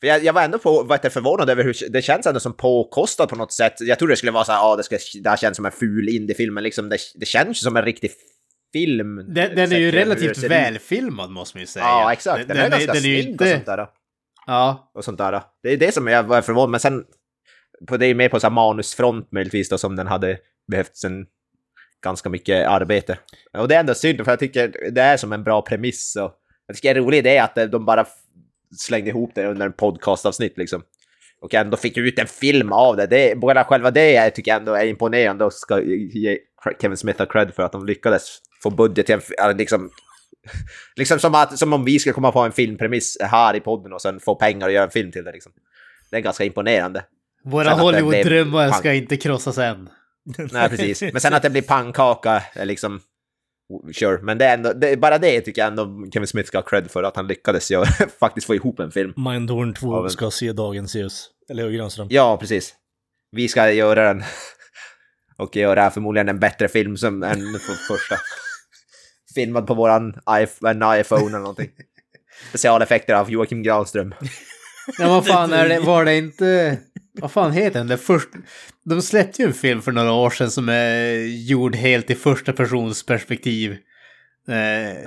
För 0.00 0.06
jag, 0.06 0.24
jag 0.24 0.32
var 0.32 0.42
ändå 0.42 0.58
på, 0.58 0.98
det, 1.02 1.10
förvånad 1.10 1.50
över 1.50 1.64
hur 1.64 1.76
det 1.90 2.02
känns 2.02 2.26
ändå 2.26 2.40
som 2.40 2.56
påkostat 2.56 3.28
på 3.28 3.36
något 3.36 3.52
sätt. 3.52 3.74
Jag 3.80 3.98
trodde 3.98 4.12
det 4.12 4.16
skulle 4.16 4.32
vara 4.32 4.44
så 4.44 4.52
här, 4.52 4.58
ja, 4.58 4.76
det, 4.76 4.82
ska, 4.82 4.98
det 5.22 5.28
här 5.28 5.36
känns 5.36 5.56
som 5.56 5.66
en 5.66 5.72
ful 5.72 6.08
indiefilm, 6.08 6.54
men 6.54 6.64
liksom 6.64 6.88
det, 6.88 6.98
det 7.14 7.26
känns 7.26 7.48
ju 7.48 7.64
som 7.64 7.76
en 7.76 7.84
riktig 7.84 8.10
film. 8.72 9.16
Den, 9.16 9.54
den 9.54 9.72
är 9.72 9.78
ju 9.78 9.90
relativt 9.90 10.38
välfilmad 10.38 11.30
måste 11.30 11.56
man 11.56 11.60
ju 11.60 11.66
säga. 11.66 11.84
Ja, 11.84 12.12
exakt. 12.12 12.48
Den, 12.48 12.56
är 12.56 12.70
ganska 12.70 12.92
den 12.92 13.04
är 13.04 13.08
ju 13.08 13.22
snygg 13.22 13.40
och 13.40 13.48
sånt 13.48 13.66
där. 13.66 13.86
Ja, 14.46 14.90
Och 14.94 15.04
sånt 15.04 15.18
där. 15.18 15.42
Det 15.62 15.72
är 15.72 15.76
det 15.76 15.94
som 15.94 16.06
jag 16.06 16.22
var 16.22 16.42
förvånad, 16.42 16.70
men 16.70 16.80
sen... 16.80 17.04
På, 17.88 17.96
det 17.96 18.06
är 18.06 18.14
mer 18.14 18.28
på 18.28 18.40
så 18.40 18.46
här 18.46 18.54
manusfront 18.54 19.32
möjligtvis 19.32 19.68
då, 19.68 19.78
som 19.78 19.96
den 19.96 20.06
hade 20.06 20.38
behövt 20.70 20.96
sen 20.96 21.26
ganska 22.04 22.28
mycket 22.28 22.68
arbete. 22.68 23.18
Och 23.58 23.68
det 23.68 23.74
är 23.74 23.80
ändå 23.80 23.94
synd, 23.94 24.24
för 24.24 24.32
jag 24.32 24.38
tycker 24.38 24.90
det 24.90 25.02
är 25.02 25.16
som 25.16 25.32
en 25.32 25.44
bra 25.44 25.62
premiss. 25.62 26.16
Och 26.16 26.32
jag 26.66 26.76
tycker 26.76 26.94
det 26.94 27.00
roliga 27.00 27.32
är 27.32 27.42
att 27.42 27.72
de 27.72 27.84
bara 27.84 28.06
slängde 28.76 29.10
ihop 29.10 29.30
det 29.34 29.46
under 29.46 29.66
en 29.66 29.72
podcastavsnitt 29.72 30.58
liksom. 30.58 30.82
Och 31.40 31.54
ändå 31.54 31.76
fick 31.76 31.96
ut 31.96 32.18
en 32.18 32.26
film 32.26 32.72
av 32.72 32.96
det. 32.96 33.06
det 33.06 33.38
bara 33.38 33.64
själva 33.64 33.90
det 33.90 34.30
tycker 34.30 34.50
jag 34.50 34.60
ändå 34.60 34.72
är 34.72 34.86
imponerande 34.86 35.44
och 35.44 35.52
ska 35.52 35.82
ge 35.82 36.38
Kevin 36.80 36.96
Smith 36.96 37.18
ha 37.18 37.26
cred 37.26 37.54
för 37.54 37.62
att 37.62 37.72
de 37.72 37.86
lyckades 37.86 38.38
få 38.62 38.70
budget 38.70 39.06
till 39.06 39.20
en, 39.38 39.56
liksom, 39.56 39.90
liksom 40.96 41.18
som, 41.18 41.34
att, 41.34 41.58
som 41.58 41.72
om 41.72 41.84
vi 41.84 41.98
skulle 41.98 42.12
komma 42.12 42.32
på 42.32 42.40
en 42.40 42.52
filmpremiss 42.52 43.16
här 43.20 43.56
i 43.56 43.60
podden 43.60 43.92
och 43.92 44.02
sen 44.02 44.20
få 44.20 44.34
pengar 44.34 44.66
och 44.66 44.72
göra 44.72 44.84
en 44.84 44.90
film 44.90 45.12
till 45.12 45.24
det 45.24 45.32
liksom. 45.32 45.52
Det 46.10 46.16
är 46.16 46.20
ganska 46.20 46.44
imponerande. 46.44 47.04
våra 47.44 47.70
Hollywood-drömmar 47.70 48.72
ska 48.72 48.92
inte 48.92 49.16
krossas 49.16 49.58
än. 49.58 49.88
Nej, 50.52 50.68
precis. 50.68 51.02
Men 51.02 51.20
sen 51.20 51.34
att 51.34 51.42
det 51.42 51.50
blir 51.50 51.62
pannkaka 51.62 52.42
liksom... 52.54 53.00
Sure, 53.94 54.18
men 54.22 54.38
det 54.38 54.44
är 54.44 54.54
ändå, 54.54 54.72
det, 54.72 54.96
bara 54.96 55.18
det 55.18 55.40
tycker 55.40 55.62
jag 55.62 55.68
ändå 55.68 56.10
Kevin 56.12 56.26
Smith 56.26 56.46
ska 56.48 56.58
ha 56.58 56.62
cred 56.62 56.90
för, 56.90 57.02
att 57.02 57.16
han 57.16 57.26
lyckades 57.26 57.70
göra, 57.70 57.86
faktiskt 58.20 58.46
få 58.46 58.54
ihop 58.54 58.80
en 58.80 58.90
film. 58.90 59.12
Mindhorn 59.16 59.74
2 59.74 59.96
Ja, 59.96 60.00
men- 60.02 60.10
ska 60.10 60.30
se 60.30 60.52
dagens 60.52 60.94
ljus. 60.96 61.28
Eller 61.50 61.62
hur 61.62 61.70
Granström? 61.70 62.06
Ja, 62.10 62.36
precis. 62.36 62.74
Vi 63.32 63.48
ska 63.48 63.72
göra 63.72 64.04
den. 64.14 64.24
Och 65.38 65.56
göra 65.56 65.90
förmodligen 65.90 66.28
en 66.28 66.38
bättre 66.40 66.68
film 66.68 66.96
som 66.96 67.22
än 67.22 67.40
för 67.58 67.74
första. 67.94 68.16
Filmad 69.34 69.66
på 69.66 69.74
våran 69.74 70.14
iPhone, 70.30 70.70
en 70.70 71.00
iPhone 71.00 71.26
eller 71.26 71.38
någonting. 71.38 71.70
Specialeffekter 72.48 73.14
av 73.14 73.30
Joakim 73.30 73.62
Granström. 73.62 74.14
Ja, 74.98 75.08
vad 75.08 75.26
fan 75.26 75.52
är 75.52 75.68
det, 75.68 75.80
var 75.80 76.04
det 76.04 76.16
inte... 76.16 76.78
Vad 77.20 77.32
fan 77.32 77.52
heter 77.52 77.78
den? 77.78 77.86
Det 77.86 77.96
först, 77.98 78.28
de 78.84 79.02
släppte 79.02 79.42
ju 79.42 79.48
en 79.48 79.54
film 79.54 79.82
för 79.82 79.92
några 79.92 80.12
år 80.12 80.30
sedan 80.30 80.50
som 80.50 80.68
är 80.68 81.12
gjord 81.48 81.74
helt 81.76 82.10
i 82.10 82.14
första 82.14 82.52
persons 82.52 83.06
perspektiv. 83.06 83.76
Eh, 84.48 84.54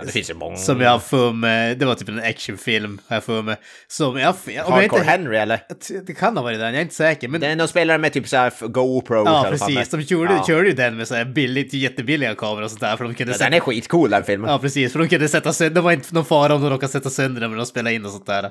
det 0.05 0.11
finns 0.11 0.29
ju 0.29 0.33
många. 0.33 0.55
Som 0.57 0.81
jag 0.81 0.89
har 0.91 0.99
för 0.99 1.31
mig, 1.33 1.75
det 1.75 1.85
var 1.85 1.95
typ 1.95 2.09
en 2.09 2.19
actionfilm 2.19 3.01
har 3.07 3.15
jag 3.15 3.23
för 3.23 3.41
mig. 3.41 3.55
Som 3.87 4.17
jag, 4.19 4.29
om 4.29 4.35
jag 4.53 4.63
Hardcore 4.63 4.83
inte, 4.83 5.11
Henry 5.11 5.37
eller? 5.37 5.59
Det 6.07 6.13
kan 6.13 6.37
ha 6.37 6.43
varit 6.43 6.59
den, 6.59 6.67
jag 6.67 6.75
är 6.77 6.81
inte 6.81 6.95
säker. 6.95 7.27
Men, 7.27 7.57
någon 7.57 7.67
spelare 7.67 7.97
med 7.97 8.13
typ 8.13 8.27
såhär 8.27 8.67
GoPro. 8.67 9.23
ja, 9.25 9.47
precis. 9.49 9.89
De 9.89 10.01
gjorde, 10.01 10.33
Ja. 10.33 10.43
körde 10.47 10.67
ju 10.69 10.73
den 10.75 10.97
med 10.97 11.07
så 11.07 11.15
här 11.15 11.25
billigt, 11.25 11.73
jättebilliga 11.73 12.35
kameror 12.35 12.63
och 12.63 12.69
sånt 12.71 12.81
där. 12.81 12.97
För 12.97 13.03
de 13.03 13.13
kunde 13.13 13.29
Men 13.31 13.37
sätta, 13.37 13.49
Den 13.49 13.57
är 13.57 13.59
skitcool 13.61 14.09
den 14.09 14.23
filmen. 14.23 14.51
Ja, 14.51 14.59
precis. 14.59 14.91
För 14.91 14.99
de 14.99 15.07
kunde 15.07 15.27
sätta 15.27 15.53
sönder, 15.53 15.75
det 15.75 15.81
var 15.81 15.91
inte 15.91 16.13
någon 16.15 16.25
fara 16.25 16.55
om 16.55 16.61
de 16.61 16.69
råkade 16.69 16.91
sätta 16.91 17.09
sönder 17.09 17.41
den 17.41 17.49
när 17.49 17.57
de 17.57 17.65
spelade 17.65 17.95
in 17.95 18.05
och 18.05 18.11
sånt 18.11 18.25
där. 18.25 18.49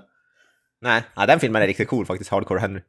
Nej, 0.83 1.03
ja, 1.17 1.27
den 1.27 1.41
filmen 1.41 1.63
är 1.63 1.67
riktigt 1.67 1.89
cool 1.89 2.07
faktiskt, 2.07 2.31
Hardcore 2.31 2.61
Henry. 2.61 2.81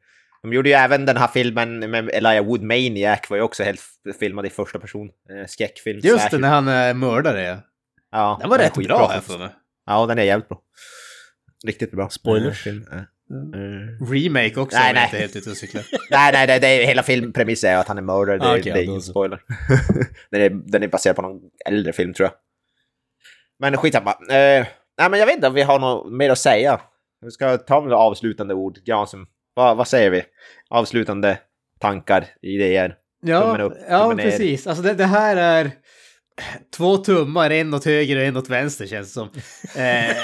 De 0.42 0.54
gjorde 0.54 0.70
ju 0.70 0.76
även 0.76 1.06
den 1.06 1.18
här 1.18 1.28
filmen 1.28 1.80
med 1.92 2.10
Elijah 2.14 2.46
Wood, 2.46 2.62
Maniac, 2.62 3.20
var 3.30 3.38
ju 3.38 3.44
också 3.44 3.64
helt 3.64 3.82
filmad 4.20 4.46
i 4.46 4.50
första 4.50 4.80
person. 4.80 5.10
Eh, 5.30 5.46
skräckfilm. 5.48 6.00
Just 6.04 6.20
slasher. 6.20 6.38
det, 6.38 6.42
när 6.42 6.50
han 6.50 6.68
är 6.68 6.94
mördare. 6.94 7.42
ja. 7.48 7.58
Ja, 8.12 8.38
Den 8.42 8.50
var 8.50 8.58
rätt 8.58 8.76
skitbra 8.76 8.96
bra, 8.98 9.04
jag 9.04 9.12
faktiskt. 9.12 9.32
för 9.32 9.40
mig. 9.40 9.50
Ja, 9.86 10.06
den 10.06 10.20
är 10.20 10.24
jävligt 10.24 10.50
bra. 10.50 10.62
Riktigt 11.68 11.92
bra. 11.92 12.10
Spoilers? 12.10 12.68
Eh, 12.68 12.72
film. 12.74 12.86
eh. 12.92 13.00
Eh. 13.00 14.12
Remake 14.12 14.60
också, 14.60 14.78
Nej, 14.78 14.94
nej. 14.94 15.04
inte 15.06 15.18
är 15.18 15.22
helt 15.22 15.36
ute 15.36 15.50
och 15.50 15.58
cyklar. 15.58 15.84
nej, 16.12 16.32
nej, 16.34 16.48
det, 16.48 16.60
det 16.60 16.68
är, 16.68 16.86
hela 16.88 17.04
filmpremissen 17.04 17.70
är 17.72 17.78
att 17.78 17.88
han 17.88 17.98
är 17.98 18.02
mördare. 18.02 18.38
Det, 18.38 18.46
Ah, 18.46 18.54
det 18.54 18.60
okej, 18.60 18.72
är 18.72 18.76
då 18.76 18.82
ingen 18.82 19.02
så. 19.02 19.12
spoiler. 19.12 19.42
den, 20.32 20.42
är, 20.42 20.50
den 20.50 20.84
är 20.84 20.88
baserad 20.88 21.16
på 21.16 21.22
någon 21.22 21.42
äldre 21.66 21.94
film, 21.94 22.14
tror 22.14 22.26
jag. 22.30 22.34
Men 23.60 23.78
skitsamma. 23.78 24.12
Eh, 24.12 24.66
nej, 24.98 25.10
men 25.10 25.20
jag 25.20 25.26
vet 25.26 25.36
inte 25.36 25.48
om 25.48 25.54
vi 25.54 25.62
har 25.62 25.80
något 25.80 26.14
mer 26.14 26.30
att 26.30 26.38
säga. 26.40 26.82
Vi 27.22 27.32
ska 27.32 27.58
ta 27.58 27.80
några 27.80 27.98
avslutande 27.98 28.54
ord. 28.54 28.78
Granström, 28.86 29.28
vad, 29.60 29.78
vad 29.78 29.88
säger 29.88 30.10
vi? 30.10 30.24
Avslutande 30.70 31.38
tankar, 31.80 32.26
idéer. 32.41 32.95
Ja, 33.22 33.41
Tummen 33.41 33.62
upp, 33.62 33.74
ja 33.89 34.01
tummen 34.01 34.18
ner. 34.18 34.24
precis. 34.24 34.68
Alltså 34.68 34.84
det, 34.84 34.93
det 34.93 35.05
här 35.05 35.36
är 35.38 35.72
två 36.78 36.97
tummar, 36.97 37.49
en 37.49 37.74
åt 37.74 37.86
höger 37.86 38.18
och 38.18 38.24
en 38.24 38.38
åt 38.38 38.49
vänster 38.49 38.88
känns 38.88 39.07
det 39.07 39.14
som. 39.14 39.30
Eh, 39.82 40.16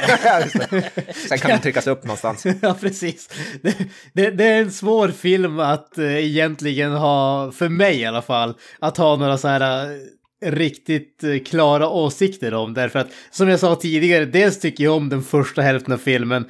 Sen 1.30 1.38
kan 1.38 1.50
den 1.52 1.60
tryckas 1.62 1.88
upp 1.88 2.04
någonstans. 2.04 2.46
ja, 2.62 2.76
precis. 2.82 3.30
Det, 3.62 3.76
det, 4.14 4.32
det 4.32 4.44
är 4.46 4.62
en 4.62 4.72
svår 4.72 5.08
film 5.08 5.60
att 5.60 5.98
eh, 5.98 6.26
egentligen 6.26 6.92
ha, 6.92 7.52
för 7.52 7.70
mig 7.70 8.00
i 8.02 8.06
alla 8.06 8.22
fall, 8.22 8.54
att 8.80 8.98
ha 8.98 9.16
några 9.16 9.38
så 9.38 9.48
här 9.48 9.86
eh, 9.92 10.52
riktigt 10.52 11.24
klara 11.46 11.90
åsikter 11.90 12.54
om. 12.54 12.74
Därför 12.74 13.00
att, 13.00 13.08
som 13.32 13.50
jag 13.50 13.60
sa 13.60 13.76
tidigare, 13.76 14.26
dels 14.26 14.60
tycker 14.60 14.84
jag 14.84 14.96
om 14.96 15.10
den 15.10 15.24
första 15.24 15.62
hälften 15.62 15.94
av 15.94 15.98
filmen 15.98 16.46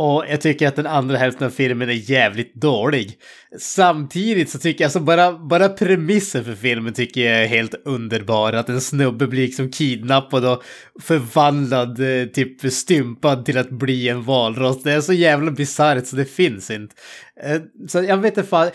och 0.00 0.24
jag 0.28 0.40
tycker 0.40 0.68
att 0.68 0.76
den 0.76 0.86
andra 0.86 1.16
hälften 1.16 1.46
av 1.46 1.50
filmen 1.50 1.88
är 1.88 2.10
jävligt 2.10 2.54
dålig. 2.54 3.18
Samtidigt 3.58 4.50
så 4.50 4.58
tycker 4.58 4.84
jag, 4.84 4.86
alltså 4.86 5.00
bara, 5.00 5.32
bara 5.32 5.68
premissen 5.68 6.44
för 6.44 6.54
filmen 6.54 6.92
tycker 6.92 7.20
jag 7.20 7.42
är 7.42 7.46
helt 7.46 7.74
underbar. 7.84 8.52
Att 8.52 8.68
en 8.68 8.80
snubbe 8.80 9.26
blir 9.26 9.42
liksom 9.42 9.70
kidnappad 9.70 10.44
och 10.44 10.62
förvandlad, 11.00 12.00
eh, 12.00 12.26
typ 12.26 12.72
stympad 12.72 13.44
till 13.44 13.58
att 13.58 13.70
bli 13.70 14.08
en 14.08 14.22
valross. 14.22 14.82
Det 14.82 14.92
är 14.92 15.00
så 15.00 15.12
jävla 15.12 15.50
bisarrt 15.50 16.06
så 16.06 16.16
det 16.16 16.24
finns 16.24 16.70
inte. 16.70 16.94
Eh, 17.42 17.60
så 17.88 18.02
jag 18.02 18.16
vet 18.16 18.36
inte 18.36 18.48
fan, 18.48 18.70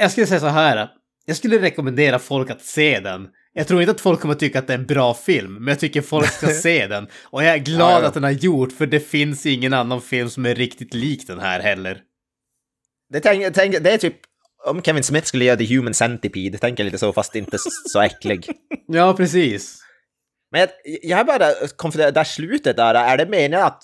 jag 0.00 0.10
skulle 0.10 0.26
säga 0.26 0.40
så 0.40 0.46
här. 0.46 0.88
Jag 1.26 1.36
skulle 1.36 1.58
rekommendera 1.58 2.18
folk 2.18 2.50
att 2.50 2.62
se 2.62 3.00
den. 3.00 3.28
Jag 3.56 3.66
tror 3.68 3.80
inte 3.80 3.90
att 3.90 4.00
folk 4.00 4.20
kommer 4.20 4.34
tycka 4.34 4.58
att 4.58 4.66
det 4.66 4.72
är 4.72 4.78
en 4.78 4.86
bra 4.86 5.14
film, 5.14 5.54
men 5.54 5.68
jag 5.68 5.78
tycker 5.78 6.02
folk 6.02 6.32
ska 6.32 6.46
se 6.62 6.86
den. 6.86 7.08
Och 7.24 7.44
jag 7.44 7.54
är 7.54 7.58
glad 7.58 7.90
Ja, 7.92 8.00
ja. 8.00 8.06
att 8.08 8.14
den 8.14 8.22
har 8.22 8.30
gjort, 8.30 8.72
för 8.72 8.86
det 8.86 9.00
finns 9.00 9.46
ingen 9.46 9.72
annan 9.72 10.00
film 10.00 10.30
som 10.30 10.46
är 10.46 10.54
riktigt 10.54 10.94
lik 10.94 11.26
den 11.26 11.40
här 11.40 11.60
heller. 11.60 12.00
Det, 13.12 13.20
tänk, 13.20 13.54
tänk, 13.54 13.82
det 13.82 13.90
är 13.90 13.98
typ 13.98 14.16
om 14.66 14.82
Kevin 14.82 15.02
Smith 15.02 15.26
skulle 15.26 15.44
göra 15.44 15.56
The 15.56 15.76
Human 15.76 15.94
Centipede, 15.94 16.58
tänker 16.58 16.84
lite 16.84 16.98
så, 16.98 17.12
fast 17.12 17.34
inte 17.34 17.56
så- 17.92 18.00
äcklig. 18.00 18.46
Ja, 18.88 19.14
precis. 19.16 19.78
Men 20.52 20.60
jag, 20.60 20.68
jag 21.02 21.26
bara 21.26 21.52
konfunderad, 21.76 22.14
där 22.14 22.24
slutet 22.24 22.76
där, 22.76 22.94
är 22.94 23.16
det 23.16 23.26
meningen 23.26 23.60
att 23.66 23.82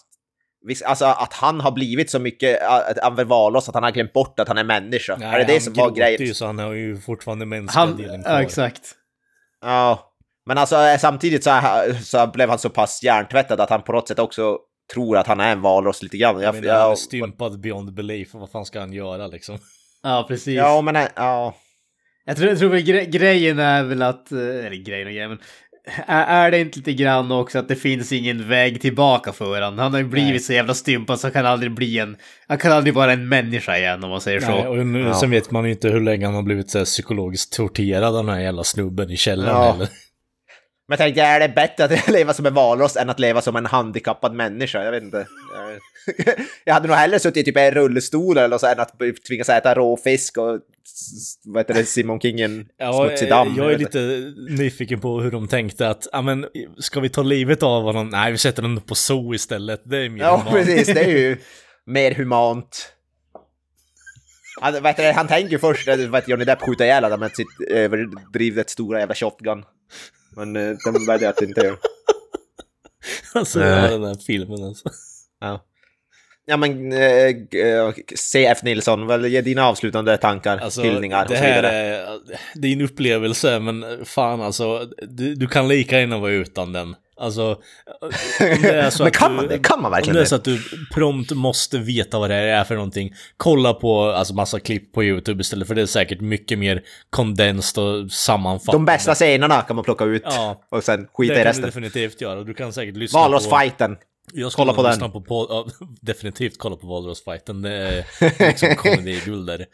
Alltså 0.85 1.05
att 1.05 1.33
han 1.33 1.61
har 1.61 1.71
blivit 1.73 2.11
så 2.11 2.19
mycket 2.19 2.59
valross 3.27 3.69
att 3.69 3.75
han 3.75 3.83
har 3.85 3.91
glömt 3.91 4.13
bort 4.13 4.41
att 4.41 4.49
han 4.49 4.59
är 4.59 4.65
människa. 4.65 5.15
är 5.15 5.39
det 5.39 5.45
det 5.45 5.53
han 5.53 5.61
som 5.61 5.73
var 5.75 5.87
gråter 5.89 6.11
ju 6.11 6.17
grejen? 6.17 6.35
så 6.35 6.47
han 6.47 6.59
har 6.59 6.73
ju 6.73 6.97
fortfarande 6.97 7.47
mänskliga 7.47 7.85
Han, 7.85 7.97
delen 7.97 8.23
kvar. 8.23 8.33
ja, 8.33 8.43
exakt. 8.43 8.81
Ja. 9.63 10.09
Men 10.47 10.59
alltså 10.59 10.77
eh, 10.77 10.99
samtidigt 10.99 11.45
så, 11.45 11.61
så 12.03 12.27
blev 12.27 12.49
han 12.49 12.59
så 12.59 12.71
pass 12.71 13.03
hjärntvättad 13.03 13.61
att 13.61 13.71
han 13.71 13.83
på 13.83 13.93
något 13.93 14.09
sätt 14.09 14.19
också 14.19 14.59
tror 14.95 15.17
att 15.17 15.27
han 15.27 15.41
är 15.41 15.53
en 15.53 15.61
valross 15.61 16.03
lite 16.03 16.17
grann. 16.17 16.35
Jag 16.35 16.45
Jag, 16.45 16.55
menar, 16.55 16.75
han 16.75 16.85
är 16.85 16.89
jag, 16.89 16.99
stympad 16.99 17.61
beyond 17.61 17.95
belief, 17.95 18.35
vad 18.35 18.51
fan 18.51 18.65
ska 18.65 18.81
han 18.81 18.93
göra 18.93 19.27
liksom? 19.27 19.59
Ja, 20.03 20.25
precis. 20.29 20.55
ja, 20.55 20.81
men 20.81 20.97
äh, 20.97 21.09
ja. 21.17 21.55
Jag 22.25 22.37
tror, 22.37 22.49
jag 22.49 22.59
tror 22.59 22.77
gre 22.77 23.05
grejen 23.05 23.59
är 23.59 23.85
väl 23.85 24.03
att, 24.03 24.33
eh, 24.33 24.39
eller 24.39 24.85
grejen 24.85 25.07
och 25.07 25.13
grejen, 25.13 25.31
men 25.31 25.41
är, 26.07 26.47
är 26.47 26.51
det 26.51 26.61
inte 26.61 26.79
lite 26.79 26.93
grann 26.93 27.33
också 27.33 27.59
att 27.59 27.69
det 27.69 27.77
finns 27.77 28.13
ingen 28.13 28.49
väg 28.49 28.81
tillbaka 28.81 29.33
för 29.33 29.61
honom? 29.63 29.79
Han 29.79 29.93
har 29.93 29.99
ju 30.01 30.07
blivit 30.07 30.31
Nej. 30.31 30.41
så 30.41 30.53
jävla 30.53 30.75
stympad 30.75 31.21
så 31.21 31.27
han 31.27 31.33
kan 31.33 31.47
aldrig 31.47 31.73
bli 31.75 31.99
en, 31.99 32.17
han 32.49 32.59
kan 32.59 32.73
aldrig 32.73 32.95
vara 32.95 33.13
en 33.13 33.29
människa 33.29 33.77
igen 33.79 34.05
om 34.05 34.11
man 34.11 34.21
säger 34.21 34.41
så. 34.41 34.49
Nej, 34.49 34.67
och 34.69 34.87
nu, 34.87 35.01
Ja. 35.01 35.15
sen 35.15 35.31
vet 35.31 35.51
man 35.51 35.65
ju 35.65 35.71
inte 35.71 35.89
hur 35.89 36.01
länge 36.01 36.27
han 36.27 36.35
har 36.35 36.43
blivit 36.43 36.71
så 36.71 36.79
här, 36.79 36.85
psykologiskt 36.85 37.53
torterad 37.53 38.17
av 38.17 38.25
den 38.27 38.35
här 38.35 38.41
jävla 38.41 38.65
snubben 38.65 39.11
i 39.11 39.17
källaren 39.17 39.57
Ja. 39.57 39.73
heller. 39.73 39.89
Men 40.93 40.99
jag 40.99 41.07
tänkte, 41.07 41.23
är 41.23 41.41
det 41.41 41.49
bättre 41.49 41.85
att 41.85 42.09
leva 42.11 42.33
som 42.35 42.47
en 42.47 42.55
valross 42.55 42.97
än 42.97 43.11
att 43.11 43.21
leva 43.21 43.41
som 43.41 43.57
en 43.57 43.67
handikappad 43.67 44.35
människa? 44.35 44.85
Jag 44.85 44.91
vet 44.93 45.03
inte. 45.03 45.27
Jag- 45.57 45.79
Jag 46.65 46.75
hade 46.75 46.89
nog 46.89 46.97
hellre 46.97 47.19
suttit 47.19 47.37
i 47.37 47.45
typ 47.45 47.57
en 47.57 47.71
rullstol 47.71 48.39
eller 48.39 48.59
så 48.59 48.67
än 48.67 48.81
att 48.81 48.93
tvingas 49.29 49.49
äta 49.49 49.75
råfisk 49.75 50.39
och 50.39 50.59
vad 51.45 51.61
heter 51.61 51.75
det, 51.75 51.85
Simon 51.85 52.21
King 52.21 52.41
en 52.41 52.67
Ja, 52.79 53.07
smutsig 53.07 53.29
damm. 53.29 53.55
jag 53.57 53.67
är 53.67 53.71
vet 53.71 53.81
inte. 53.81 53.99
lite 53.99 54.63
nyfiken 54.63 55.01
på 55.01 55.21
hur 55.21 55.31
de 55.31 55.49
tänkte 55.49 55.89
att, 55.89 56.07
ja 56.13 56.23
men, 56.23 56.47
ska 56.79 57.01
vi 57.01 57.09
ta 57.09 57.23
livet 57.23 57.63
av 57.63 57.83
honom? 57.83 58.09
Nej, 58.09 58.33
vi 58.33 58.39
sätter 58.39 58.63
honom 58.63 58.81
på 58.83 58.95
zoo 58.95 59.35
istället. 59.35 59.81
Det 59.85 59.97
är 59.99 60.09
mer 60.09 60.23
Ja, 60.25 60.37
humant. 60.37 60.51
precis. 60.67 60.87
Det 60.95 61.01
är 61.05 61.09
ju 61.19 61.37
mer 61.87 62.15
humant. 62.15 62.93
Han, 64.61 64.83
vet 64.83 64.97
du, 64.97 65.03
han 65.13 65.29
tänker 65.29 65.59
först 65.59 65.89
att 65.89 65.99
vet, 66.01 66.29
Johnny 66.29 66.45
Depp 66.45 66.61
skjuter 66.63 66.85
ihjäl 66.85 67.05
honom 67.05 67.21
med 67.21 67.31
sitt 67.37 67.69
överdrivet 67.71 68.71
stora 68.71 68.99
jävla 69.01 69.15
shotgun. 69.15 69.65
Men 70.37 70.57
eh, 70.57 70.77
den 70.85 71.07
väljer 71.07 71.29
att 71.29 71.43
inte 71.43 71.61
göra. 71.61 71.77
Alltså, 73.35 73.59
Nej. 73.59 73.91
den 73.91 74.05
här 74.05 74.15
filmen 74.27 74.65
alltså. 74.65 74.89
Ja. 75.41 75.65
Ja 76.45 76.57
men, 76.57 76.93
eh, 76.93 77.27
eh, 77.61 77.93
CF 78.17 78.63
Nilsson, 78.63 79.07
väl 79.07 79.25
ge 79.27 79.41
dina 79.41 79.67
avslutande 79.67 80.17
tankar, 80.17 80.59
Alltså, 80.59 80.83
hyllningar 80.83 81.27
det 81.29 81.33
och 81.33 81.39
så 81.39 81.45
här 81.45 81.63
vidare. 81.63 81.97
är, 81.97 82.19
det 82.55 82.69
är 82.69 82.73
en 82.73 82.81
upplevelse, 82.81 83.59
men 83.61 84.05
fan 84.05 84.41
alltså, 84.41 84.89
du, 85.03 85.35
du 85.35 85.47
kan 85.47 85.69
lika 85.69 86.01
gärna 86.01 86.19
vara 86.19 86.33
utan 86.33 86.73
den. 86.73 86.97
Alltså, 87.23 87.51
om 88.01 88.11
det 88.63 88.71
är 88.71 88.91
så 88.91 89.03
Men 89.03 89.13
kan 89.13 89.35
man 89.37 89.49
det? 89.49 89.59
Kan 89.59 89.79
man 89.83 89.85
Om 89.87 89.93
verkligen 89.93 90.15
det 90.15 90.21
är 90.21 90.23
det? 90.23 90.29
så 90.29 90.35
att 90.35 90.45
du 90.45 90.59
prompt 90.95 91.31
måste 91.31 91.79
veta 91.79 92.19
vad 92.19 92.31
det 92.31 92.35
är 92.37 92.65
för 92.65 92.75
någonting, 92.75 93.13
kolla 93.37 93.75
på 93.75 94.03
alltså 94.05 94.35
massa 94.35 94.61
klipp 94.61 94.93
på 94.93 95.05
YouTube 95.05 95.41
istället, 95.41 95.69
för 95.69 95.75
det 95.75 95.83
är 95.83 95.87
säkert 95.87 96.21
mycket 96.21 96.59
mer 96.59 96.83
kondenskt 97.11 97.79
och 97.79 98.11
sammanfattande. 98.13 98.77
De 98.79 98.85
bästa 98.85 99.15
scenerna 99.15 99.63
kan 99.63 99.77
man 99.77 99.85
plocka 99.85 100.05
ut 100.05 100.23
Ja. 100.25 100.63
och 100.71 100.85
sen 100.85 101.01
det 101.01 101.09
skita 101.13 101.33
i 101.33 101.37
kan 101.37 101.45
du 101.45 101.49
resten. 101.49 101.65
definitivt 101.65 102.21
göra. 102.21 102.39
och 102.39 102.47
Du 102.47 102.55
kan 102.55 102.73
säkert 102.73 102.97
lyssna 102.97 103.19
på... 103.19 103.23
Valrossfighten. 103.23 103.97
Jag 104.33 104.53
Kolla 104.53 104.73
på 104.73 104.83
den. 104.83 105.11
På, 105.13 105.21
på, 105.21 105.47
ja, 105.51 105.67
definitivt 106.01 106.59
kolla 106.59 106.77
på 106.77 106.87
Valrossfighten. 106.87 107.63
Det 107.63 107.73
är 107.73 108.05
liksom 108.47 108.69
komedi-guld 108.77 109.47
där. 109.47 109.67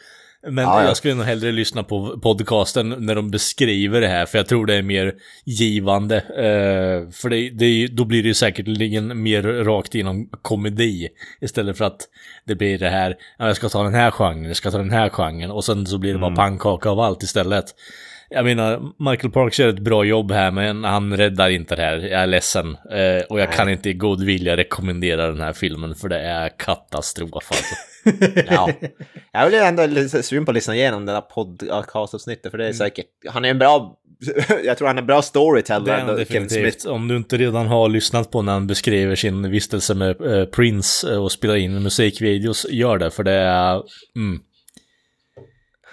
Men 0.47 0.64
Ja, 0.64 0.82
ja. 0.82 0.89
jag 0.89 0.97
skulle 0.97 1.14
nog 1.14 1.24
hellre 1.24 1.53
lyssna 1.53 1.82
på 1.82 2.18
podcasten 2.22 2.95
när 2.99 3.14
de 3.14 3.30
beskriver 3.30 4.01
det 4.01 4.09
här, 4.09 4.26
för 4.26 4.39
jag 4.39 4.47
tror 4.47 4.66
det 4.66 4.74
är 4.74 4.82
mer 4.82 5.14
givande. 5.45 6.16
Eh, 6.16 7.11
för 7.12 7.28
det, 7.28 7.51
det, 7.51 7.86
då 7.86 8.05
blir 8.05 8.22
det 8.22 8.28
ju 8.28 8.34
säkerligen 8.34 9.22
mer 9.22 9.43
rakt 9.43 9.95
inom 9.95 10.28
komedi, 10.43 11.09
istället 11.41 11.78
för 11.78 11.84
att 11.84 12.01
det 12.47 12.55
blir 12.55 12.78
det 12.78 12.89
här, 12.89 13.16
ja, 13.39 13.47
jag 13.47 13.57
ska 13.57 13.68
ta 13.68 13.82
den 13.82 13.95
här 13.95 14.11
genren, 14.11 14.45
jag 14.45 14.57
ska 14.57 14.70
ta 14.70 14.78
den 14.78 14.91
här 14.91 15.09
genren, 15.09 15.51
och 15.51 15.64
sen 15.64 15.86
så 15.86 15.99
blir 15.99 16.12
det 16.12 16.18
bara 16.18 16.36
pannkaka 16.36 16.91
av 16.91 17.01
allt 17.01 17.22
istället. 17.22 17.64
Jag 18.30 18.45
menar, 18.45 18.80
Michael 19.11 19.32
Parks 19.32 19.61
gör 19.61 19.68
ett 19.68 19.78
bra 19.78 20.05
jobb 20.05 20.32
här, 20.32 20.51
men 20.51 20.84
han 20.84 21.16
räddar 21.16 21.49
inte 21.49 21.76
det 21.76 21.82
här. 21.82 21.97
Jag 21.97 22.22
är 22.22 22.26
ledsen. 22.26 22.76
Eh, 22.91 23.22
och 23.28 23.41
jag 23.41 23.53
kan 23.53 23.68
inte 23.68 23.91
i 23.91 23.95
god 23.95 24.24
vilja 24.24 24.57
rekommendera 24.57 25.26
den 25.26 25.41
här 25.41 25.53
filmen, 25.53 25.95
för 25.95 26.09
det 26.09 26.20
är 26.20 26.49
katastrof 26.59 27.32
alltså. 27.34 27.74
Ja. 28.46 28.70
Jag 29.32 29.49
blir 29.49 29.62
ändå 29.62 29.86
lite 29.86 30.22
sugen 30.22 30.44
på 30.44 30.51
att 30.51 30.55
lyssna 30.55 30.74
igenom 30.74 31.07
den 31.07 31.14
här 31.14 31.22
podcastavsnittet, 31.22 32.51
för 32.51 32.59
det 32.59 32.68
är 32.68 32.72
säkert... 32.72 33.07
Han 33.28 33.44
är 33.44 33.51
en 33.51 33.59
bra... 33.59 33.99
jag 34.64 34.78
tror 34.78 34.86
han 34.86 34.96
är 34.96 35.03
en 35.03 35.07
bra 35.07 35.16
Det 35.16 35.22
storyteller, 35.22 35.99
ändå, 35.99 36.12
Kevin 36.12 36.26
Smith. 36.26 36.44
definitivt. 36.55 36.86
Om 36.86 37.09
du 37.09 37.16
inte 37.16 37.36
redan 37.36 37.66
har 37.66 37.88
lyssnat 37.88 38.30
på 38.30 38.42
när 38.42 38.53
han 38.53 38.66
beskriver 38.66 39.16
sin 39.16 39.51
vistelse 39.51 39.94
med 39.94 40.20
eh, 40.20 40.44
Prince 40.44 41.12
eh, 41.12 41.24
och 41.24 41.32
spelar 41.32 41.57
in 41.57 41.82
musikvideos, 41.82 42.66
gör 42.70 42.99
det, 42.99 43.11
för 43.11 43.22
det 43.22 43.32
är... 43.32 43.82
Mm. 44.16 44.40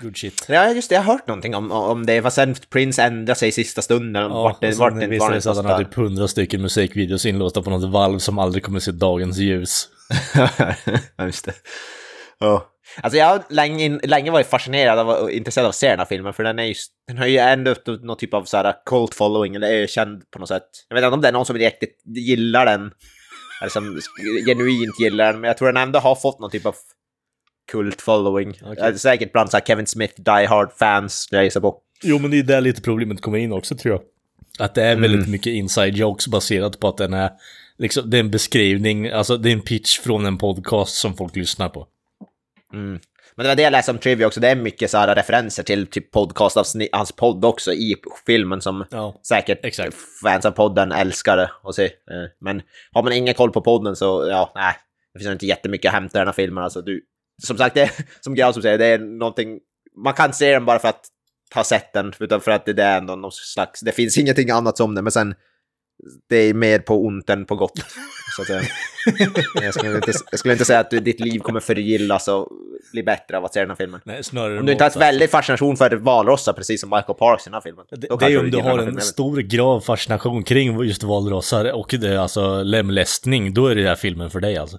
Good 0.01 0.17
shit. 0.17 0.45
Ja, 0.49 0.71
just 0.71 0.89
det, 0.89 0.95
jag 0.95 1.01
har 1.01 1.13
hört 1.13 1.27
någonting 1.27 1.55
om, 1.55 1.71
om 1.71 2.05
det. 2.05 2.21
Fast 2.21 2.35
sen 2.35 2.55
Prince 2.69 3.03
ändrade 3.03 3.39
sig 3.39 3.49
i 3.49 3.51
sista 3.51 3.81
stunden. 3.81 4.23
Ja, 4.23 4.43
vart 4.43 4.61
det, 4.61 4.77
vart 4.77 4.99
det, 4.99 5.07
visade 5.07 5.29
var 5.29 5.35
det 5.35 5.41
sig 5.41 5.49
att 5.49 5.57
han 5.57 5.65
hade 5.65 5.85
typ 5.85 5.93
hundra 5.93 6.27
stycken 6.27 6.61
musikvideos 6.61 7.25
inlåsta 7.25 7.61
på 7.61 7.69
något 7.69 7.89
valv 7.89 8.19
som 8.19 8.39
aldrig 8.39 8.63
kommer 8.63 8.79
se 8.79 8.91
dagens 8.91 9.37
ljus. 9.37 9.87
Ja, 11.17 11.25
just 11.25 11.45
det. 11.45 11.53
Ja. 12.39 12.71
Alltså 13.01 13.17
jag 13.17 13.25
har 13.25 13.43
länge, 13.49 13.99
länge 14.03 14.31
varit 14.31 14.47
fascinerad 14.47 14.99
av 14.99 15.09
och 15.09 15.31
intresserad 15.31 15.65
av 15.65 15.69
att 15.69 15.75
se 15.75 15.89
den 15.89 15.99
här 15.99 16.05
filmen, 16.05 16.33
för 16.33 16.43
den, 16.43 16.59
är 16.59 16.63
just, 16.63 16.91
den 17.07 17.17
har 17.17 17.25
ju 17.25 17.37
ändå 17.37 17.71
upp 17.71 17.85
till 17.85 17.99
någon 18.01 18.17
typ 18.17 18.33
av 18.33 18.43
så 18.43 18.57
här 18.57 18.73
cult 18.85 19.13
following, 19.15 19.55
eller 19.55 19.67
är 19.67 19.87
känd 19.87 20.31
på 20.31 20.39
något 20.39 20.49
sätt. 20.49 20.63
Jag 20.89 20.95
vet 20.95 21.03
inte 21.03 21.13
om 21.13 21.21
det 21.21 21.27
är 21.27 21.31
någon 21.31 21.45
som 21.45 21.55
riktigt 21.57 22.01
gillar 22.05 22.65
den, 22.65 22.91
eller 23.61 23.69
som 23.69 23.99
genuint 24.45 24.99
gillar 24.99 25.31
den, 25.31 25.41
men 25.41 25.47
jag 25.47 25.57
tror 25.57 25.67
den 25.67 25.77
ändå 25.83 25.99
har 25.99 26.15
fått 26.15 26.39
någon 26.39 26.51
typ 26.51 26.65
av 26.65 26.75
kult 27.71 28.01
following. 28.01 28.59
Okej. 28.63 28.99
Säkert 28.99 29.31
bland 29.31 29.51
så 29.51 29.59
Kevin 29.59 29.87
Smith, 29.87 30.13
Die 30.21 30.45
Hard-fans, 30.45 31.27
jag 31.31 31.43
gissa 31.43 31.61
på. 31.61 31.77
Jo, 32.03 32.19
men 32.19 32.31
det 32.31 32.39
är 32.39 32.43
där 32.43 32.61
lite 32.61 32.81
problemet 32.81 33.21
kommer 33.21 33.37
in 33.37 33.51
också 33.53 33.75
tror 33.77 33.93
jag. 33.93 34.01
Att 34.65 34.75
det 34.75 34.83
är 34.83 34.95
väldigt 34.95 35.19
Mm. 35.19 35.31
mycket 35.31 35.53
inside 35.53 35.95
jokes 35.95 36.27
baserat 36.27 36.79
på 36.79 36.87
att 36.87 36.97
den 36.97 37.13
är, 37.13 37.29
liksom, 37.77 38.09
det 38.09 38.17
är 38.17 38.19
en 38.19 38.31
beskrivning, 38.31 39.09
alltså 39.09 39.37
det 39.37 39.49
är 39.49 39.53
en 39.53 39.61
pitch 39.61 39.99
från 39.99 40.25
en 40.25 40.37
podcast 40.37 40.95
som 40.95 41.17
folk 41.17 41.35
lyssnar 41.35 41.69
på. 41.69 41.87
Mm. 42.73 42.99
Men 43.37 43.43
det 43.43 43.49
var 43.49 43.55
det 43.55 43.61
jag 43.63 43.71
läste 43.71 43.91
om 43.91 43.97
Trivia 43.97 44.27
också, 44.27 44.39
det 44.39 44.49
är 44.49 44.55
mycket 44.55 44.91
så 44.91 44.97
här 44.97 45.15
referenser 45.15 45.63
till 45.63 45.87
typ 45.87 46.11
podcast 46.11 46.57
av 46.57 46.65
hans 46.91 47.11
podd 47.11 47.45
också 47.45 47.73
i 47.73 47.95
filmen 48.25 48.61
som 48.61 48.85
Ja. 48.91 49.21
säkert 49.27 49.65
exakt. 49.65 49.95
fans 50.23 50.45
av 50.45 50.51
podden 50.51 50.91
älskar 50.91 51.51
att 51.63 51.75
se. 51.75 51.85
Eh, 51.85 51.91
Men 52.41 52.61
har 52.91 53.03
man 53.03 53.13
ingen 53.13 53.33
koll 53.33 53.51
på 53.51 53.61
podden 53.61 53.95
så, 53.95 54.27
ja, 54.29 54.51
nej. 54.55 54.73
Det 55.13 55.19
finns 55.19 55.31
inte 55.31 55.45
jättemycket 55.45 55.89
att 55.89 55.93
hämta 55.93 56.17
i 56.17 56.19
den 56.19 56.27
här 56.27 56.33
filmen. 56.33 56.63
Alltså, 56.63 56.81
du, 56.81 57.01
som 57.43 57.57
sagt, 57.57 57.75
det 57.75 57.81
är, 57.81 57.91
som 58.21 58.35
Grau 58.35 58.53
som 58.53 58.61
säger, 58.61 58.77
det 58.77 58.85
är 58.85 58.99
någonting... 58.99 59.59
Man 60.03 60.13
kan 60.13 60.33
se 60.33 60.51
den 60.51 60.65
bara 60.65 60.79
för 60.79 60.87
att 60.87 61.05
ha 61.55 61.63
sett 61.63 61.93
den, 61.93 62.13
utan 62.19 62.41
för 62.41 62.51
att 62.51 62.65
det 62.65 62.83
är 62.83 62.97
ändå 62.97 63.15
någon 63.15 63.31
slags... 63.31 63.79
Det 63.81 63.91
finns 63.91 64.17
ingenting 64.17 64.49
annat 64.49 64.77
som 64.77 64.95
det, 64.95 65.01
men 65.01 65.11
sen... 65.11 65.35
Det 66.29 66.35
är 66.35 66.53
mer 66.53 66.79
på 66.79 67.05
ont 67.05 67.29
än 67.29 67.45
på 67.45 67.55
gott, 67.55 67.85
så 68.35 68.41
att. 68.41 68.49
Jag 69.61 69.73
skulle 69.73 69.95
inte, 69.95 70.11
jag 70.31 70.39
skulle 70.39 70.53
inte 70.53 70.65
säga 70.65 70.79
att 70.79 70.89
du, 70.89 70.99
ditt 70.99 71.19
liv 71.19 71.39
kommer 71.39 71.59
förgillas 71.59 72.27
och 72.27 72.47
bli 72.91 73.03
bättre 73.03 73.37
av 73.37 73.45
att 73.45 73.53
se 73.53 73.59
den 73.59 73.69
här 73.69 73.75
filmen. 73.75 74.01
Nej, 74.05 74.21
Om 74.59 74.65
du 74.65 74.71
inte 74.71 74.83
har 74.83 74.89
ett 74.89 74.95
väldigt 74.95 75.31
fascination 75.31 75.77
för 75.77 75.95
valrossar, 75.95 76.53
precis 76.53 76.81
som 76.81 76.89
Michael 76.89 77.17
Parks 77.17 77.43
i 77.43 77.49
den 77.49 77.53
här 77.53 77.61
filmen. 77.61 77.85
Det, 77.89 78.07
det 78.19 78.25
är 78.25 78.39
om 78.39 78.51
du 78.51 78.57
har 78.57 78.79
en 78.79 78.85
filmen. 78.85 79.01
stor 79.01 79.37
grav 79.37 79.81
fascination 79.81 80.43
kring 80.43 80.83
just 80.83 81.03
valrossar 81.03 81.71
och 81.73 81.95
det 81.99 82.21
alltså 82.21 82.63
lemlästning, 82.63 83.53
då 83.53 83.67
är 83.67 83.75
det 83.75 83.81
den 83.81 83.89
här 83.89 83.95
filmen 83.95 84.29
för 84.29 84.39
dig 84.39 84.57
alltså. 84.57 84.77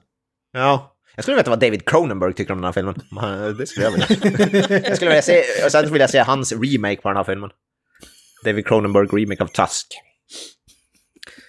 Ja. 0.52 0.96
Jag 1.14 1.24
skulle 1.24 1.36
veta 1.36 1.50
vad 1.50 1.60
David 1.60 1.84
Cronenberg 1.84 2.32
tycker 2.32 2.52
om 2.52 2.58
den 2.58 2.64
här 2.64 2.72
filmen. 2.72 2.94
Det 3.58 3.66
skulle 3.66 3.86
jag 3.86 3.92
vilja. 3.92 4.06
jag 4.88 4.96
skulle 4.96 5.10
vilja 5.10 5.22
se, 5.22 5.42
och 5.64 5.72
sen 5.72 5.92
vill 5.92 6.00
jag 6.00 6.10
se 6.10 6.18
hans 6.18 6.52
remake 6.52 6.96
på 6.96 7.08
den 7.08 7.16
här 7.16 7.24
filmen. 7.24 7.50
David 8.44 8.66
Cronenberg 8.66 9.06
remake 9.06 9.42
av 9.42 9.46
Tusk. 9.46 9.86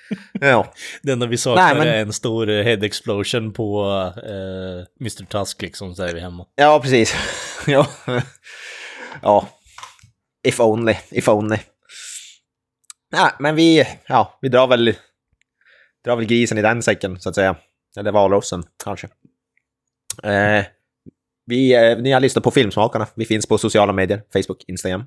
Ja. 0.41 0.73
Det 1.01 1.11
enda 1.11 1.25
vi 1.27 1.37
saknar 1.37 1.63
Nej, 1.65 1.75
men- 1.75 1.87
är 1.87 2.01
en 2.01 2.13
stor 2.13 2.47
head 2.47 2.83
explosion 2.85 3.53
på 3.53 3.83
eh, 4.23 4.85
Mr. 5.01 5.25
Tusk 5.25 5.61
liksom, 5.61 5.95
säger 5.95 6.13
vi 6.13 6.19
hemma. 6.19 6.45
Ja, 6.55 6.79
precis. 6.83 7.15
ja. 7.67 7.87
ja. 9.21 9.49
If 10.47 10.59
only, 10.59 10.95
if 11.11 11.27
only. 11.29 11.57
Nej, 13.11 13.31
men 13.39 13.55
vi, 13.55 13.87
ja, 14.07 14.37
vi 14.41 14.49
drar 14.49 14.67
väl, 14.67 14.95
drar 16.05 16.15
väl 16.15 16.25
grisen 16.25 16.57
i 16.57 16.61
den 16.61 16.83
säcken, 16.83 17.19
så 17.19 17.29
att 17.29 17.35
säga. 17.35 17.55
Eller 17.99 18.11
valrossen, 18.11 18.63
kanske. 18.83 19.07
Eh, 20.23 20.65
vi, 21.45 21.73
eh, 21.75 21.97
ni 21.97 22.11
har 22.11 22.19
lyssnat 22.19 22.43
på 22.43 22.51
Filmsmakarna. 22.51 23.07
Vi 23.15 23.25
finns 23.25 23.45
på 23.45 23.57
sociala 23.57 23.93
medier, 23.93 24.21
Facebook, 24.33 24.63
Instagram 24.67 25.03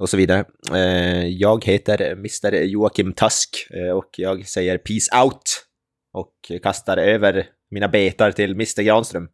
och 0.00 0.08
så 0.08 0.16
vidare. 0.16 0.44
Eh, 0.72 1.26
jag 1.26 1.64
heter 1.64 2.12
Mr. 2.12 2.52
Joakim 2.52 3.12
Tusk 3.12 3.66
eh, 3.70 3.90
och 3.96 4.10
jag 4.16 4.48
säger 4.48 4.78
peace 4.78 5.22
out 5.24 5.64
och 6.12 6.62
kastar 6.62 6.96
över 6.96 7.46
mina 7.70 7.88
betar 7.88 8.32
till 8.32 8.50
Mr. 8.50 8.82
Granström. 8.82 9.28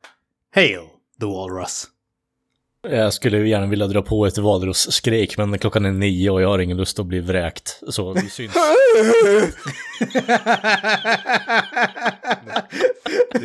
Hail 0.55 0.81
the 1.21 1.27
Walrus. 1.27 1.85
Jag 2.89 3.13
skulle 3.13 3.49
gärna 3.49 3.67
vilja 3.67 3.87
dra 3.87 4.03
på 4.03 4.27
ett 4.27 4.39
valrossskrik, 4.39 5.39
men 5.39 5.59
klockan 5.59 5.85
är 5.85 5.93
nio 5.93 6.31
och 6.31 6.43
jag 6.43 6.49
har 6.49 6.59
ingen 6.59 6.77
lust 6.77 6.99
att 6.99 7.07
bli 7.07 7.21
vräkt. 7.21 7.81
Så 7.89 8.13
vi 8.13 8.31
syns. 8.31 8.53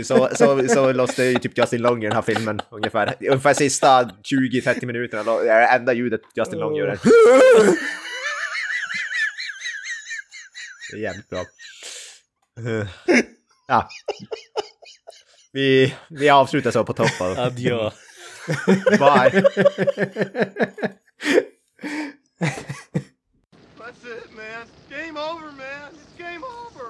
så, 0.03 0.29
så, 0.35 0.67
så 0.67 0.91
låste 0.91 1.23
ju 1.23 1.39
typ 1.39 1.57
Justin 1.57 1.81
Long 1.81 2.03
i 2.03 2.07
den 2.07 2.15
här 2.15 2.21
filmen 2.21 2.61
ungefär. 2.71 3.15
Ungefär 3.19 3.53
sista 3.53 4.03
20-30 4.03 4.85
minuterna, 4.85 5.23
det 5.23 5.49
är 5.49 5.59
det 5.59 5.67
enda 5.67 5.93
ljudet 5.93 6.21
Justin 6.35 6.59
Long 6.59 6.75
gör. 6.75 6.99
Det 10.91 10.97
är 10.97 11.01
jävligt 11.01 11.29
bra. 11.29 11.43
Ja. 13.67 13.89
Vi, 15.51 15.95
vi 16.09 16.29
avslutar 16.29 16.71
så 16.71 16.83
på 16.83 16.93
toppen. 16.93 17.37
Adjö. 17.37 17.89
Bye. 18.89 19.43
That's 23.77 24.05
it, 24.05 24.31
man. 24.35 24.67
Game 24.89 25.19
over, 25.19 25.51
man. 25.51 25.91
It's 25.93 26.17
game 26.17 26.43
over. 26.43 26.87